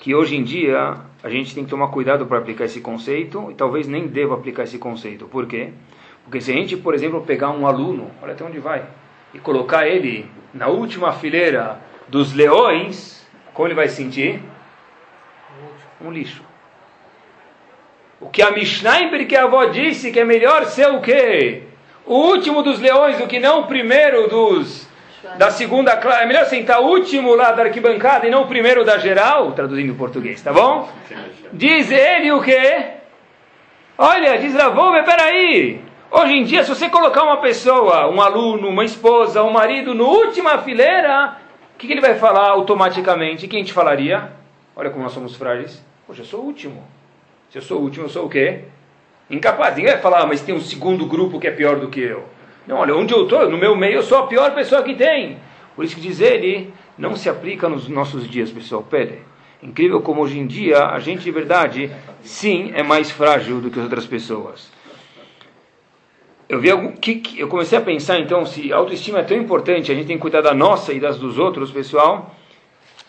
que 0.00 0.14
hoje 0.14 0.36
em 0.36 0.42
dia 0.42 0.96
a 1.22 1.28
gente 1.28 1.54
tem 1.54 1.64
que 1.64 1.70
tomar 1.70 1.88
cuidado 1.88 2.26
para 2.26 2.38
aplicar 2.38 2.64
esse 2.64 2.80
conceito, 2.80 3.50
e 3.50 3.54
talvez 3.54 3.86
nem 3.86 4.06
deva 4.06 4.34
aplicar 4.34 4.64
esse 4.64 4.78
conceito. 4.78 5.26
Por 5.26 5.46
quê? 5.46 5.70
Porque 6.24 6.40
se 6.40 6.50
a 6.50 6.54
gente, 6.54 6.76
por 6.76 6.94
exemplo, 6.94 7.20
pegar 7.22 7.50
um 7.50 7.66
aluno, 7.66 8.10
olha 8.22 8.32
até 8.32 8.44
onde 8.44 8.58
vai, 8.58 8.84
e 9.32 9.38
colocar 9.38 9.86
ele 9.86 10.28
na 10.52 10.68
última 10.68 11.12
fileira 11.12 11.80
dos 12.08 12.32
leões, 12.32 13.26
como 13.52 13.68
ele 13.68 13.74
vai 13.74 13.88
sentir? 13.88 14.40
Um 16.00 16.10
lixo. 16.10 16.42
O 18.20 18.28
que 18.30 18.42
a 18.42 18.50
Mishnah 18.50 19.02
em 19.02 19.10
Pirkei 19.10 19.38
Avó 19.38 19.66
disse 19.66 20.10
que 20.10 20.20
é 20.20 20.24
melhor 20.24 20.64
ser 20.66 20.88
o 20.88 21.00
quê? 21.00 21.64
O 22.04 22.14
último 22.14 22.62
dos 22.62 22.80
leões 22.80 23.18
do 23.18 23.26
que 23.26 23.38
não 23.38 23.60
o 23.60 23.66
primeiro 23.66 24.28
dos 24.28 24.86
da 25.38 25.50
segunda 25.50 25.96
classe. 25.96 26.22
É 26.22 26.26
melhor 26.26 26.46
sentar 26.46 26.80
o 26.80 26.86
último 26.86 27.34
lá 27.34 27.52
da 27.52 27.64
arquibancada 27.64 28.26
e 28.26 28.30
não 28.30 28.42
o 28.42 28.46
primeiro 28.46 28.84
da 28.84 28.98
geral, 28.98 29.52
traduzindo 29.52 29.92
em 29.92 29.96
português, 29.96 30.40
tá 30.40 30.52
bom? 30.52 30.88
Diz 31.52 31.90
ele 31.90 32.32
o 32.32 32.40
quê? 32.40 32.84
Olha, 33.98 34.38
diz 34.38 34.54
Ravome, 34.54 35.02
peraí. 35.02 35.80
Hoje 36.10 36.32
em 36.34 36.44
dia, 36.44 36.62
se 36.62 36.68
você 36.68 36.88
colocar 36.88 37.24
uma 37.24 37.38
pessoa, 37.38 38.08
um 38.08 38.20
aluno, 38.20 38.68
uma 38.68 38.84
esposa, 38.84 39.42
um 39.42 39.50
marido, 39.50 39.94
no 39.94 40.06
última 40.06 40.58
fileira, 40.58 41.36
o 41.74 41.78
que, 41.78 41.86
que 41.86 41.92
ele 41.92 42.00
vai 42.00 42.14
falar 42.14 42.50
automaticamente? 42.50 43.48
Quem 43.48 43.64
te 43.64 43.72
falaria? 43.72 44.30
Olha 44.76 44.90
como 44.90 45.02
nós 45.02 45.12
somos 45.12 45.34
frágeis. 45.34 45.82
Poxa, 46.06 46.20
eu 46.20 46.26
sou 46.26 46.40
o 46.42 46.44
último. 46.44 46.84
Se 47.50 47.56
eu 47.56 47.62
sou 47.62 47.78
o 47.80 47.82
último, 47.82 48.04
eu 48.04 48.10
sou 48.10 48.26
o 48.26 48.28
quê? 48.28 48.64
Incapaz. 49.30 49.74
Ninguém 49.74 49.92
vai 49.92 50.02
falar, 50.02 50.20
ah, 50.20 50.26
mas 50.26 50.42
tem 50.42 50.54
um 50.54 50.60
segundo 50.60 51.06
grupo 51.06 51.40
que 51.40 51.46
é 51.46 51.50
pior 51.50 51.80
do 51.80 51.88
que 51.88 52.00
eu. 52.00 52.24
Não, 52.66 52.76
olha, 52.76 52.94
onde 52.94 53.14
eu 53.14 53.22
estou, 53.22 53.48
no 53.48 53.56
meu 53.56 53.74
meio, 53.74 53.94
eu 53.94 54.02
sou 54.02 54.18
a 54.18 54.26
pior 54.26 54.54
pessoa 54.54 54.82
que 54.82 54.94
tem. 54.94 55.38
Por 55.74 55.84
isso 55.84 55.94
que 55.94 56.00
diz 56.00 56.20
ele, 56.20 56.72
não 56.98 57.16
se 57.16 57.28
aplica 57.28 57.68
nos 57.68 57.88
nossos 57.88 58.28
dias, 58.28 58.50
pessoal. 58.50 58.82
Pede. 58.82 59.18
Incrível 59.62 60.02
como 60.02 60.20
hoje 60.20 60.38
em 60.38 60.46
dia 60.46 60.84
a 60.84 60.98
gente 60.98 61.22
de 61.22 61.30
verdade, 61.30 61.90
sim, 62.22 62.72
é 62.74 62.82
mais 62.82 63.10
frágil 63.10 63.60
do 63.60 63.70
que 63.70 63.78
as 63.78 63.84
outras 63.84 64.06
pessoas. 64.06 64.70
Eu 66.48 66.60
vi 66.60 66.70
algum, 66.70 66.92
que, 66.92 67.22
eu 67.36 67.48
comecei 67.48 67.76
a 67.76 67.80
pensar 67.80 68.20
então 68.20 68.46
se 68.46 68.72
a 68.72 68.76
autoestima 68.76 69.20
é 69.20 69.22
tão 69.22 69.36
importante, 69.36 69.90
a 69.90 69.94
gente 69.94 70.06
tem 70.06 70.16
que 70.16 70.22
cuidar 70.22 70.42
da 70.42 70.54
nossa 70.54 70.92
e 70.92 71.00
das 71.00 71.18
dos 71.18 71.38
outros, 71.38 71.72
pessoal. 71.72 72.34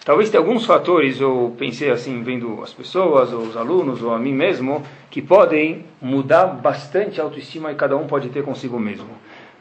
Talvez 0.08 0.30
tenha 0.30 0.40
alguns 0.40 0.66
fatores, 0.66 1.20
eu 1.20 1.54
pensei 1.58 1.92
assim, 1.92 2.24
vendo 2.24 2.64
as 2.64 2.72
pessoas, 2.72 3.34
ou 3.34 3.42
os 3.42 3.58
alunos, 3.58 4.02
ou 4.02 4.14
a 4.14 4.18
mim 4.18 4.32
mesmo, 4.32 4.82
que 5.12 5.22
podem 5.22 5.84
mudar 6.02 6.46
bastante 6.46 7.20
a 7.20 7.26
autoestima 7.26 7.74
e 7.74 7.76
cada 7.76 7.98
um 7.98 8.08
pode 8.08 8.30
ter 8.30 8.42
consigo 8.42 8.80
mesmo. 8.80 9.10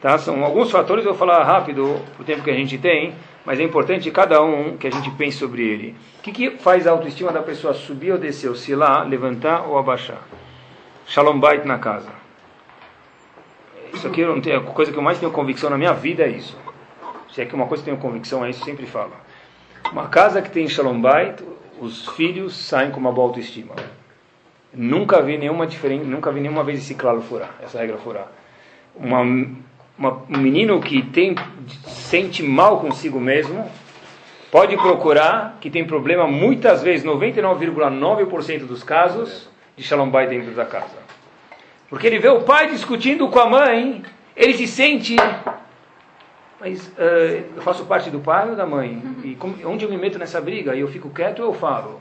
Tá? 0.00 0.16
São 0.18 0.44
alguns 0.44 0.70
fatores, 0.70 1.04
eu 1.04 1.10
vou 1.10 1.18
falar 1.18 1.42
rápido, 1.42 2.00
o 2.16 2.22
tempo 2.22 2.44
que 2.44 2.50
a 2.52 2.54
gente 2.54 2.78
tem, 2.78 3.12
mas 3.44 3.58
é 3.58 3.64
importante 3.64 4.08
cada 4.12 4.40
um 4.40 4.76
que 4.76 4.86
a 4.86 4.90
gente 4.92 5.10
pense 5.10 5.36
sobre 5.36 5.66
ele. 5.66 5.96
O 6.20 6.22
que, 6.22 6.30
que 6.30 6.50
faz 6.58 6.86
a 6.86 6.92
autoestima 6.92 7.32
da 7.32 7.42
pessoa 7.42 7.74
subir 7.74 8.12
ou 8.12 8.18
descer, 8.18 8.48
oscilar, 8.48 9.04
levantar 9.08 9.66
ou 9.66 9.76
abaixar? 9.76 10.22
Shalom 11.08 11.40
Bait 11.40 11.64
na 11.64 11.78
casa. 11.78 12.10
Isso 13.92 14.06
aqui 14.06 14.20
eu 14.20 14.28
não 14.28 14.40
tenho, 14.40 14.58
a 14.58 14.62
coisa 14.62 14.92
que 14.92 14.96
eu 14.96 15.02
mais 15.02 15.18
tenho 15.18 15.32
convicção 15.32 15.70
na 15.70 15.76
minha 15.76 15.92
vida 15.92 16.22
é 16.22 16.28
isso. 16.28 16.56
Se 17.34 17.42
é 17.42 17.44
que 17.44 17.54
uma 17.56 17.66
coisa 17.66 17.82
que 17.82 17.90
eu 17.90 17.96
tenho 17.96 18.08
convicção 18.08 18.44
é 18.44 18.50
isso, 18.50 18.64
sempre 18.64 18.86
falo. 18.86 19.25
Uma 19.92 20.08
casa 20.08 20.42
que 20.42 20.50
tem 20.50 20.68
Shalom 20.68 21.00
Bait, 21.00 21.42
os 21.80 22.08
filhos 22.10 22.56
saem 22.56 22.90
com 22.90 22.98
uma 22.98 23.12
boa 23.12 23.28
autoestima. 23.28 23.74
Nunca 24.72 25.22
vi 25.22 25.38
nenhuma 25.38 25.66
diferença, 25.66 26.04
nunca 26.04 26.30
vi 26.30 26.40
nenhuma 26.40 26.64
vez 26.64 26.80
esse 26.80 26.94
claro 26.94 27.22
furar, 27.22 27.54
essa 27.62 27.78
regra 27.78 27.96
furar. 27.96 28.26
Uma, 28.94 29.20
uma, 29.98 30.22
um 30.28 30.38
menino 30.38 30.80
que 30.80 31.02
tem 31.02 31.34
sente 31.86 32.42
mal 32.42 32.80
consigo 32.80 33.18
mesmo, 33.20 33.70
pode 34.50 34.76
procurar 34.76 35.56
que 35.60 35.70
tem 35.70 35.84
problema 35.84 36.26
muitas 36.26 36.82
vezes, 36.82 37.06
99,9% 37.06 38.66
dos 38.66 38.82
casos, 38.82 39.48
de 39.76 39.82
Shalom 39.82 40.10
Bait 40.10 40.28
dentro 40.28 40.52
da 40.52 40.64
casa. 40.64 40.96
Porque 41.88 42.06
ele 42.06 42.18
vê 42.18 42.28
o 42.28 42.42
pai 42.42 42.70
discutindo 42.70 43.28
com 43.28 43.38
a 43.38 43.46
mãe, 43.46 44.02
ele 44.34 44.54
se 44.54 44.66
sente 44.66 45.16
mas 46.66 46.88
uh, 46.88 47.44
eu 47.54 47.62
faço 47.62 47.84
parte 47.84 48.10
do 48.10 48.18
pai 48.18 48.50
ou 48.50 48.56
da 48.56 48.66
mãe? 48.66 49.00
E 49.22 49.36
como, 49.36 49.54
onde 49.64 49.84
eu 49.84 49.90
me 49.90 49.96
meto 49.96 50.18
nessa 50.18 50.40
briga? 50.40 50.74
E 50.74 50.80
eu 50.80 50.88
fico 50.88 51.08
quieto 51.10 51.38
ou 51.38 51.46
eu 51.46 51.54
falo? 51.54 52.00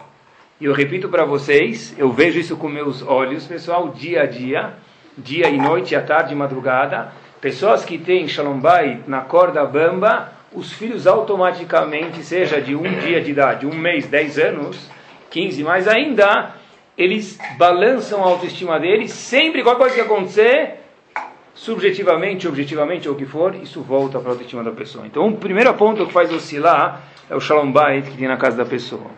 E 0.59 0.65
eu 0.65 0.73
repito 0.73 1.07
para 1.07 1.23
vocês, 1.23 1.93
eu 1.99 2.11
vejo 2.11 2.39
isso 2.39 2.57
com 2.57 2.67
meus 2.67 3.03
olhos, 3.03 3.45
pessoal, 3.45 3.89
dia 3.89 4.23
a 4.23 4.25
dia, 4.25 4.73
dia 5.15 5.49
e 5.49 5.57
noite, 5.57 5.95
à 5.95 6.01
tarde 6.01 6.33
e 6.33 6.35
madrugada. 6.35 7.11
Pessoas 7.39 7.85
que 7.85 7.99
têm 7.99 8.27
Shalom 8.27 8.59
Bay 8.59 9.01
na 9.05 9.21
corda 9.21 9.63
bamba, 9.65 10.31
os 10.51 10.73
filhos 10.73 11.05
automaticamente, 11.05 12.23
seja 12.23 12.59
de 12.59 12.75
um 12.75 12.81
dia 13.01 13.21
de 13.21 13.29
idade, 13.29 13.67
um 13.67 13.75
mês, 13.75 14.07
dez 14.07 14.39
anos, 14.39 14.89
quinze 15.29 15.63
mais 15.63 15.87
ainda, 15.87 16.55
eles 16.97 17.37
balançam 17.57 18.23
a 18.23 18.27
autoestima 18.27 18.79
deles, 18.79 19.11
sempre 19.11 19.61
qualquer 19.61 19.79
coisa 19.79 19.95
que 19.95 20.01
acontecer, 20.01 20.84
subjetivamente, 21.55 22.47
objetivamente, 22.47 23.07
ou 23.07 23.15
o 23.15 23.17
que 23.17 23.25
for, 23.25 23.55
isso 23.55 23.81
volta 23.81 24.19
para 24.19 24.29
a 24.29 24.33
autoestima 24.33 24.63
da 24.63 24.71
pessoa. 24.71 25.07
Então, 25.07 25.27
o 25.29 25.37
primeiro 25.37 25.73
ponto 25.73 26.05
que 26.05 26.11
faz 26.11 26.31
oscilar 26.31 27.01
é 27.29 27.35
o 27.35 27.39
shalom 27.39 27.71
bait 27.71 28.07
que 28.11 28.17
tem 28.17 28.27
na 28.27 28.37
casa 28.37 28.57
da 28.57 28.65
pessoa. 28.65 29.09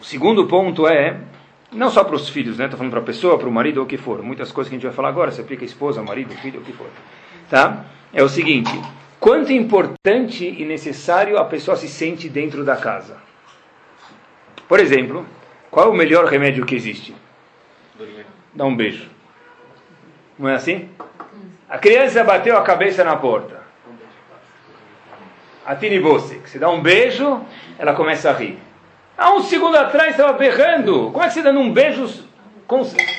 O 0.00 0.04
segundo 0.04 0.46
ponto 0.46 0.86
é, 0.86 1.18
não 1.72 1.88
só 1.88 2.04
para 2.04 2.16
os 2.16 2.28
filhos, 2.28 2.58
né? 2.58 2.64
Estou 2.64 2.76
falando 2.76 2.90
para 2.90 3.00
a 3.00 3.04
pessoa, 3.04 3.38
para 3.38 3.48
o 3.48 3.52
marido, 3.52 3.78
ou 3.78 3.84
o 3.84 3.86
que 3.86 3.96
for. 3.96 4.22
Muitas 4.22 4.50
coisas 4.50 4.68
que 4.68 4.74
a 4.74 4.78
gente 4.78 4.86
vai 4.86 4.94
falar 4.94 5.08
agora, 5.08 5.30
se 5.30 5.40
aplica 5.40 5.64
a 5.64 5.66
esposa, 5.66 6.02
marido, 6.02 6.34
filho, 6.34 6.56
ou 6.56 6.62
o 6.62 6.64
que 6.64 6.72
for. 6.72 6.88
Tá? 7.48 7.86
É 8.12 8.22
o 8.22 8.28
seguinte, 8.28 8.72
quanto 9.20 9.52
importante 9.52 10.44
e 10.44 10.64
necessário 10.64 11.38
a 11.38 11.44
pessoa 11.44 11.76
se 11.76 11.88
sente 11.88 12.28
dentro 12.28 12.64
da 12.64 12.76
casa. 12.76 13.16
Por 14.68 14.80
exemplo, 14.80 15.24
qual 15.70 15.86
é 15.86 15.90
o 15.90 15.94
melhor 15.94 16.26
remédio 16.26 16.66
que 16.66 16.74
existe? 16.74 17.14
Dá 18.52 18.64
um 18.64 18.76
beijo. 18.76 19.13
Não 20.38 20.48
é 20.48 20.54
assim? 20.54 20.88
A 21.68 21.78
criança 21.78 22.22
bateu 22.24 22.56
a 22.56 22.62
cabeça 22.62 23.02
na 23.04 23.16
porta. 23.16 23.62
A 25.64 25.74
Tini 25.74 25.98
você, 25.98 26.40
dá 26.58 26.68
um 26.68 26.80
beijo, 26.80 27.40
ela 27.78 27.94
começa 27.94 28.30
a 28.30 28.32
rir. 28.32 28.58
Há 29.16 29.32
um 29.32 29.42
segundo 29.42 29.76
atrás 29.76 30.10
estava 30.10 30.32
berrando. 30.34 31.10
Como 31.10 31.24
é 31.24 31.28
que 31.28 31.34
você 31.34 31.42
dando 31.42 31.60
um 31.60 31.72
beijo? 31.72 32.24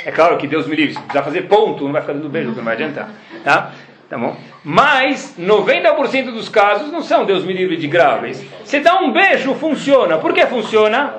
É 0.06 0.12
claro 0.12 0.38
que 0.38 0.48
Deus 0.48 0.68
me 0.68 0.76
livre, 0.76 0.94
se 0.94 1.00
precisar 1.00 1.24
fazer 1.24 1.44
ponto, 1.44 1.84
não 1.86 1.92
vai 1.92 2.02
ficar 2.02 2.14
dando 2.14 2.30
beijo, 2.30 2.52
não 2.52 2.64
vai 2.64 2.76
adiantar. 2.76 3.10
Tá? 3.44 3.72
Tá 4.10 4.18
bom? 4.18 4.36
Mas 4.64 5.36
90% 5.40 6.32
dos 6.32 6.50
casos 6.50 6.92
não 6.92 7.02
são 7.02 7.26
Deus 7.26 7.44
me 7.44 7.54
livre 7.54 7.78
de 7.78 7.88
graves. 7.88 8.46
Você 8.64 8.80
dá 8.80 9.00
um 9.00 9.12
beijo, 9.12 9.56
funciona. 9.56 10.18
Por 10.18 10.34
que 10.34 10.46
funciona? 10.46 11.14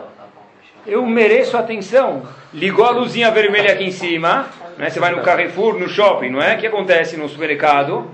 Eu 0.87 1.05
mereço 1.05 1.57
atenção. 1.57 2.23
Ligou 2.55 2.85
a 2.85 2.91
luzinha 2.91 3.31
vermelha 3.31 3.73
aqui 3.73 3.85
em 3.85 3.91
cima. 3.91 4.47
Né? 4.79 4.91
Você 4.91 5.01
vai 5.01 5.15
no 5.15 5.23
Carrefour, 5.23 5.79
no 5.79 5.89
shopping, 5.89 6.31
não 6.31 6.41
é? 6.41 6.55
O 6.55 6.59
que 6.59 6.67
acontece 6.67 7.17
no 7.17 7.29
supermercado? 7.29 8.11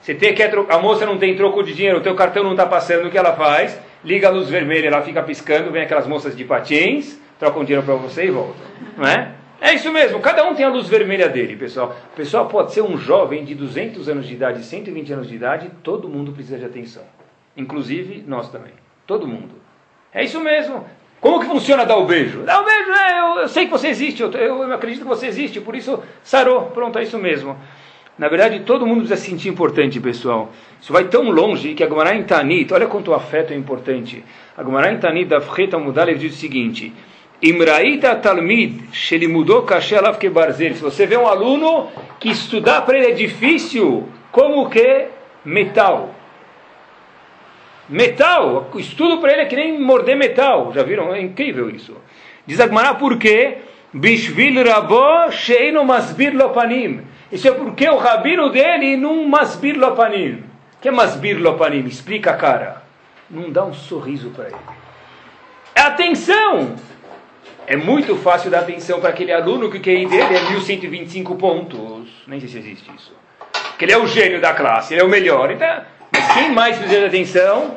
Você 0.00 0.14
tem 0.14 0.34
que 0.34 0.42
a 0.42 0.78
moça 0.78 1.06
não 1.06 1.16
tem 1.16 1.34
troco 1.34 1.62
de 1.62 1.72
dinheiro, 1.72 1.98
o 1.98 2.02
teu 2.02 2.14
cartão 2.14 2.42
não 2.42 2.50
está 2.50 2.66
passando, 2.66 3.06
o 3.06 3.10
que 3.10 3.16
ela 3.16 3.34
faz? 3.34 3.80
Liga 4.04 4.28
a 4.28 4.30
luz 4.30 4.50
vermelha, 4.50 4.88
ela 4.88 5.02
fica 5.02 5.22
piscando, 5.22 5.70
vem 5.70 5.82
aquelas 5.82 6.06
moças 6.06 6.36
de 6.36 6.44
patins, 6.44 7.18
trocam 7.38 7.64
dinheiro 7.64 7.86
para 7.86 7.94
você 7.94 8.26
e 8.26 8.30
volta. 8.30 8.62
Não 8.98 9.08
é? 9.08 9.32
É 9.60 9.72
isso 9.72 9.90
mesmo, 9.90 10.20
cada 10.20 10.44
um 10.44 10.54
tem 10.54 10.66
a 10.66 10.68
luz 10.68 10.88
vermelha 10.88 11.26
dele, 11.26 11.56
pessoal. 11.56 11.96
O 12.12 12.16
pessoal 12.16 12.46
pode 12.48 12.74
ser 12.74 12.82
um 12.82 12.98
jovem 12.98 13.44
de 13.44 13.54
200 13.54 14.06
anos 14.10 14.26
de 14.26 14.34
idade, 14.34 14.62
120 14.62 15.12
anos 15.14 15.28
de 15.28 15.36
idade, 15.36 15.70
todo 15.82 16.06
mundo 16.06 16.32
precisa 16.32 16.58
de 16.58 16.66
atenção. 16.66 17.04
Inclusive 17.56 18.22
nós 18.26 18.50
também. 18.50 18.72
Todo 19.06 19.26
mundo. 19.26 19.54
É 20.12 20.22
isso 20.22 20.38
mesmo. 20.38 20.84
Como 21.24 21.40
que 21.40 21.46
funciona 21.46 21.86
dar 21.86 21.96
o 21.96 22.04
beijo? 22.04 22.42
Dar 22.42 22.60
o 22.60 22.66
beijo, 22.66 22.92
é, 22.92 23.18
eu, 23.18 23.40
eu 23.40 23.48
sei 23.48 23.64
que 23.64 23.70
você 23.70 23.88
existe, 23.88 24.22
eu, 24.22 24.30
eu, 24.32 24.74
acredito 24.74 25.04
que 25.04 25.08
você 25.08 25.26
existe, 25.26 25.58
por 25.58 25.74
isso 25.74 26.02
sarou. 26.22 26.64
Pronto, 26.64 26.98
é 26.98 27.02
isso 27.02 27.18
mesmo. 27.18 27.56
Na 28.18 28.28
verdade, 28.28 28.60
todo 28.60 28.86
mundo 28.86 28.98
precisa 28.98 29.18
se 29.18 29.30
sentir 29.30 29.48
importante, 29.48 29.98
pessoal. 29.98 30.52
Isso 30.78 30.92
vai 30.92 31.04
tão 31.04 31.30
longe 31.30 31.72
que 31.72 31.82
a 31.82 32.14
em 32.14 32.24
Tanit, 32.24 32.74
olha 32.74 32.86
quanto 32.86 33.10
o 33.10 33.14
afeto 33.14 33.54
é 33.54 33.56
importante. 33.56 34.22
A 34.54 34.62
Gemara 34.62 34.92
em 34.92 34.98
Tanit 34.98 35.24
da 35.24 35.40
Freta 35.40 35.78
Mudalev 35.78 36.18
diz 36.18 36.34
o 36.34 36.38
seguinte: 36.38 36.92
Imraita 37.42 38.14
Talmid, 38.16 39.26
mudou 39.26 39.62
kashe 39.62 39.96
alav 39.96 40.18
barzel. 40.30 40.74
Se 40.74 40.82
você 40.82 41.06
vê 41.06 41.16
um 41.16 41.26
aluno 41.26 41.88
que 42.20 42.28
estudar 42.28 42.82
para 42.82 42.98
ele 42.98 43.12
é 43.12 43.14
difícil, 43.14 44.06
como 44.30 44.68
que 44.68 45.06
metal. 45.42 46.13
Metal, 47.88 48.70
estudo 48.76 49.18
para 49.18 49.32
ele 49.32 49.42
é 49.42 49.44
que 49.44 49.56
nem 49.56 49.78
morder 49.78 50.16
metal. 50.16 50.72
Já 50.74 50.82
viram? 50.82 51.14
É 51.14 51.20
incrível 51.20 51.68
isso. 51.68 51.96
Diz 52.46 52.60
Agmará 52.60 52.94
por 52.94 53.18
quê? 53.18 53.58
Bishvil 53.92 54.64
rabo 54.68 55.30
sheino 55.30 55.84
masbir 55.84 56.34
lopanim. 56.34 57.02
Isso 57.30 57.46
é 57.46 57.52
porque 57.52 57.88
o 57.88 57.96
rabino 57.96 58.50
dele 58.50 58.96
não 58.96 59.26
masbir 59.28 59.78
lopanim. 59.78 60.42
O 60.76 60.80
que 60.80 60.88
é 60.88 60.90
masbir 60.90 61.40
lopanim? 61.40 61.86
Explica 61.86 62.32
a 62.32 62.36
cara. 62.36 62.82
Não 63.30 63.50
dá 63.50 63.64
um 63.64 63.72
sorriso 63.72 64.30
para 64.30 64.46
ele. 64.46 64.56
É 65.74 65.80
atenção! 65.80 66.76
É 67.66 67.76
muito 67.76 68.14
fácil 68.16 68.50
dar 68.50 68.60
atenção 68.60 69.00
para 69.00 69.10
aquele 69.10 69.32
aluno 69.32 69.70
que 69.70 69.78
o 69.78 69.80
QI 69.80 70.06
dele 70.06 70.36
é 70.36 70.50
1125 70.50 71.34
pontos. 71.36 72.08
Nem 72.26 72.38
sei 72.38 72.48
se 72.48 72.58
existe 72.58 72.90
isso. 72.94 73.12
Que 73.78 73.86
ele 73.86 73.92
é 73.92 73.98
o 73.98 74.06
gênio 74.06 74.40
da 74.40 74.52
classe, 74.52 74.92
ele 74.92 75.00
é 75.00 75.04
o 75.04 75.08
melhor. 75.08 75.50
Então, 75.50 75.82
mas 76.14 76.32
quem 76.32 76.52
mais 76.52 76.78
precisa 76.78 77.00
de 77.00 77.06
atenção? 77.06 77.74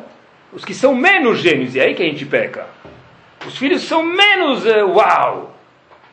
Os 0.53 0.63
que 0.63 0.75
são 0.75 0.93
menos 0.93 1.39
gênios, 1.39 1.73
e 1.73 1.79
é 1.79 1.85
aí 1.85 1.95
que 1.95 2.03
a 2.03 2.05
gente 2.05 2.23
peca. 2.23 2.67
Os 3.45 3.57
filhos 3.57 3.81
são 3.81 4.03
menos 4.03 4.63
uh, 4.63 4.87
uau. 4.89 5.55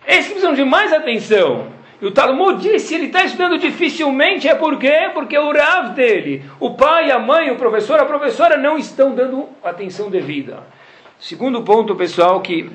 Esses 0.06 0.28
precisam 0.28 0.54
de 0.54 0.64
mais 0.64 0.90
atenção. 0.90 1.66
E 2.00 2.06
o 2.06 2.10
Talmud 2.10 2.62
disse, 2.62 2.94
ele 2.94 3.06
está 3.06 3.24
estudando 3.24 3.58
dificilmente, 3.58 4.48
é 4.48 4.54
por 4.54 4.78
quê? 4.78 5.10
Porque 5.12 5.38
o 5.38 5.52
Rav 5.52 5.94
dele, 5.94 6.44
o 6.58 6.70
pai, 6.70 7.10
a 7.10 7.18
mãe, 7.18 7.50
o 7.50 7.56
professor, 7.56 8.00
a 8.00 8.04
professora 8.06 8.56
não 8.56 8.78
estão 8.78 9.14
dando 9.14 9.48
atenção 9.62 10.10
devida. 10.10 10.62
Segundo 11.20 11.62
ponto, 11.62 11.94
pessoal, 11.94 12.40
que 12.40 12.70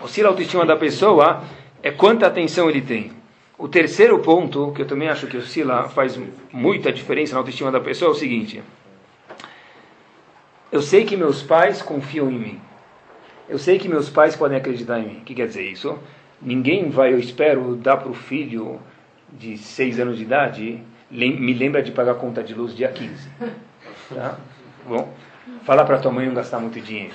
oscila 0.00 0.28
a 0.28 0.30
autoestima 0.30 0.64
da 0.64 0.76
pessoa 0.76 1.42
é 1.82 1.90
quanta 1.90 2.26
atenção 2.26 2.70
ele 2.70 2.80
tem. 2.80 3.12
O 3.58 3.68
terceiro 3.68 4.18
ponto, 4.20 4.72
que 4.72 4.82
eu 4.82 4.86
também 4.86 5.08
acho 5.08 5.26
que 5.26 5.36
oscila, 5.36 5.88
faz 5.88 6.18
muita 6.52 6.92
diferença 6.92 7.34
na 7.34 7.40
autoestima 7.40 7.70
da 7.70 7.80
pessoa, 7.80 8.08
é 8.08 8.12
o 8.12 8.14
seguinte. 8.14 8.62
Eu 10.74 10.82
sei 10.82 11.04
que 11.04 11.16
meus 11.16 11.40
pais 11.40 11.80
confiam 11.80 12.28
em 12.28 12.36
mim. 12.36 12.60
Eu 13.48 13.60
sei 13.60 13.78
que 13.78 13.88
meus 13.88 14.10
pais 14.10 14.34
podem 14.34 14.58
acreditar 14.58 14.98
em 14.98 15.06
mim. 15.06 15.18
O 15.18 15.20
que 15.20 15.32
quer 15.32 15.46
dizer 15.46 15.62
isso? 15.70 15.96
Ninguém 16.42 16.90
vai, 16.90 17.12
eu 17.12 17.18
espero, 17.20 17.76
dar 17.76 17.98
para 17.98 18.10
o 18.10 18.12
filho 18.12 18.80
de 19.32 19.56
seis 19.56 20.00
anos 20.00 20.16
de 20.16 20.24
idade, 20.24 20.82
me 21.08 21.54
lembra 21.54 21.80
de 21.80 21.92
pagar 21.92 22.10
a 22.10 22.14
conta 22.16 22.42
de 22.42 22.54
luz 22.54 22.74
dia 22.74 22.88
15. 22.88 23.30
Tá? 24.12 24.36
Bom, 24.86 25.14
fala 25.62 25.84
para 25.84 25.98
tua 25.98 26.10
mãe 26.10 26.26
não 26.26 26.34
gastar 26.34 26.58
muito 26.58 26.78
dinheiro. 26.80 27.14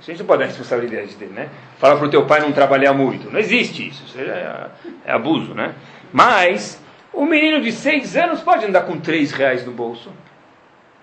A 0.00 0.04
gente 0.04 0.18
não 0.18 0.26
pode 0.26 0.40
dar 0.40 0.46
responsabilidade 0.46 1.16
dele, 1.16 1.32
né? 1.32 1.48
Fala 1.78 1.96
para 1.96 2.06
o 2.06 2.10
teu 2.10 2.26
pai 2.26 2.40
não 2.40 2.52
trabalhar 2.52 2.92
muito. 2.92 3.28
Não 3.30 3.40
existe 3.40 3.88
isso. 3.88 4.04
Isso 4.06 4.20
é, 4.20 4.70
é 5.04 5.12
abuso, 5.12 5.54
né? 5.54 5.74
Mas, 6.12 6.80
um 7.12 7.24
menino 7.24 7.60
de 7.60 7.72
seis 7.72 8.16
anos 8.16 8.40
pode 8.40 8.66
andar 8.66 8.82
com 8.82 9.00
três 9.00 9.32
reais 9.32 9.66
no 9.66 9.72
bolso. 9.72 10.12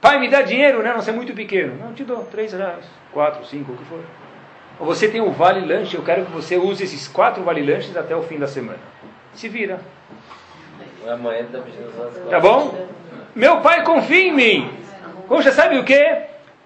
Pai, 0.06 0.20
me 0.20 0.30
dá 0.30 0.44
dinheiro, 0.44 0.84
né? 0.84 0.94
Não 0.94 1.02
ser 1.02 1.14
muito 1.14 1.34
pequeno. 1.34 1.80
Não, 1.84 1.92
te 1.92 2.04
dou 2.04 2.24
três 2.26 2.54
reais, 2.54 2.86
quatro, 3.12 3.44
cinco, 3.44 3.72
o 3.72 3.76
que 3.76 3.84
for. 3.86 4.02
Ou 4.80 4.86
você 4.86 5.08
tem 5.08 5.20
um 5.20 5.32
vale 5.32 5.66
lanche, 5.66 5.96
eu 5.96 6.04
quero 6.04 6.26
que 6.26 6.32
você 6.32 6.58
use 6.58 6.84
esses 6.84 7.08
quatro 7.08 7.42
vale 7.42 7.64
lanches 7.64 7.98
até 7.98 8.16
o 8.16 8.22
fim 8.22 8.38
da 8.38 8.46
semana. 8.46 8.78
Se 9.34 9.50
vira. 9.50 9.80
Amanhã 11.08 11.48
tá, 11.52 11.60
tá 12.30 12.40
bom? 12.40 12.88
Meu 13.34 13.62
pai 13.62 13.84
confia 13.84 14.28
em 14.28 14.32
mim. 14.32 14.72
Poxa, 15.28 15.52
sabe 15.52 15.80
o 15.80 15.84
que? 15.84 16.18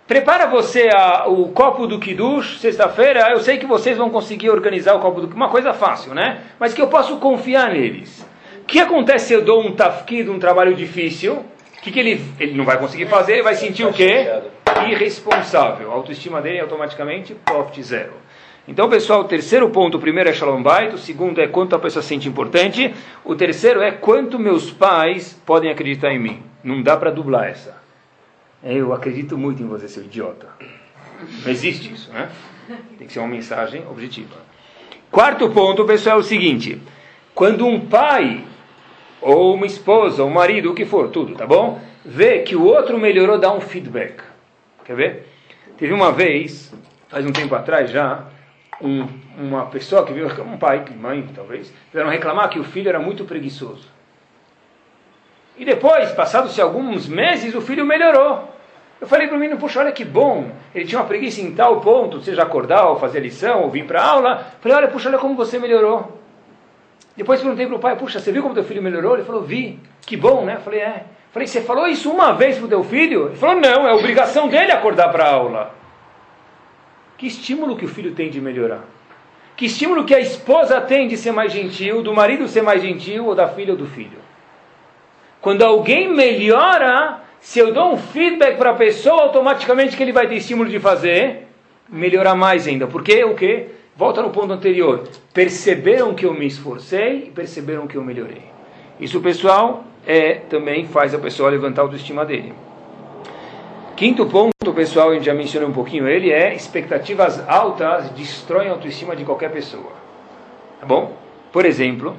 Prepara 0.05 0.45
você 0.45 0.89
a, 0.93 1.25
o 1.29 1.47
copo 1.53 1.87
do 1.87 1.97
Kiddush, 1.97 2.59
sexta-feira, 2.59 3.31
eu 3.31 3.39
sei 3.39 3.57
que 3.57 3.65
vocês 3.65 3.97
vão 3.97 4.09
conseguir 4.09 4.49
organizar 4.49 4.95
o 4.95 4.99
copo 4.99 5.21
do 5.21 5.33
uma 5.33 5.47
coisa 5.47 5.73
fácil, 5.73 6.13
né? 6.13 6.41
Mas 6.59 6.73
que 6.73 6.81
eu 6.81 6.89
posso 6.89 7.15
confiar 7.19 7.71
neles. 7.71 8.27
O 8.61 8.65
que 8.65 8.81
acontece 8.81 9.27
se 9.27 9.33
eu 9.33 9.45
dou 9.45 9.65
um 9.65 9.71
tafkid, 9.71 10.29
um 10.29 10.39
trabalho 10.39 10.75
difícil? 10.75 11.45
O 11.79 11.81
que, 11.81 11.91
que 11.91 11.99
ele, 11.99 12.21
ele 12.37 12.53
não 12.53 12.65
vai 12.65 12.77
conseguir 12.77 13.07
fazer? 13.07 13.33
Ele 13.33 13.43
vai 13.43 13.55
sentir 13.55 13.85
o 13.85 13.93
quê? 13.93 14.27
Irresponsável. 14.89 15.91
A 15.91 15.95
autoestima 15.95 16.41
dele 16.41 16.57
é 16.57 16.61
automaticamente 16.61 17.33
profit 17.33 17.81
zero. 17.81 18.13
Então, 18.67 18.89
pessoal, 18.89 19.21
o 19.21 19.23
terceiro 19.23 19.69
ponto, 19.69 19.97
o 19.97 19.99
primeiro 19.99 20.29
é 20.29 20.33
Shalom 20.33 20.61
Bait, 20.61 20.93
o 20.93 20.97
segundo 20.97 21.39
é 21.39 21.47
quanto 21.47 21.75
a 21.75 21.79
pessoa 21.79 22.03
se 22.03 22.09
sente 22.09 22.27
importante, 22.27 22.93
o 23.23 23.33
terceiro 23.33 23.81
é 23.81 23.91
quanto 23.91 24.37
meus 24.37 24.69
pais 24.69 25.41
podem 25.45 25.71
acreditar 25.71 26.11
em 26.11 26.19
mim. 26.19 26.43
Não 26.63 26.83
dá 26.83 26.97
para 26.97 27.09
dublar 27.09 27.47
essa. 27.49 27.81
Eu 28.61 28.93
acredito 28.93 29.37
muito 29.37 29.63
em 29.63 29.65
você, 29.65 29.87
seu 29.87 30.03
idiota. 30.03 30.47
Não 31.43 31.51
existe 31.51 31.93
isso, 31.93 32.11
né? 32.11 32.29
Tem 32.97 33.07
que 33.07 33.13
ser 33.13 33.19
uma 33.19 33.27
mensagem 33.27 33.83
objetiva. 33.89 34.35
Quarto 35.09 35.49
ponto, 35.49 35.85
pessoal, 35.85 36.17
é 36.17 36.19
o 36.19 36.23
seguinte: 36.23 36.79
quando 37.33 37.65
um 37.65 37.79
pai, 37.79 38.43
ou 39.21 39.53
uma 39.53 39.65
esposa, 39.65 40.23
ou 40.23 40.29
um 40.29 40.33
marido, 40.33 40.71
o 40.71 40.75
que 40.75 40.85
for, 40.85 41.09
tudo, 41.09 41.35
tá 41.35 41.45
bom? 41.45 41.79
Vê 42.05 42.39
que 42.39 42.55
o 42.55 42.63
outro 42.63 42.97
melhorou, 42.97 43.37
dá 43.37 43.51
um 43.51 43.61
feedback. 43.61 44.21
Quer 44.85 44.95
ver? 44.95 45.27
Teve 45.77 45.93
uma 45.93 46.11
vez, 46.11 46.73
faz 47.07 47.25
um 47.25 47.31
tempo 47.31 47.53
atrás 47.55 47.91
já, 47.91 48.25
um, 48.81 49.07
uma 49.37 49.65
pessoa 49.65 50.05
que 50.05 50.13
viu, 50.13 50.27
um 50.43 50.57
pai, 50.57 50.83
mãe 50.99 51.27
talvez, 51.35 51.73
vieram 51.91 52.09
reclamar 52.09 52.49
que 52.49 52.59
o 52.59 52.63
filho 52.63 52.89
era 52.89 52.99
muito 52.99 53.25
preguiçoso. 53.25 53.87
E 55.57 55.65
depois, 55.65 56.11
passados-se 56.13 56.61
alguns 56.61 57.07
meses, 57.07 57.53
o 57.53 57.61
filho 57.61 57.85
melhorou. 57.85 58.47
Eu 59.01 59.07
falei 59.07 59.27
para 59.27 59.35
o 59.35 59.39
menino, 59.39 59.59
puxa, 59.59 59.79
olha 59.79 59.91
que 59.91 60.05
bom. 60.05 60.51
Ele 60.73 60.85
tinha 60.85 60.99
uma 60.99 61.07
preguiça 61.07 61.41
em 61.41 61.53
tal 61.53 61.79
ponto, 61.81 62.21
seja 62.21 62.43
acordar, 62.43 62.87
ou 62.87 62.97
fazer 62.97 63.19
lição, 63.19 63.63
ou 63.63 63.69
vir 63.69 63.85
para 63.85 64.01
aula. 64.01 64.45
Falei, 64.61 64.77
olha, 64.77 64.87
puxa, 64.87 65.09
olha 65.09 65.17
como 65.17 65.35
você 65.35 65.59
melhorou. 65.59 66.19
Depois 67.19 67.41
perguntei 67.41 67.67
para 67.67 67.75
o 67.75 67.79
pai, 67.79 67.97
puxa, 67.97 68.17
você 68.17 68.31
viu 68.31 68.41
como 68.41 68.55
teu 68.55 68.63
filho 68.63 68.81
melhorou? 68.81 69.15
Ele 69.15 69.25
falou, 69.25 69.41
vi. 69.41 69.77
Que 69.99 70.15
bom, 70.15 70.45
né? 70.45 70.55
Eu 70.55 70.61
falei, 70.61 70.79
é. 70.79 71.03
Eu 71.03 71.33
falei, 71.33 71.47
você 71.49 71.59
falou 71.59 71.85
isso 71.85 72.09
uma 72.09 72.31
vez 72.31 72.55
para 72.55 72.65
o 72.65 72.69
teu 72.69 72.81
filho? 72.81 73.27
Ele 73.27 73.35
falou, 73.35 73.59
não, 73.59 73.85
é 73.85 73.93
obrigação 73.93 74.47
dele 74.47 74.71
acordar 74.71 75.11
para 75.11 75.25
a 75.25 75.33
aula. 75.33 75.75
Que 77.17 77.27
estímulo 77.27 77.75
que 77.75 77.83
o 77.83 77.89
filho 77.89 78.13
tem 78.13 78.29
de 78.29 78.39
melhorar? 78.39 78.85
Que 79.57 79.65
estímulo 79.65 80.05
que 80.05 80.15
a 80.15 80.19
esposa 80.21 80.79
tem 80.79 81.09
de 81.09 81.17
ser 81.17 81.33
mais 81.33 81.51
gentil, 81.51 82.01
do 82.01 82.13
marido 82.13 82.47
ser 82.47 82.61
mais 82.61 82.81
gentil, 82.81 83.25
ou 83.25 83.35
da 83.35 83.49
filha 83.49 83.73
ou 83.73 83.77
do 83.77 83.85
filho? 83.85 84.19
Quando 85.41 85.61
alguém 85.61 86.07
melhora, 86.07 87.19
se 87.41 87.59
eu 87.59 87.73
dou 87.73 87.91
um 87.91 87.97
feedback 87.97 88.55
para 88.55 88.69
a 88.69 88.75
pessoa, 88.75 89.23
automaticamente 89.23 89.97
que 89.97 90.01
ele 90.01 90.13
vai 90.13 90.25
ter 90.25 90.35
estímulo 90.35 90.69
de 90.69 90.79
fazer, 90.79 91.49
melhorar 91.89 92.33
mais 92.33 92.65
ainda. 92.65 92.87
Porque 92.87 93.25
o 93.25 93.35
quê? 93.35 93.67
Volta 93.99 94.21
no 94.21 94.29
ponto 94.29 94.53
anterior. 94.53 95.09
Perceberam 95.33 96.15
que 96.15 96.25
eu 96.25 96.33
me 96.33 96.47
esforcei 96.47 97.25
e 97.25 97.31
perceberam 97.31 97.85
que 97.85 97.97
eu 97.97 98.01
melhorei. 98.01 98.43
Isso, 98.97 99.19
pessoal, 99.19 99.83
é, 100.07 100.35
também 100.35 100.87
faz 100.87 101.13
a 101.13 101.19
pessoa 101.19 101.49
levantar 101.49 101.81
a 101.81 101.83
autoestima 101.83 102.23
dele. 102.23 102.53
Quinto 103.97 104.25
ponto, 104.25 104.73
pessoal, 104.73 105.13
gente 105.13 105.25
já 105.25 105.33
mencionou 105.33 105.67
um 105.67 105.73
pouquinho 105.73 106.07
ele, 106.07 106.31
é 106.31 106.55
expectativas 106.55 107.45
altas 107.45 108.09
destroem 108.11 108.69
a 108.69 108.71
autoestima 108.71 109.17
de 109.17 109.25
qualquer 109.25 109.51
pessoa. 109.51 109.91
Tá 110.79 110.85
bom? 110.85 111.17
Por 111.51 111.65
exemplo, 111.65 112.15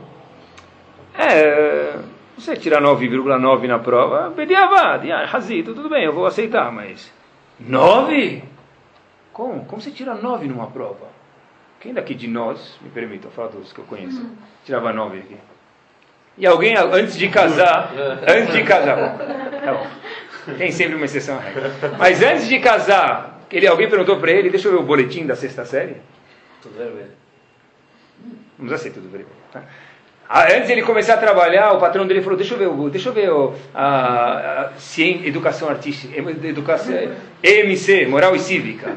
é, 1.18 1.94
você 2.36 2.56
tirar 2.56 2.82
9,9 2.82 3.66
na 3.66 3.78
prova, 3.78 4.28
bediavad, 4.28 5.08
razito, 5.24 5.72
tudo 5.72 5.88
bem, 5.88 6.04
eu 6.04 6.12
vou 6.12 6.26
aceitar, 6.26 6.70
mas 6.70 7.10
9? 7.58 8.44
Como? 9.32 9.64
Como 9.64 9.80
você 9.80 9.90
tira 9.90 10.14
9 10.14 10.46
numa 10.46 10.66
prova? 10.66 11.19
Quem 11.80 11.94
daqui 11.94 12.14
de 12.14 12.28
nós, 12.28 12.78
me 12.82 12.90
permita, 12.90 13.30
falar 13.30 13.48
dos 13.48 13.72
que 13.72 13.78
eu 13.78 13.84
conheço, 13.86 14.24
tirava 14.66 14.92
9 14.92 15.18
aqui? 15.18 15.36
E 16.36 16.46
alguém, 16.46 16.76
antes 16.76 17.16
de 17.16 17.28
casar, 17.28 17.92
antes 18.28 18.54
de 18.54 18.62
casar, 18.64 19.18
tá 19.18 19.74
bom. 19.74 19.86
Tem 20.58 20.70
sempre 20.70 20.96
uma 20.96 21.06
exceção 21.06 21.38
à 21.38 21.40
regra. 21.40 21.72
Mas 21.98 22.22
antes 22.22 22.48
de 22.48 22.58
casar, 22.60 23.40
ele, 23.50 23.66
alguém 23.66 23.88
perguntou 23.88 24.18
para 24.18 24.30
ele, 24.30 24.50
deixa 24.50 24.68
eu 24.68 24.72
ver 24.72 24.78
o 24.78 24.82
boletim 24.82 25.26
da 25.26 25.34
sexta 25.34 25.64
série. 25.64 25.96
Tudo 26.62 26.76
vermelho. 26.76 27.12
Precisa 28.56 28.78
ser 28.78 28.90
tudo 28.90 29.08
vermelho. 29.08 29.30
Tá? 29.50 29.62
Ah, 30.32 30.44
antes 30.44 30.68
de 30.68 30.74
ele 30.74 30.82
começar 30.82 31.14
a 31.14 31.16
trabalhar, 31.16 31.72
o 31.72 31.80
patrão 31.80 32.06
dele 32.06 32.22
falou, 32.22 32.38
deixa 32.38 32.54
eu 32.54 32.58
ver, 32.58 32.90
deixa 32.90 33.08
eu 33.08 33.12
ver 33.12 33.32
o, 33.32 33.52
a, 33.74 34.68
a, 34.68 34.70
ciência, 34.78 35.26
educação 35.26 35.68
artística, 35.68 36.16
educação, 36.46 36.94
EMC, 37.42 38.06
moral 38.06 38.36
e 38.36 38.38
cívica. 38.38 38.92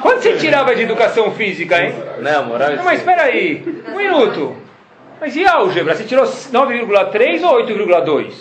Quanto 0.00 0.22
você 0.22 0.36
tirava 0.36 0.76
de 0.76 0.82
educação 0.82 1.32
física, 1.32 1.82
hein? 1.82 1.92
Não, 2.20 2.44
moral 2.44 2.74
e 2.74 2.76
Não, 2.76 2.84
mas 2.84 3.00
espera 3.00 3.22
aí, 3.24 3.82
um 3.88 3.96
minuto. 3.96 4.56
Mas 5.20 5.34
e 5.34 5.44
álgebra? 5.44 5.96
Você 5.96 6.04
tirou 6.04 6.24
9,3 6.24 7.42
ou 7.42 7.60
8,2? 7.60 8.32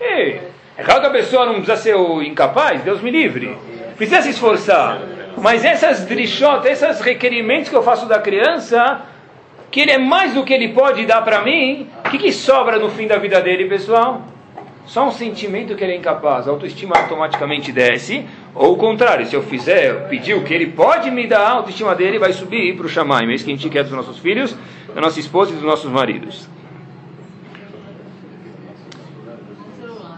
É 0.00 0.84
claro 0.84 1.00
que 1.00 1.06
a 1.08 1.10
pessoa 1.10 1.46
não 1.46 1.54
precisa 1.54 1.76
ser 1.76 1.96
incapaz, 2.24 2.82
Deus 2.82 3.02
me 3.02 3.10
livre. 3.10 3.58
Precisa 3.96 4.22
se 4.22 4.30
esforçar. 4.30 5.00
Mas 5.36 5.64
essas 5.64 6.04
drishot, 6.04 6.64
esses 6.64 7.00
requerimentos 7.00 7.68
que 7.68 7.74
eu 7.74 7.82
faço 7.82 8.06
da 8.06 8.20
criança, 8.20 9.02
que 9.72 9.80
ele 9.80 9.90
é 9.90 9.98
mais 9.98 10.34
do 10.34 10.44
que 10.44 10.52
ele 10.52 10.68
pode 10.68 11.06
dar 11.06 11.22
para 11.22 11.40
mim, 11.40 11.88
o 12.04 12.10
que, 12.10 12.18
que 12.18 12.30
sobra 12.30 12.78
no 12.78 12.90
fim 12.90 13.06
da 13.06 13.16
vida 13.16 13.40
dele, 13.40 13.64
pessoal? 13.64 14.20
Só 14.84 15.08
um 15.08 15.10
sentimento 15.10 15.74
que 15.74 15.82
ele 15.82 15.94
é 15.94 15.96
incapaz, 15.96 16.46
a 16.46 16.50
autoestima 16.50 16.94
automaticamente 16.94 17.72
desce, 17.72 18.26
ou 18.54 18.74
o 18.74 18.76
contrário, 18.76 19.24
se 19.24 19.34
eu 19.34 19.42
fizer, 19.42 20.08
pedir 20.08 20.34
o 20.34 20.44
que 20.44 20.52
ele 20.52 20.66
pode 20.66 21.10
me 21.10 21.26
dar, 21.26 21.46
a 21.46 21.50
autoestima 21.52 21.94
dele 21.94 22.18
vai 22.18 22.34
subir 22.34 22.76
para 22.76 22.84
o 22.84 22.88
chamai, 22.88 23.24
mesmo 23.24 23.46
que 23.46 23.52
a 23.52 23.56
gente 23.56 23.70
quer 23.70 23.82
dos 23.82 23.92
nossos 23.92 24.18
filhos, 24.18 24.54
da 24.94 25.00
nossa 25.00 25.18
esposa 25.18 25.52
e 25.52 25.54
dos 25.54 25.62
nossos 25.62 25.90
maridos. 25.90 26.46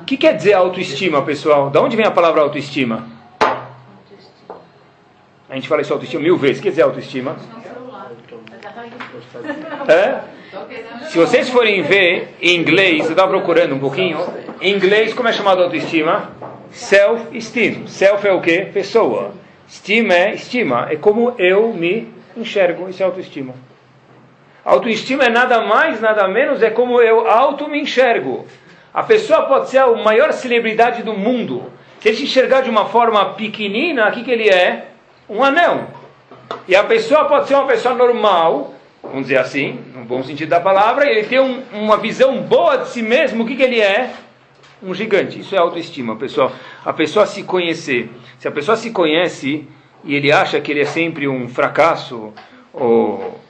O 0.03 0.05
que 0.05 0.17
quer 0.17 0.35
dizer 0.35 0.55
autoestima, 0.55 1.23
pessoal? 1.23 1.71
Da 1.71 1.81
onde 1.81 1.95
vem 1.95 2.05
a 2.05 2.11
palavra 2.11 2.41
autoestima? 2.41 3.07
A 5.49 5.55
gente 5.55 5.69
fala 5.69 5.83
isso 5.83 5.93
autoestima 5.93 6.23
mil 6.23 6.37
vezes. 6.37 6.57
O 6.57 6.61
que 6.61 6.65
quer 6.65 6.71
dizer 6.71 6.83
autoestima? 6.83 7.37
É? 9.89 10.21
Se 11.09 11.19
vocês 11.19 11.49
forem 11.49 11.83
ver 11.83 12.37
em 12.41 12.57
inglês, 12.57 13.05
eu 13.05 13.11
estava 13.11 13.29
procurando 13.29 13.75
um 13.75 13.79
pouquinho. 13.79 14.19
Em 14.61 14.75
inglês, 14.75 15.13
como 15.13 15.29
é 15.29 15.33
chamado 15.33 15.63
autoestima? 15.63 16.31
Self-esteem. 16.71 17.87
Self 17.87 18.27
é 18.27 18.33
o 18.33 18.41
que? 18.41 18.67
Pessoa. 18.67 19.33
Esteem 19.67 20.11
é 20.13 20.35
estima. 20.35 20.89
É 20.91 20.97
como 20.97 21.35
eu 21.39 21.73
me 21.73 22.13
enxergo. 22.37 22.89
Isso 22.89 23.03
é 23.03 23.07
autoestima. 23.07 23.55
Autoestima 24.65 25.25
é 25.25 25.29
nada 25.29 25.61
mais, 25.61 26.01
nada 26.01 26.27
menos, 26.27 26.63
é 26.63 26.71
como 26.71 27.01
eu 27.01 27.29
auto 27.29 27.69
me 27.69 27.81
enxergo. 27.81 28.47
A 28.95 29.03
pessoa 29.03 29.43
pode 29.43 29.69
ser 29.69 29.79
a 29.79 29.91
maior 29.93 30.33
celebridade 30.33 31.03
do 31.03 31.13
mundo. 31.13 31.71
Se 32.01 32.09
ele 32.09 32.17
se 32.17 32.25
enxergar 32.25 32.63
de 32.63 32.71
uma 32.71 32.87
forma 32.87 33.35
pequenina, 33.35 34.09
o 34.09 34.13
que, 34.13 34.25
que 34.25 34.31
ele 34.31 34.49
é? 34.49 34.89
Um 35.29 35.45
anão. 35.45 35.89
E 36.67 36.75
a 36.75 36.85
pessoa 36.85 37.27
pode 37.27 37.49
ser 37.49 37.55
uma 37.55 37.67
pessoa 37.67 37.95
normal, 37.95 38.74
vamos 39.05 39.23
dizer 39.23 39.39
assim, 39.39 39.79
no 39.95 40.05
bom 40.05 40.23
sentido 40.23 40.49
da 40.49 40.61
palavra, 40.61 41.09
ele 41.09 41.25
tem 41.25 41.41
um, 41.41 41.63
uma 41.73 41.97
visão 41.97 42.43
boa 42.43 42.79
de 42.79 42.89
si 42.89 43.03
mesmo, 43.03 43.45
o 43.45 43.47
que, 43.47 43.57
que 43.57 43.63
ele 43.63 43.81
é? 43.81 44.11
Um 44.83 44.95
gigante. 44.95 45.39
Isso 45.39 45.55
é 45.55 45.59
autoestima, 45.59 46.17
pessoal. 46.17 46.53
A 46.85 46.93
pessoa 46.93 47.27
se 47.27 47.43
conhecer. 47.43 48.11
Se 48.39 48.49
a 48.49 48.51
pessoa 48.51 48.77
se 48.77 48.91
conhece 48.91 49.67
e 50.03 50.15
ele 50.15 50.31
acha 50.31 50.61
que 50.61 50.71
ele 50.71 50.81
é 50.81 50.85
sempre 50.85 51.27
um 51.27 51.49
fracasso, 51.49 52.33
ou 52.73 53.41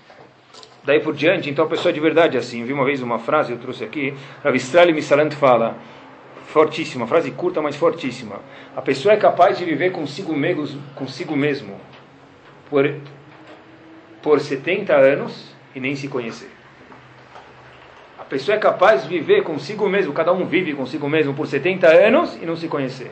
daí 0.84 1.00
por 1.00 1.14
diante, 1.14 1.50
então 1.50 1.64
a 1.64 1.68
pessoa 1.68 1.92
de 1.92 1.98
verdade 1.98 2.36
é 2.36 2.40
assim. 2.40 2.60
Eu 2.60 2.66
vi 2.66 2.72
uma 2.72 2.84
vez 2.84 3.02
uma 3.02 3.18
frase, 3.18 3.52
eu 3.52 3.58
trouxe 3.58 3.82
aqui, 3.82 4.14
Rav 4.44 4.54
Israel 4.54 4.94
Misalant 4.94 5.32
fala, 5.32 5.76
fortíssima, 6.46 7.06
frase 7.06 7.30
curta, 7.32 7.60
mas 7.60 7.74
fortíssima. 7.74 8.40
A 8.76 8.82
pessoa 8.82 9.14
é 9.14 9.16
capaz 9.16 9.58
de 9.58 9.64
viver 9.64 9.90
consigo 9.90 10.36
mesmo, 10.36 10.80
consigo 10.94 11.36
mesmo 11.36 11.80
por, 12.70 12.94
por 14.24 14.40
70 14.40 14.94
anos 14.94 15.54
e 15.76 15.78
nem 15.78 15.94
se 15.94 16.08
conhecer. 16.08 16.48
A 18.18 18.24
pessoa 18.24 18.56
é 18.56 18.58
capaz 18.58 19.02
de 19.02 19.08
viver 19.08 19.42
consigo 19.42 19.86
mesmo, 19.86 20.14
cada 20.14 20.32
um 20.32 20.46
vive 20.46 20.72
consigo 20.72 21.06
mesmo 21.10 21.34
por 21.34 21.46
70 21.46 21.86
anos 21.86 22.38
e 22.40 22.46
não 22.46 22.56
se 22.56 22.66
conhecer. 22.66 23.10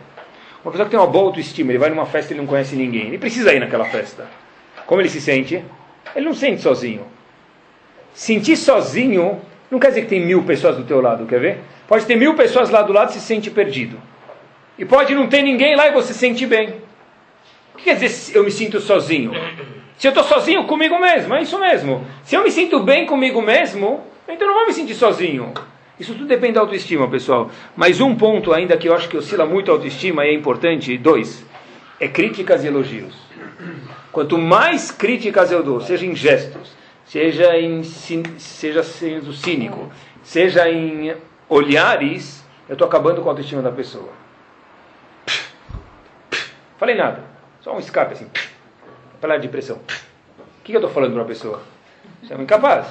Uma 0.64 0.72
pessoa 0.72 0.86
que 0.86 0.90
tem 0.90 0.98
uma 0.98 1.06
boa 1.06 1.26
autoestima, 1.26 1.70
ele 1.70 1.78
vai 1.78 1.90
numa 1.90 2.06
festa 2.06 2.32
e 2.32 2.36
não 2.36 2.46
conhece 2.46 2.74
ninguém, 2.76 3.08
ele 3.08 3.18
precisa 3.18 3.52
ir 3.52 3.60
naquela 3.60 3.84
festa. 3.84 4.26
Como 4.86 5.02
ele 5.02 5.10
se 5.10 5.20
sente? 5.20 5.62
Ele 6.16 6.24
não 6.24 6.32
sente 6.32 6.62
sozinho. 6.62 7.06
Sentir 8.14 8.56
sozinho 8.56 9.38
não 9.70 9.78
quer 9.78 9.88
dizer 9.88 10.02
que 10.02 10.08
tem 10.08 10.24
mil 10.24 10.44
pessoas 10.44 10.78
do 10.78 10.84
teu 10.84 11.02
lado, 11.02 11.26
quer 11.26 11.40
ver? 11.40 11.58
Pode 11.86 12.06
ter 12.06 12.16
mil 12.16 12.34
pessoas 12.34 12.70
lá 12.70 12.80
do 12.80 12.92
lado 12.92 13.10
e 13.10 13.12
se 13.12 13.20
sente 13.20 13.50
perdido. 13.50 14.00
E 14.78 14.84
pode 14.86 15.14
não 15.14 15.26
ter 15.26 15.42
ninguém 15.42 15.76
lá 15.76 15.88
e 15.88 15.92
você 15.92 16.14
se 16.14 16.20
sente 16.20 16.46
bem. 16.46 16.70
O 17.74 17.76
que 17.76 17.84
quer 17.84 17.96
dizer 17.96 18.34
eu 18.34 18.42
me 18.42 18.50
sinto 18.50 18.80
sozinho? 18.80 19.32
Se 20.02 20.08
eu 20.08 20.10
estou 20.10 20.24
sozinho 20.24 20.64
comigo 20.64 20.98
mesmo, 20.98 21.32
é 21.32 21.42
isso 21.42 21.56
mesmo. 21.60 22.04
Se 22.24 22.34
eu 22.34 22.42
me 22.42 22.50
sinto 22.50 22.80
bem 22.80 23.06
comigo 23.06 23.40
mesmo, 23.40 24.00
então 24.26 24.48
não 24.48 24.54
vou 24.54 24.66
me 24.66 24.72
sentir 24.72 24.96
sozinho. 24.96 25.54
Isso 25.96 26.12
tudo 26.14 26.26
depende 26.26 26.54
da 26.54 26.60
autoestima, 26.60 27.08
pessoal. 27.08 27.52
Mas 27.76 28.00
um 28.00 28.16
ponto 28.16 28.52
ainda 28.52 28.76
que 28.76 28.88
eu 28.88 28.96
acho 28.96 29.08
que 29.08 29.16
oscila 29.16 29.46
muito 29.46 29.70
a 29.70 29.74
autoestima 29.74 30.26
e 30.26 30.30
é 30.30 30.34
importante, 30.34 30.98
dois, 30.98 31.46
é 32.00 32.08
críticas 32.08 32.64
e 32.64 32.66
elogios. 32.66 33.14
Quanto 34.10 34.36
mais 34.36 34.90
críticas 34.90 35.52
eu 35.52 35.62
dou, 35.62 35.80
seja 35.80 36.04
em 36.04 36.16
gestos, 36.16 36.72
seja 37.04 37.56
em 37.56 37.84
seja 37.84 38.82
sendo 38.82 39.32
cínico, 39.32 39.88
seja 40.24 40.68
em 40.68 41.14
olhares, 41.48 42.44
eu 42.68 42.72
estou 42.72 42.88
acabando 42.88 43.22
com 43.22 43.28
a 43.28 43.30
autoestima 43.30 43.62
da 43.62 43.70
pessoa. 43.70 44.10
Falei 46.76 46.96
nada, 46.96 47.22
só 47.60 47.72
um 47.72 47.78
escape 47.78 48.14
assim, 48.14 48.26
falar 49.22 49.36
de 49.36 49.46
pressão. 49.46 49.76
O 49.76 50.64
que 50.64 50.72
eu 50.72 50.78
estou 50.78 50.90
falando 50.90 51.12
para 51.12 51.22
a 51.22 51.24
pessoa? 51.24 51.62
Você 52.20 52.34
é 52.34 52.36
um 52.36 52.42
incapaz. 52.42 52.88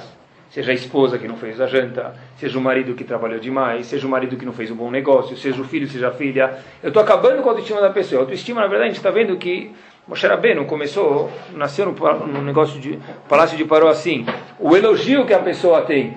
Seja 0.50 0.72
a 0.72 0.74
esposa 0.74 1.18
que 1.18 1.28
não 1.28 1.36
fez 1.36 1.60
a 1.60 1.66
janta, 1.66 2.14
seja 2.38 2.58
o 2.58 2.60
marido 2.60 2.94
que 2.94 3.04
trabalhou 3.04 3.38
demais, 3.38 3.86
seja 3.86 4.06
o 4.06 4.10
marido 4.10 4.36
que 4.38 4.46
não 4.46 4.52
fez 4.52 4.70
um 4.70 4.74
bom 4.74 4.90
negócio, 4.90 5.36
seja 5.36 5.60
o 5.60 5.64
filho, 5.64 5.86
seja 5.86 6.08
a 6.08 6.10
filha. 6.10 6.58
Eu 6.82 6.88
estou 6.88 7.02
acabando 7.02 7.42
com 7.42 7.50
a 7.50 7.52
autoestima 7.52 7.82
da 7.82 7.90
pessoa. 7.90 8.20
A 8.20 8.24
autoestima, 8.24 8.62
na 8.62 8.66
verdade, 8.66 8.84
a 8.84 8.88
gente 8.88 8.96
está 8.96 9.10
vendo 9.10 9.36
que 9.36 9.72
Moshe 10.08 10.26
Rabbeinu 10.26 10.64
começou, 10.64 11.30
nasceu 11.52 11.84
no, 11.84 12.26
no 12.26 12.42
negócio 12.42 12.80
de 12.80 12.98
Palácio 13.28 13.56
de 13.58 13.66
Paró 13.66 13.88
assim. 13.88 14.24
O 14.58 14.74
elogio 14.74 15.26
que 15.26 15.34
a 15.34 15.38
pessoa 15.38 15.82
tem. 15.82 16.16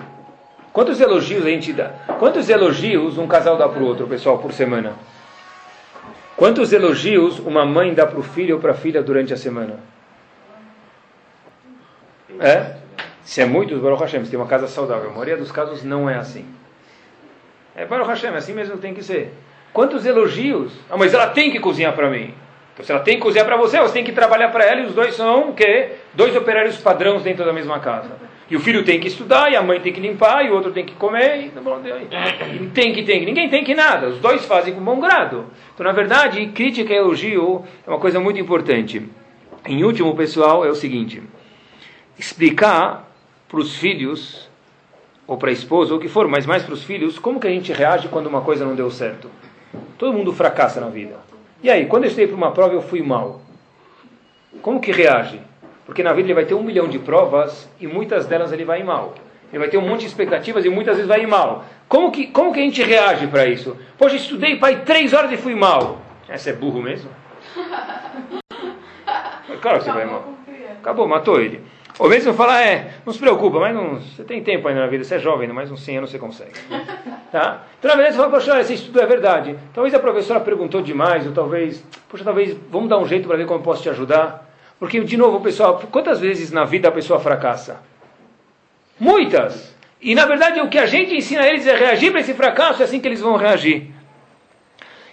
Quantos 0.72 0.98
elogios 0.98 1.44
a 1.44 1.50
gente 1.50 1.74
dá? 1.74 1.88
Quantos 2.18 2.48
elogios 2.48 3.18
um 3.18 3.26
casal 3.26 3.58
dá 3.58 3.68
para 3.68 3.82
o 3.82 3.86
outro, 3.86 4.06
pessoal, 4.06 4.38
por 4.38 4.52
semana? 4.52 4.94
Quantos 6.36 6.72
elogios 6.72 7.38
uma 7.38 7.66
mãe 7.66 7.92
dá 7.92 8.06
para 8.06 8.18
o 8.18 8.22
filho 8.22 8.56
ou 8.56 8.60
para 8.60 8.72
a 8.72 8.74
filha 8.74 9.02
durante 9.02 9.32
a 9.34 9.36
semana? 9.36 9.78
É? 12.40 12.76
Se 13.22 13.40
é 13.40 13.46
muito, 13.46 13.76
Baruch 13.78 14.02
Hashem, 14.02 14.24
se 14.24 14.30
tem 14.30 14.38
uma 14.38 14.46
casa 14.46 14.66
saudável. 14.68 15.10
A 15.10 15.12
maioria 15.12 15.36
dos 15.36 15.50
casos 15.50 15.82
não 15.82 16.08
é 16.08 16.16
assim. 16.16 16.44
É 17.74 17.84
Baruch 17.84 18.08
Hashem, 18.08 18.30
é 18.30 18.36
assim 18.36 18.52
mesmo 18.52 18.78
tem 18.78 18.94
que 18.94 19.02
ser. 19.02 19.32
Quantos 19.72 20.06
elogios? 20.06 20.72
Ah, 20.88 20.96
mas 20.96 21.12
ela 21.12 21.26
tem 21.28 21.50
que 21.50 21.60
cozinhar 21.60 21.94
para 21.94 22.08
mim. 22.08 22.32
Então, 22.72 22.84
se 22.84 22.92
ela 22.92 23.00
tem 23.00 23.16
que 23.16 23.22
cozinhar 23.22 23.46
para 23.46 23.56
você, 23.56 23.78
você 23.78 23.94
tem 23.94 24.04
que 24.04 24.12
trabalhar 24.12 24.50
para 24.50 24.64
ela 24.64 24.80
e 24.82 24.86
os 24.86 24.94
dois 24.94 25.14
são 25.14 25.50
o 25.50 25.54
quê? 25.54 25.92
Dois 26.14 26.36
operários 26.36 26.76
padrões 26.78 27.22
dentro 27.22 27.44
da 27.44 27.52
mesma 27.52 27.80
casa. 27.80 28.10
E 28.48 28.54
o 28.54 28.60
filho 28.60 28.84
tem 28.84 29.00
que 29.00 29.08
estudar, 29.08 29.50
e 29.50 29.56
a 29.56 29.62
mãe 29.62 29.80
tem 29.80 29.92
que 29.92 30.00
limpar, 30.00 30.44
e 30.44 30.50
o 30.50 30.54
outro 30.54 30.70
tem 30.70 30.84
que 30.84 30.94
comer, 30.94 31.40
e, 31.40 31.52
e 32.54 32.66
tem 32.68 32.92
que, 32.92 33.02
tem 33.02 33.20
que. 33.20 33.26
Ninguém 33.26 33.48
tem 33.48 33.64
que 33.64 33.74
nada. 33.74 34.08
Os 34.08 34.20
dois 34.20 34.44
fazem 34.44 34.72
com 34.72 34.80
bom 34.80 35.00
grado. 35.00 35.46
Então, 35.74 35.84
na 35.84 35.92
verdade, 35.92 36.46
crítica 36.48 36.92
e 36.92 36.96
elogio 36.96 37.64
é 37.84 37.90
uma 37.90 37.98
coisa 37.98 38.20
muito 38.20 38.38
importante. 38.38 39.02
Em 39.66 39.82
último, 39.82 40.14
pessoal, 40.14 40.64
é 40.64 40.68
o 40.68 40.76
seguinte: 40.76 41.22
explicar 42.18 43.08
para 43.48 43.58
os 43.58 43.76
filhos 43.76 44.48
ou 45.26 45.36
para 45.36 45.50
a 45.50 45.52
esposa, 45.52 45.92
ou 45.92 45.98
o 45.98 46.00
que 46.00 46.08
for, 46.08 46.28
mas 46.28 46.46
mais 46.46 46.62
para 46.62 46.74
os 46.74 46.84
filhos, 46.84 47.18
como 47.18 47.40
que 47.40 47.48
a 47.48 47.50
gente 47.50 47.72
reage 47.72 48.08
quando 48.08 48.26
uma 48.26 48.42
coisa 48.42 48.64
não 48.64 48.76
deu 48.76 48.90
certo? 48.90 49.28
Todo 49.98 50.12
mundo 50.12 50.32
fracassa 50.32 50.80
na 50.80 50.88
vida. 50.88 51.16
E 51.62 51.68
aí, 51.68 51.86
quando 51.86 52.04
eu 52.04 52.08
estudei 52.08 52.28
para 52.28 52.36
uma 52.36 52.52
prova 52.52 52.74
eu 52.74 52.82
fui 52.82 53.02
mal. 53.02 53.40
Como 54.62 54.80
que 54.80 54.92
reage? 54.92 55.40
Porque 55.84 56.02
na 56.02 56.12
vida 56.12 56.28
ele 56.28 56.34
vai 56.34 56.44
ter 56.44 56.54
um 56.54 56.62
milhão 56.62 56.88
de 56.88 56.98
provas 56.98 57.68
e 57.80 57.86
muitas 57.86 58.26
delas 58.26 58.52
ele 58.52 58.64
vai 58.64 58.82
mal. 58.82 59.14
Ele 59.50 59.58
vai 59.58 59.68
ter 59.68 59.78
um 59.78 59.88
monte 59.88 60.00
de 60.00 60.06
expectativas 60.06 60.64
e 60.64 60.68
muitas 60.68 60.96
vezes 60.96 61.08
vai 61.08 61.24
mal. 61.26 61.64
Como 61.88 62.10
que, 62.10 62.26
como 62.28 62.52
que 62.52 62.60
a 62.60 62.62
gente 62.62 62.82
reage 62.82 63.26
para 63.26 63.46
isso? 63.46 63.76
Poxa, 63.98 64.16
estudei, 64.16 64.56
pai, 64.56 64.82
três 64.84 65.12
horas 65.12 65.30
e 65.32 65.36
fui 65.36 65.54
mal. 65.54 66.00
Essa 66.28 66.50
é 66.50 66.52
burro 66.52 66.82
mesmo? 66.82 67.10
Claro 69.62 69.78
que 69.78 69.84
você 69.84 69.92
vai 69.92 70.04
mal. 70.04 70.22
Acabou, 70.78 71.08
matou 71.08 71.40
ele. 71.40 71.60
Ou 71.98 72.10
mesmo 72.10 72.34
falar, 72.34 72.62
é, 72.62 72.94
não 73.06 73.12
se 73.12 73.18
preocupa, 73.18 73.58
mas 73.58 73.74
não, 73.74 73.98
você 74.00 74.22
tem 74.22 74.42
tempo 74.42 74.68
ainda 74.68 74.82
na 74.82 74.86
vida, 74.86 75.02
você 75.02 75.14
é 75.14 75.18
jovem, 75.18 75.48
mais 75.48 75.70
uns 75.70 75.82
100 75.82 75.98
anos 75.98 76.10
você 76.10 76.18
consegue. 76.18 76.52
Tá? 77.32 77.64
Então, 77.78 77.90
na 77.90 77.96
verdade, 77.96 78.14
você 78.14 78.22
fala, 78.22 78.32
poxa, 78.32 78.60
esse 78.60 78.74
estudo 78.74 79.00
é 79.00 79.04
verdade. 79.04 79.56
Talvez 79.74 79.92
a 79.92 79.98
professora 79.98 80.38
perguntou 80.38 80.80
demais, 80.80 81.26
ou 81.26 81.32
talvez, 81.32 81.84
poxa, 82.08 82.22
talvez, 82.22 82.56
vamos 82.70 82.88
dar 82.88 82.98
um 82.98 83.06
jeito 83.06 83.26
para 83.26 83.36
ver 83.36 83.46
como 83.46 83.58
eu 83.58 83.64
posso 83.64 83.82
te 83.82 83.90
ajudar. 83.90 84.48
Porque, 84.78 85.00
de 85.00 85.16
novo, 85.16 85.40
pessoal, 85.40 85.82
quantas 85.90 86.20
vezes 86.20 86.52
na 86.52 86.64
vida 86.64 86.88
a 86.88 86.92
pessoa 86.92 87.18
fracassa? 87.18 87.82
Muitas! 88.98 89.74
E, 90.00 90.14
na 90.14 90.24
verdade, 90.24 90.60
o 90.60 90.68
que 90.68 90.78
a 90.78 90.86
gente 90.86 91.14
ensina 91.14 91.42
a 91.42 91.48
eles 91.48 91.66
é 91.66 91.74
reagir 91.74 92.12
para 92.12 92.20
esse 92.20 92.32
fracasso, 92.32 92.80
é 92.80 92.84
assim 92.84 93.00
que 93.00 93.08
eles 93.08 93.20
vão 93.20 93.36
reagir. 93.36 93.90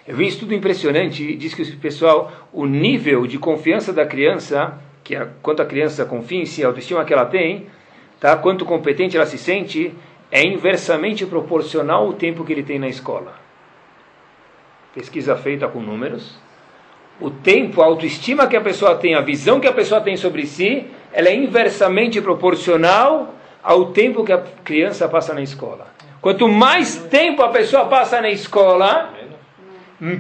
Eu 0.08 0.16
vi 0.16 0.26
um 0.26 0.28
estudo 0.28 0.54
impressionante, 0.54 1.36
diz 1.36 1.54
que 1.54 1.64
o 1.64 1.78
pessoal, 1.78 2.32
o 2.54 2.66
nível 2.66 3.26
de 3.26 3.40
confiança 3.40 3.92
da 3.92 4.06
criança, 4.06 4.78
que 5.04 5.16
é 5.16 5.28
quanto 5.42 5.62
a 5.62 5.66
criança 5.66 6.06
confia 6.06 6.42
em 6.42 6.46
si, 6.46 6.64
a 6.64 6.68
autoestima 6.68 7.04
que 7.04 7.14
ela 7.14 7.26
tem, 7.26 7.68
tá? 8.20 8.36
quanto 8.38 8.66
competente 8.66 9.18
ela 9.18 9.26
se 9.26 9.38
sente, 9.38 9.94
é 10.32 10.44
inversamente 10.44 11.26
proporcional 11.26 12.06
ao 12.06 12.14
tempo 12.14 12.44
que 12.44 12.54
ele 12.54 12.64
tem 12.64 12.80
na 12.80 12.88
escola. 12.88 13.36
Pesquisa 14.96 15.36
feita 15.36 15.68
com 15.68 15.80
números. 15.80 16.38
O 17.20 17.30
tempo, 17.30 17.82
a 17.82 17.86
autoestima 17.86 18.48
que 18.48 18.56
a 18.56 18.62
pessoa 18.62 18.96
tem, 18.96 19.14
a 19.14 19.22
visão 19.22 19.60
que 19.60 19.68
a 19.68 19.74
pessoa 19.74 20.02
tem 20.02 20.18
sobre 20.18 20.46
si, 20.46 20.88
ela 21.12 21.30
é 21.30 21.36
inversamente 21.36 22.20
proporcional 22.22 23.36
ao 23.62 23.92
tempo 23.92 24.24
que 24.24 24.34
a 24.34 24.44
criança 24.64 25.08
passa 25.08 25.34
na 25.34 25.42
escola. 25.42 25.88
Quanto 26.20 26.48
mais 26.48 26.98
tempo 26.98 27.44
a 27.44 27.50
pessoa 27.50 27.86
passa 27.86 28.22
na 28.22 28.30
escola, 28.30 29.14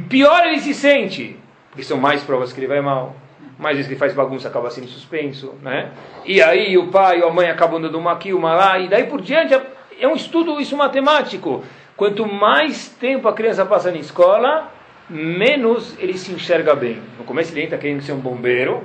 pior 0.09 0.45
ele 0.45 0.59
se 0.59 0.73
sente. 0.73 1.37
Porque 1.69 1.83
são 1.83 1.97
mais 1.97 2.21
provas 2.23 2.53
que 2.53 2.59
ele 2.59 2.67
vai 2.67 2.81
mal, 2.81 3.15
mais 3.63 3.77
vezes 3.77 3.89
que 3.89 3.97
faz 3.97 4.13
bagunça 4.13 4.49
acaba 4.49 4.69
sendo 4.69 4.87
suspenso, 4.87 5.55
né? 5.61 5.91
E 6.25 6.41
aí 6.41 6.77
o 6.77 6.87
pai 6.87 7.21
ou 7.21 7.29
a 7.29 7.33
mãe 7.33 7.49
acabam 7.49 7.81
dando 7.81 7.97
uma 7.97 8.11
aqui, 8.11 8.33
uma 8.33 8.53
lá, 8.53 8.77
e 8.77 8.87
daí 8.87 9.05
por 9.05 9.21
diante 9.21 9.59
é 9.99 10.07
um 10.07 10.15
estudo 10.15 10.59
isso 10.59 10.77
matemático. 10.77 11.63
Quanto 11.95 12.27
mais 12.27 12.89
tempo 12.89 13.27
a 13.27 13.33
criança 13.33 13.65
passa 13.65 13.89
na 13.89 13.97
escola, 13.97 14.71
menos 15.09 15.97
ele 15.97 16.17
se 16.17 16.31
enxerga 16.31 16.75
bem. 16.75 17.01
No 17.17 17.23
começo 17.23 17.53
ele 17.53 17.63
entra 17.63 17.77
querendo 17.77 18.01
ser 18.01 18.11
um 18.11 18.19
bombeiro, 18.19 18.83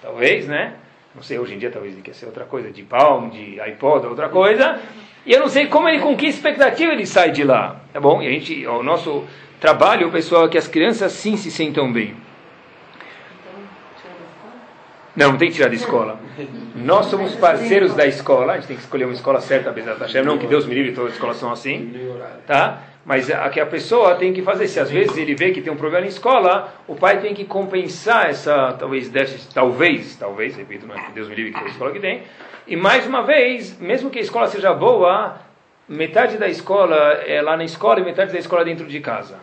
talvez, 0.00 0.46
né? 0.46 0.74
Não 1.14 1.22
sei, 1.22 1.38
hoje 1.38 1.54
em 1.54 1.58
dia 1.58 1.70
talvez 1.70 1.92
ele 1.92 2.02
quer 2.02 2.14
ser 2.14 2.26
outra 2.26 2.44
coisa, 2.44 2.70
de 2.70 2.82
palm, 2.82 3.30
de 3.30 3.60
iPod, 3.60 4.06
outra 4.06 4.28
coisa. 4.28 4.78
E 5.26 5.32
eu 5.32 5.40
não 5.40 5.48
sei 5.48 5.66
como 5.66 5.88
ele, 5.88 6.00
com 6.00 6.16
que 6.16 6.26
expectativa 6.26 6.92
ele 6.92 7.04
sai 7.04 7.32
de 7.32 7.42
lá. 7.42 7.80
Tá 7.92 8.00
bom? 8.00 8.22
E 8.22 8.26
a 8.26 8.30
gente, 8.30 8.66
o 8.66 8.82
nosso 8.82 9.24
trabalho, 9.58 10.10
pessoal, 10.10 10.46
é 10.46 10.48
que 10.48 10.56
as 10.56 10.68
crianças 10.68 11.12
sim 11.12 11.36
se 11.36 11.50
sentam 11.50 11.92
bem. 11.92 12.14
Não, 15.16 15.32
não 15.32 15.38
tem 15.38 15.48
que 15.48 15.56
tirar 15.56 15.68
da 15.68 15.74
escola. 15.74 16.20
Nós 16.74 17.06
somos 17.06 17.34
parceiros 17.34 17.94
da 17.94 18.06
escola, 18.06 18.52
a 18.52 18.56
gente 18.56 18.68
tem 18.68 18.76
que 18.76 18.82
escolher 18.82 19.04
uma 19.04 19.14
escola 19.14 19.40
certa, 19.40 19.72
Hashem, 19.72 20.22
não 20.22 20.38
que 20.38 20.46
Deus 20.46 20.66
me 20.66 20.74
livre, 20.74 20.92
todas 20.92 21.10
as 21.10 21.14
escolas 21.16 21.36
são 21.36 21.50
assim, 21.50 21.92
tá? 22.46 22.82
Mas 23.04 23.30
a 23.30 23.48
que 23.48 23.58
a 23.58 23.66
pessoa 23.66 24.14
tem 24.14 24.32
que 24.32 24.42
fazer, 24.42 24.68
se 24.68 24.78
às 24.78 24.90
vezes 24.90 25.16
ele 25.16 25.34
vê 25.34 25.50
que 25.50 25.60
tem 25.60 25.72
um 25.72 25.76
problema 25.76 26.02
na 26.02 26.08
escola, 26.08 26.74
o 26.86 26.94
pai 26.94 27.20
tem 27.20 27.34
que 27.34 27.44
compensar 27.44 28.28
essa, 28.28 28.74
talvez, 28.78 29.08
déficit, 29.08 29.52
talvez, 29.52 30.16
talvez, 30.16 30.54
repito, 30.54 30.86
não 30.86 30.94
é 30.94 31.00
que 31.00 31.12
Deus 31.12 31.28
me 31.28 31.34
livre 31.34 31.52
que 31.52 31.64
a 31.64 31.68
escola 31.68 31.92
que 31.92 31.98
tem. 31.98 32.22
E 32.66 32.76
mais 32.76 33.06
uma 33.06 33.22
vez, 33.22 33.78
mesmo 33.80 34.10
que 34.10 34.18
a 34.18 34.22
escola 34.22 34.46
seja 34.46 34.72
boa, 34.72 35.38
metade 35.88 36.36
da 36.36 36.46
escola 36.46 36.96
é 37.26 37.42
lá 37.42 37.56
na 37.56 37.64
escola 37.64 38.00
e 38.00 38.04
metade 38.04 38.32
da 38.32 38.38
escola 38.38 38.62
é 38.62 38.64
dentro 38.66 38.86
de 38.86 39.00
casa. 39.00 39.38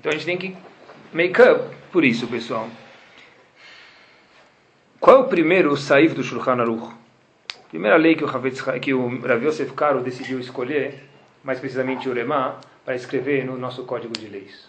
Então 0.00 0.10
a 0.10 0.14
gente 0.14 0.24
tem 0.24 0.38
que 0.38 0.56
make 1.12 1.42
up 1.42 1.62
por 1.92 2.04
isso, 2.04 2.26
pessoal. 2.26 2.68
Qual 5.04 5.18
é 5.18 5.20
o 5.20 5.24
primeiro 5.24 5.76
saif 5.76 6.14
do 6.14 6.24
Shulchan 6.24 6.62
Aruch? 6.62 6.88
Primeira 7.68 7.98
lei 7.98 8.14
que 8.14 8.24
o, 8.24 8.26
Havetz, 8.26 8.62
que 8.80 8.94
o 8.94 9.20
Rav 9.20 9.44
Yosef 9.44 9.70
Karo 9.74 10.00
decidiu 10.00 10.40
escolher, 10.40 10.94
mais 11.44 11.60
precisamente 11.60 12.08
o 12.08 12.12
Lema, 12.14 12.56
para 12.86 12.94
escrever 12.94 13.44
no 13.44 13.58
nosso 13.58 13.84
código 13.84 14.14
de 14.14 14.28
leis. 14.28 14.66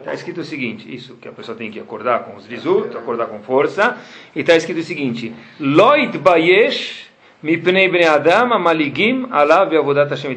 Está 0.00 0.10
é, 0.10 0.14
escrito 0.14 0.40
o 0.40 0.44
seguinte, 0.44 0.88
isso 0.90 1.16
que 1.16 1.28
a 1.28 1.32
pessoa 1.32 1.54
tem 1.54 1.70
que 1.70 1.78
acordar 1.78 2.20
com 2.20 2.34
os 2.34 2.46
vizut, 2.46 2.96
acordar 2.96 3.26
com 3.26 3.40
força, 3.40 3.98
e 4.34 4.40
está 4.40 4.56
escrito 4.56 4.80
o 4.80 4.82
seguinte, 4.82 5.34
Loit 5.60 6.16
bayesh 6.16 7.10
mipnei 7.42 7.90
bnei 7.90 8.06
adam 8.06 8.58
maligim 8.58 9.26
alav 9.30 9.76
avodat 9.76 10.08
Hashem. 10.08 10.34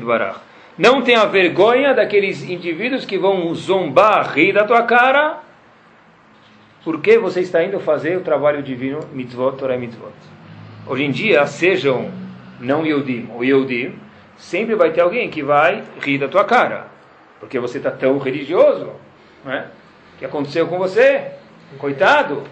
Não 0.77 1.01
tenha 1.01 1.23
vergonha 1.23 1.93
daqueles 1.93 2.43
indivíduos 2.43 3.05
que 3.05 3.17
vão 3.17 3.55
zombar, 3.55 4.33
rir 4.33 4.51
da 4.51 4.65
tua 4.65 4.83
cara, 4.83 5.44
porque 6.85 7.17
você 7.17 7.41
está 7.41 7.63
indo 7.63 7.79
fazer 7.79 8.15
o 8.15 8.21
trabalho 8.21 8.61
divino, 8.61 8.99
mitzvot, 9.11 9.57
Torah 9.57 9.75
mitzvot. 9.75 10.13
Hoje 10.85 11.03
em 11.03 11.09
dia, 11.09 11.45
sejam 11.47 12.11
não 12.59 12.85
Yehudim 12.85 13.27
ou 13.33 13.43
Yehudim, 13.43 13.95
sempre 14.37 14.75
vai 14.75 14.91
ter 14.91 15.01
alguém 15.01 15.27
que 15.31 15.41
vai 15.41 15.83
rir 15.99 16.19
da 16.19 16.27
tua 16.27 16.45
cara, 16.45 16.85
porque 17.39 17.59
você 17.59 17.79
está 17.79 17.89
tão 17.89 18.19
religioso. 18.19 18.91
É? 19.47 19.65
O 20.13 20.19
que 20.19 20.25
aconteceu 20.25 20.67
com 20.67 20.77
você? 20.77 21.31
Coitado, 21.79 22.43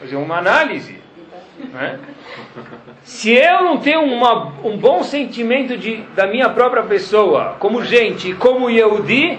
fazer 0.00 0.16
uma 0.16 0.38
análise. 0.38 0.98
É? 1.78 1.98
Se 3.02 3.32
eu 3.32 3.62
não 3.62 3.78
tenho 3.78 4.02
uma, 4.02 4.46
um 4.64 4.78
bom 4.78 5.02
sentimento 5.02 5.76
de, 5.76 5.98
da 6.16 6.26
minha 6.26 6.48
própria 6.48 6.82
pessoa, 6.84 7.56
como 7.60 7.84
gente, 7.84 8.32
como 8.32 8.70
Yehudi, 8.70 9.38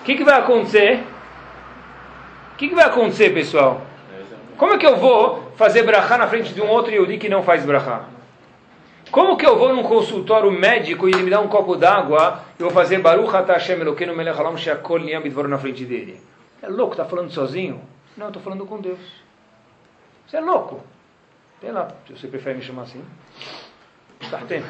o 0.00 0.04
que, 0.04 0.14
que 0.14 0.24
vai 0.24 0.38
acontecer? 0.38 1.00
O 2.58 2.60
que, 2.60 2.70
que 2.70 2.74
vai 2.74 2.86
acontecer, 2.86 3.32
pessoal? 3.32 3.82
Como 4.56 4.74
é 4.74 4.78
que 4.78 4.84
eu 4.84 4.96
vou 4.96 5.52
fazer 5.54 5.84
brachá 5.84 6.18
na 6.18 6.26
frente 6.26 6.52
de 6.52 6.60
um 6.60 6.66
outro 6.66 6.90
Yehudi 6.90 7.16
que 7.16 7.28
não 7.28 7.44
faz 7.44 7.64
brachá? 7.64 8.06
Como 9.12 9.36
que 9.36 9.46
eu 9.46 9.56
vou 9.56 9.72
num 9.72 9.84
consultório 9.84 10.50
médico 10.50 11.08
e 11.08 11.12
ele 11.12 11.22
me 11.22 11.30
dá 11.30 11.40
um 11.40 11.46
copo 11.46 11.76
d'água 11.76 12.40
e 12.58 12.62
eu 12.62 12.66
vou 12.66 12.74
fazer 12.74 12.98
Baruch 12.98 13.30
Hashem 13.30 13.80
Elokeinu 13.80 14.12
Melech 14.12 14.36
Halam 14.36 14.56
Sheakol 14.56 14.98
Niyam 14.98 15.22
Bidvor 15.22 15.46
na 15.46 15.56
frente 15.56 15.84
dele? 15.84 16.20
É 16.60 16.66
louco, 16.66 16.94
está 16.94 17.04
falando 17.04 17.30
sozinho? 17.30 17.80
Não, 18.16 18.26
estou 18.26 18.42
falando 18.42 18.66
com 18.66 18.80
Deus. 18.80 18.98
Você 20.26 20.38
é 20.38 20.40
louco. 20.40 20.80
Sei 21.60 21.70
lá, 21.70 21.86
se 22.08 22.18
você 22.18 22.26
prefere 22.26 22.56
me 22.56 22.64
chamar 22.64 22.82
assim. 22.82 23.04
Tendo. 24.48 24.66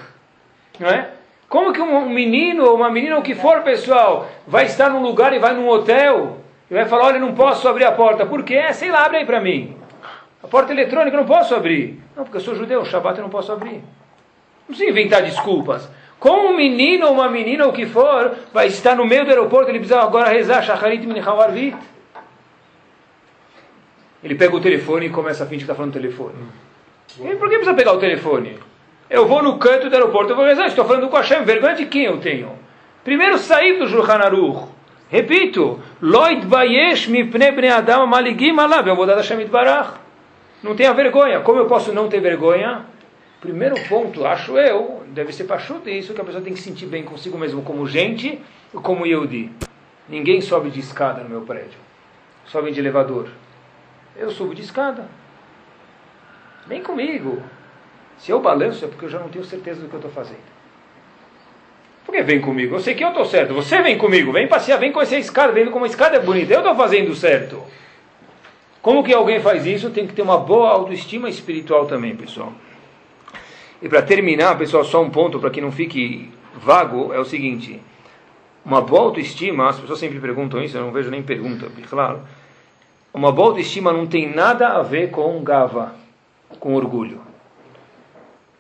Não 0.79 0.91
é? 0.91 1.11
Como 1.49 1.73
que 1.73 1.81
um 1.81 2.11
menino 2.11 2.67
ou 2.67 2.77
uma 2.77 2.91
menina, 2.91 3.17
o 3.17 3.23
que 3.23 3.35
for, 3.35 3.63
pessoal, 3.63 4.29
vai 4.47 4.67
estar 4.67 4.91
num 4.91 5.01
lugar 5.01 5.33
e 5.33 5.39
vai 5.39 5.55
num 5.55 5.67
hotel 5.67 6.38
e 6.71 6.75
vai 6.75 6.85
falar, 6.85 7.07
olha, 7.07 7.19
não 7.19 7.35
posso 7.35 7.67
abrir 7.67 7.85
a 7.85 7.93
porta. 7.93 8.27
Por 8.27 8.43
quê? 8.43 8.55
É, 8.55 8.73
sei 8.73 8.91
lá, 8.91 9.05
abre 9.05 9.19
aí 9.19 9.27
para 9.27 9.41
mim. 9.41 9.77
A 10.43 10.47
porta 10.47 10.73
eletrônica 10.73 11.17
eu 11.17 11.21
não 11.21 11.27
posso 11.27 11.55
abrir. 11.55 12.01
Não, 12.17 12.25
porque 12.25 12.37
eu 12.37 12.43
sou 12.43 12.55
judeu, 12.55 12.81
o 12.81 12.85
Shabbat 12.85 13.19
eu 13.19 13.23
não 13.23 13.31
posso 13.31 13.51
abrir. 13.51 13.77
Não 13.77 14.67
precisa 14.69 14.91
inventar 14.91 15.23
desculpas. 15.23 15.89
Como 16.19 16.49
um 16.49 16.57
menino 16.57 17.07
ou 17.07 17.13
uma 17.15 17.29
menina, 17.29 17.65
ou 17.65 17.71
o 17.71 17.73
que 17.73 17.87
for, 17.87 18.37
vai 18.53 18.67
estar 18.67 18.95
no 18.95 19.07
meio 19.07 19.25
do 19.25 19.31
aeroporto, 19.31 19.71
ele 19.71 19.79
precisa 19.79 20.01
agora 20.01 20.31
rezar 20.31 20.63
Shacharit 20.63 21.07
Minchau 21.07 21.41
Arvit. 21.41 21.77
Ele 24.23 24.35
pega 24.35 24.55
o 24.55 24.61
telefone 24.61 25.07
e 25.07 25.11
começa 25.11 25.45
a 25.45 25.47
fingir 25.47 25.61
que 25.61 25.65
está 25.65 25.75
falando 25.75 25.95
no 25.95 26.01
telefone. 26.01 26.35
E 27.21 27.37
por 27.37 27.49
que 27.49 27.57
precisa 27.57 27.75
pegar 27.75 27.93
o 27.93 27.99
telefone? 27.99 28.59
Eu 29.09 29.27
vou 29.27 29.43
no 29.43 29.59
canto 29.59 29.89
do 29.89 29.95
aeroporto, 29.95 30.33
eu 30.33 30.37
vou 30.37 30.45
rezar, 30.45 30.67
estou 30.67 30.85
falando 30.85 31.09
com 31.09 31.17
a 31.17 31.21
Hashem, 31.21 31.45
vergonha 31.45 31.77
de 31.77 31.87
quem 31.87 32.05
eu 32.05 32.19
tenho? 32.19 32.51
Primeiro 33.05 33.39
sair 33.39 33.79
do 33.79 33.89
Shulchan 33.89 34.19
Aruch. 34.19 34.67
Repito, 35.09 35.81
Loid 36.01 36.47
Bayesh 36.47 37.09
Mipne 37.09 37.51
Bnei 37.51 37.71
Adam 37.71 38.07
Maligim 38.07 38.57
Alav, 38.57 38.87
eu 38.87 38.95
vou 38.95 39.05
dar 39.05 39.17
Hashem 39.17 39.45
Barach. 39.49 39.99
Não 40.63 40.77
tenha 40.77 40.95
vergonha. 40.95 41.41
Como 41.41 41.59
eu 41.59 41.67
posso 41.67 41.93
não 41.93 42.09
ter 42.09 42.21
vergonha? 42.21 42.87
Primeiro 43.41 43.75
ponto, 43.89 44.25
acho 44.25 44.57
eu, 44.57 45.05
deve 45.09 45.33
ser 45.33 45.45
pachuta, 45.45 45.91
isso 45.91 46.15
que 46.15 46.21
a 46.21 46.25
pessoa 46.25 46.43
tem 46.43 46.55
que 46.55 46.61
sentir 46.61 46.87
bem 46.87 47.05
consigo 47.05 47.37
mesmo, 47.37 47.63
como 47.63 47.87
gente 47.87 48.41
e 48.73 48.77
como 48.77 49.07
Yehudi. 49.07 49.51
Ninguém 50.09 50.41
sobe 50.41 50.71
de 50.71 50.79
escada 50.79 51.23
no 51.23 51.29
meu 51.29 51.41
prédio. 51.43 51.79
Sobe 52.47 52.71
de 52.71 52.79
elevador. 52.79 53.29
Eu 54.17 54.31
subo 54.31 54.55
de 54.55 54.63
escada. 54.63 55.09
Vem 56.67 56.81
comigo. 56.81 57.43
Se 58.19 58.31
eu 58.31 58.41
balanço 58.41 58.85
é 58.85 58.89
porque 58.89 59.05
eu 59.05 59.09
já 59.09 59.19
não 59.19 59.29
tenho 59.29 59.45
certeza 59.45 59.81
do 59.81 59.89
que 59.89 59.95
eu 59.95 59.99
estou 59.99 60.13
fazendo. 60.13 60.58
Por 62.09 62.15
que 62.15 62.23
vem 62.23 62.41
comigo? 62.41 62.75
Eu 62.75 62.81
sei 62.81 62.95
que 62.95 63.05
eu 63.05 63.09
estou 63.09 63.27
certo. 63.27 63.53
Você 63.53 63.83
vem 63.83 63.99
comigo. 63.99 64.33
Vem 64.33 64.49
passear, 64.49 64.79
vem 64.79 64.91
conhecer 64.91 65.17
a 65.17 65.19
escada. 65.19 65.53
Vem 65.53 65.71
como 65.71 65.85
a 65.85 65.89
escada 65.89 66.17
é 66.17 66.19
bonita. 66.19 66.55
Eu 66.55 66.61
estou 66.61 66.75
fazendo 66.75 67.15
certo. 67.15 67.63
Como 68.81 69.05
que 69.05 69.13
alguém 69.13 69.41
faz 69.41 69.67
isso? 69.67 69.91
Tem 69.91 70.07
que 70.07 70.15
ter 70.15 70.23
uma 70.23 70.39
boa 70.39 70.71
autoestima 70.71 71.29
espiritual 71.29 71.85
também, 71.85 72.17
pessoal. 72.17 72.55
E 73.83 73.91
para 73.91 74.01
terminar, 74.01 74.57
pessoal, 74.57 74.87
só 74.87 75.03
um 75.03 75.11
ponto 75.11 75.39
para 75.39 75.51
que 75.51 75.61
não 75.61 75.71
fique 75.71 76.31
vago, 76.55 77.13
é 77.13 77.19
o 77.19 77.27
seguinte. 77.27 77.79
Uma 78.65 78.81
boa 78.81 79.03
autoestima, 79.03 79.69
as 79.69 79.79
pessoas 79.79 79.99
sempre 79.99 80.19
perguntam 80.19 80.63
isso, 80.63 80.79
eu 80.79 80.85
não 80.85 80.91
vejo 80.91 81.11
nem 81.11 81.23
pergunta, 81.23 81.71
claro. 81.91 82.23
Uma 83.13 83.31
boa 83.31 83.49
autoestima 83.49 83.93
não 83.93 84.07
tem 84.07 84.35
nada 84.35 84.69
a 84.69 84.83
ver 84.83 85.11
com 85.11 85.43
gava, 85.43 85.95
com 86.59 86.75
orgulho. 86.75 87.21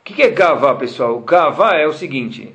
O 0.00 0.04
que 0.04 0.22
é 0.22 0.28
gava, 0.28 0.74
pessoal? 0.74 1.18
Gava 1.20 1.70
é 1.70 1.86
o 1.86 1.94
seguinte. 1.94 2.54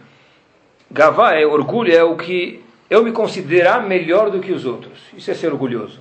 Gava 0.93 1.33
é 1.33 1.43
orgulho, 1.43 1.91
é 1.91 2.03
o 2.03 2.15
que 2.15 2.63
eu 2.87 3.03
me 3.03 3.11
considerar 3.11 3.81
melhor 3.81 4.29
do 4.29 4.39
que 4.39 4.51
os 4.51 4.63
outros. 4.63 4.99
Isso 5.17 5.31
é 5.31 5.33
ser 5.33 5.47
orgulhoso. 5.47 5.99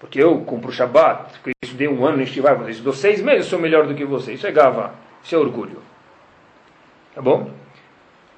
Porque 0.00 0.20
eu 0.20 0.40
cumpro 0.40 0.70
o 0.70 0.72
Shabat, 0.72 1.38
porque 1.38 1.50
eu 1.50 1.54
estudei 1.62 1.86
um 1.86 2.04
ano 2.04 2.16
no 2.16 2.24
Estivar, 2.24 2.56
você 2.56 2.72
estudou 2.72 2.92
seis 2.92 3.22
meses, 3.22 3.46
sou 3.46 3.60
melhor 3.60 3.86
do 3.86 3.94
que 3.94 4.04
você. 4.04 4.32
Isso 4.32 4.44
é 4.44 4.50
gava, 4.50 4.92
isso 5.22 5.36
é 5.36 5.38
orgulho. 5.38 5.80
Tá 7.14 7.22
bom? 7.22 7.48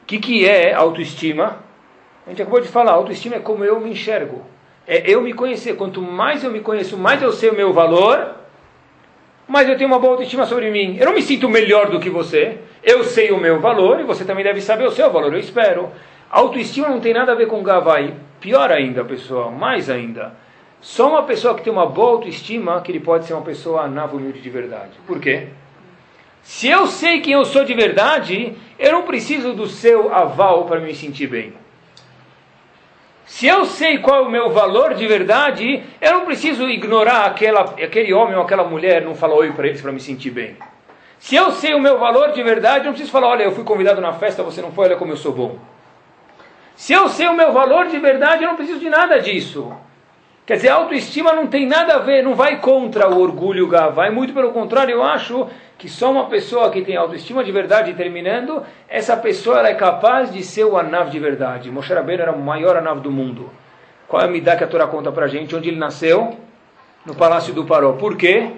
O 0.02 0.06
que, 0.06 0.18
que 0.18 0.46
é 0.46 0.74
autoestima? 0.74 1.64
A 2.26 2.30
gente 2.30 2.42
acabou 2.42 2.60
de 2.60 2.68
falar, 2.68 2.92
autoestima 2.92 3.36
é 3.36 3.40
como 3.40 3.64
eu 3.64 3.80
me 3.80 3.90
enxergo. 3.90 4.44
É 4.86 5.10
eu 5.10 5.22
me 5.22 5.32
conhecer. 5.32 5.76
Quanto 5.76 6.02
mais 6.02 6.44
eu 6.44 6.50
me 6.50 6.60
conheço, 6.60 6.98
mais 6.98 7.22
eu 7.22 7.32
sei 7.32 7.48
o 7.48 7.54
meu 7.54 7.72
valor, 7.72 8.34
mais 9.48 9.66
eu 9.66 9.78
tenho 9.78 9.88
uma 9.88 9.98
boa 9.98 10.12
autoestima 10.12 10.44
sobre 10.44 10.70
mim. 10.70 10.98
Eu 10.98 11.06
não 11.06 11.14
me 11.14 11.22
sinto 11.22 11.48
melhor 11.48 11.88
do 11.88 11.98
que 11.98 12.10
você. 12.10 12.58
Eu 12.82 13.04
sei 13.04 13.30
o 13.30 13.40
meu 13.40 13.60
valor 13.60 14.00
e 14.00 14.04
você 14.04 14.24
também 14.24 14.44
deve 14.44 14.60
saber 14.60 14.86
o 14.86 14.92
seu 14.92 15.10
valor, 15.10 15.32
eu 15.32 15.40
espero. 15.40 15.90
Autoestima 16.30 16.88
não 16.88 17.00
tem 17.00 17.12
nada 17.12 17.32
a 17.32 17.34
ver 17.34 17.46
com 17.46 17.62
gavai. 17.62 18.14
Pior 18.40 18.70
ainda, 18.70 19.04
pessoal, 19.04 19.50
mais 19.50 19.90
ainda. 19.90 20.32
Só 20.80 21.08
uma 21.08 21.24
pessoa 21.24 21.54
que 21.54 21.62
tem 21.62 21.72
uma 21.72 21.86
boa 21.86 22.12
autoestima 22.12 22.80
que 22.80 22.92
ele 22.92 23.00
pode 23.00 23.26
ser 23.26 23.34
uma 23.34 23.42
pessoa 23.42 23.88
nava 23.88 24.16
de 24.18 24.50
verdade. 24.50 24.92
Por 25.06 25.20
quê? 25.20 25.48
Se 26.42 26.68
eu 26.68 26.86
sei 26.86 27.20
quem 27.20 27.32
eu 27.32 27.44
sou 27.44 27.64
de 27.64 27.74
verdade, 27.74 28.56
eu 28.78 28.92
não 28.92 29.02
preciso 29.02 29.54
do 29.54 29.66
seu 29.66 30.14
aval 30.14 30.64
para 30.64 30.80
me 30.80 30.94
sentir 30.94 31.26
bem. 31.26 31.52
Se 33.26 33.46
eu 33.46 33.66
sei 33.66 33.98
qual 33.98 34.24
é 34.24 34.26
o 34.26 34.30
meu 34.30 34.50
valor 34.50 34.94
de 34.94 35.06
verdade, 35.06 35.82
eu 36.00 36.12
não 36.12 36.24
preciso 36.24 36.66
ignorar 36.68 37.26
aquela, 37.26 37.60
aquele 37.60 38.14
homem 38.14 38.36
ou 38.36 38.42
aquela 38.42 38.64
mulher, 38.64 39.02
não 39.02 39.14
falar 39.14 39.34
oi 39.34 39.52
para 39.52 39.66
eles 39.66 39.82
para 39.82 39.92
me 39.92 40.00
sentir 40.00 40.30
bem. 40.30 40.56
Se 41.18 41.34
eu 41.34 41.50
sei 41.50 41.74
o 41.74 41.80
meu 41.80 41.98
valor 41.98 42.32
de 42.32 42.42
verdade, 42.42 42.80
eu 42.80 42.84
não 42.84 42.92
preciso 42.92 43.10
falar, 43.10 43.28
olha, 43.28 43.42
eu 43.42 43.52
fui 43.52 43.64
convidado 43.64 44.00
na 44.00 44.12
festa, 44.12 44.42
você 44.42 44.62
não 44.62 44.72
foi, 44.72 44.86
olha 44.86 44.96
como 44.96 45.12
eu 45.12 45.16
sou 45.16 45.32
bom. 45.32 45.58
Se 46.76 46.92
eu 46.92 47.08
sei 47.08 47.26
o 47.26 47.34
meu 47.34 47.52
valor 47.52 47.88
de 47.88 47.98
verdade, 47.98 48.44
eu 48.44 48.48
não 48.48 48.56
preciso 48.56 48.78
de 48.78 48.88
nada 48.88 49.18
disso. 49.20 49.72
Quer 50.46 50.54
dizer, 50.56 50.68
a 50.70 50.76
autoestima 50.76 51.32
não 51.32 51.46
tem 51.46 51.66
nada 51.66 51.96
a 51.96 51.98
ver, 51.98 52.22
não 52.22 52.34
vai 52.34 52.60
contra 52.60 53.08
o 53.10 53.20
orgulho 53.20 53.66
gavá, 53.66 54.10
muito 54.10 54.32
pelo 54.32 54.52
contrário, 54.52 54.92
eu 54.92 55.02
acho 55.02 55.46
que 55.76 55.88
só 55.88 56.10
uma 56.10 56.26
pessoa 56.26 56.70
que 56.70 56.82
tem 56.82 56.96
autoestima 56.96 57.44
de 57.44 57.52
verdade, 57.52 57.92
terminando, 57.94 58.62
essa 58.88 59.16
pessoa 59.16 59.66
é 59.68 59.74
capaz 59.74 60.32
de 60.32 60.42
ser 60.42 60.64
o 60.64 60.78
anav 60.78 61.10
de 61.10 61.20
verdade. 61.20 61.70
Moshe 61.70 61.92
Rabbeinu 61.92 62.22
era 62.22 62.32
o 62.32 62.40
maior 62.40 62.76
anav 62.76 63.00
do 63.00 63.10
mundo. 63.10 63.50
Qual 64.08 64.22
é 64.22 64.24
a 64.24 64.28
midá 64.28 64.56
que 64.56 64.64
a 64.64 64.66
Torá 64.66 64.86
conta 64.86 65.12
para 65.12 65.26
a 65.26 65.28
gente? 65.28 65.54
Onde 65.54 65.68
ele 65.68 65.78
nasceu? 65.78 66.36
No 67.04 67.14
palácio 67.14 67.52
do 67.52 67.64
Paró. 67.64 67.92
Por 67.92 68.16
quê? 68.16 68.50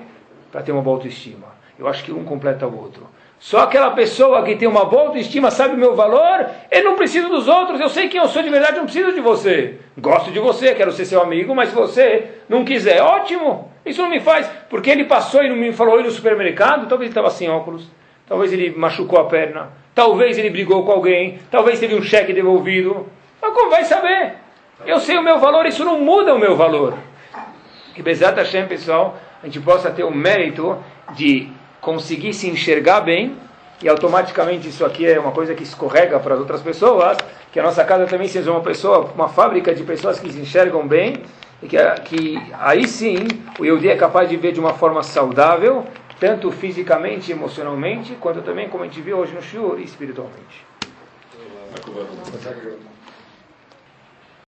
Para 0.53 0.63
ter 0.63 0.71
uma 0.73 0.81
boa 0.81 0.97
autoestima. 0.97 1.50
Eu 1.81 1.89
acho 1.89 2.05
que 2.05 2.13
um 2.13 2.25
completa 2.25 2.67
o 2.67 2.79
outro. 2.79 3.09
Só 3.39 3.61
aquela 3.61 3.93
pessoa 3.93 4.43
que 4.45 4.55
tem 4.55 4.69
uma 4.69 4.85
boa 4.85 5.05
autoestima, 5.05 5.51
sabe 5.51 5.75
o 5.75 5.79
meu 5.79 5.97
valor, 5.97 6.47
ele 6.71 6.85
não 6.85 6.95
precisa 6.95 7.27
dos 7.27 7.49
outros. 7.49 7.81
Eu 7.81 7.89
sei 7.89 8.07
quem 8.07 8.21
eu 8.21 8.29
sou 8.29 8.43
de 8.43 8.51
verdade, 8.51 8.77
não 8.77 8.85
preciso 8.85 9.15
de 9.15 9.21
você. 9.21 9.79
Gosto 9.97 10.31
de 10.31 10.39
você, 10.39 10.75
quero 10.75 10.93
ser 10.93 11.07
seu 11.07 11.23
amigo, 11.23 11.55
mas 11.55 11.71
se 11.71 11.75
você 11.75 12.33
não 12.51 12.67
quiser, 12.67 13.01
ótimo. 13.01 13.73
Isso 13.85 14.03
não 14.03 14.11
me 14.11 14.21
faz. 14.21 14.47
Porque 14.69 14.91
ele 14.91 15.05
passou 15.05 15.43
e 15.43 15.49
não 15.49 15.57
me 15.57 15.73
falou 15.73 16.03
no 16.03 16.11
supermercado, 16.11 16.87
talvez 16.87 17.09
ele 17.09 17.19
estava 17.19 17.31
sem 17.31 17.49
óculos, 17.49 17.89
talvez 18.29 18.53
ele 18.53 18.77
machucou 18.77 19.19
a 19.19 19.25
perna, 19.25 19.71
talvez 19.95 20.37
ele 20.37 20.51
brigou 20.51 20.85
com 20.85 20.93
alguém, 20.93 21.39
talvez 21.51 21.81
teve 21.81 21.95
um 21.95 22.03
cheque 22.03 22.35
devolvido. 22.35 23.07
Mas 23.41 23.55
como 23.55 23.71
vai 23.71 23.85
saber? 23.85 24.35
Eu 24.85 25.01
sei 25.01 25.17
o 25.17 25.23
meu 25.23 25.39
valor, 25.39 25.65
isso 25.65 25.83
não 25.83 25.99
muda 25.99 26.35
o 26.35 26.39
meu 26.39 26.57
valor. 26.57 26.93
Que 27.95 28.03
Bezat 28.03 28.37
Hashem, 28.37 28.67
pessoal, 28.67 29.17
a 29.43 29.47
gente 29.47 29.61
possa 29.61 29.91
ter 29.91 30.05
o 30.05 30.11
mérito 30.11 30.79
de 31.15 31.51
conseguir 31.81 32.33
se 32.33 32.49
enxergar 32.49 33.01
bem, 33.01 33.37
e 33.83 33.89
automaticamente 33.89 34.69
isso 34.69 34.85
aqui 34.85 35.07
é 35.07 35.19
uma 35.19 35.33
coisa 35.33 35.55
que 35.55 35.63
escorrega 35.63 36.21
para 36.21 36.35
as 36.35 36.41
outras 36.41 36.61
pessoas, 36.61 37.17
que 37.51 37.59
a 37.59 37.63
nossa 37.63 37.85
casa 37.85 38.07
também 38.07 38.29
seja 38.29 38.51
uma 38.51 38.61
pessoa, 38.61 39.11
uma 39.15 39.29
fábrica 39.29 39.75
de 39.75 39.83
pessoas 39.83 40.21
que 40.21 40.31
se 40.31 40.39
enxergam 40.39 40.87
bem, 40.87 41.23
e 41.63 41.67
que, 41.67 41.77
que 42.05 42.53
aí 42.59 42.87
sim 42.87 43.27
o 43.59 43.65
Yehudi 43.65 43.89
é 43.89 43.97
capaz 43.97 44.29
de 44.29 44.37
ver 44.37 44.53
de 44.53 44.61
uma 44.61 44.75
forma 44.75 45.03
saudável, 45.03 45.85
tanto 46.19 46.51
fisicamente 46.51 47.33
emocionalmente, 47.33 48.15
quanto 48.21 48.43
também, 48.43 48.69
como 48.69 48.85
a 48.85 48.87
gente 48.87 49.01
viu 49.01 49.17
hoje 49.19 49.35
no 49.35 49.43
Shur, 49.43 49.81
espiritualmente. 49.81 50.67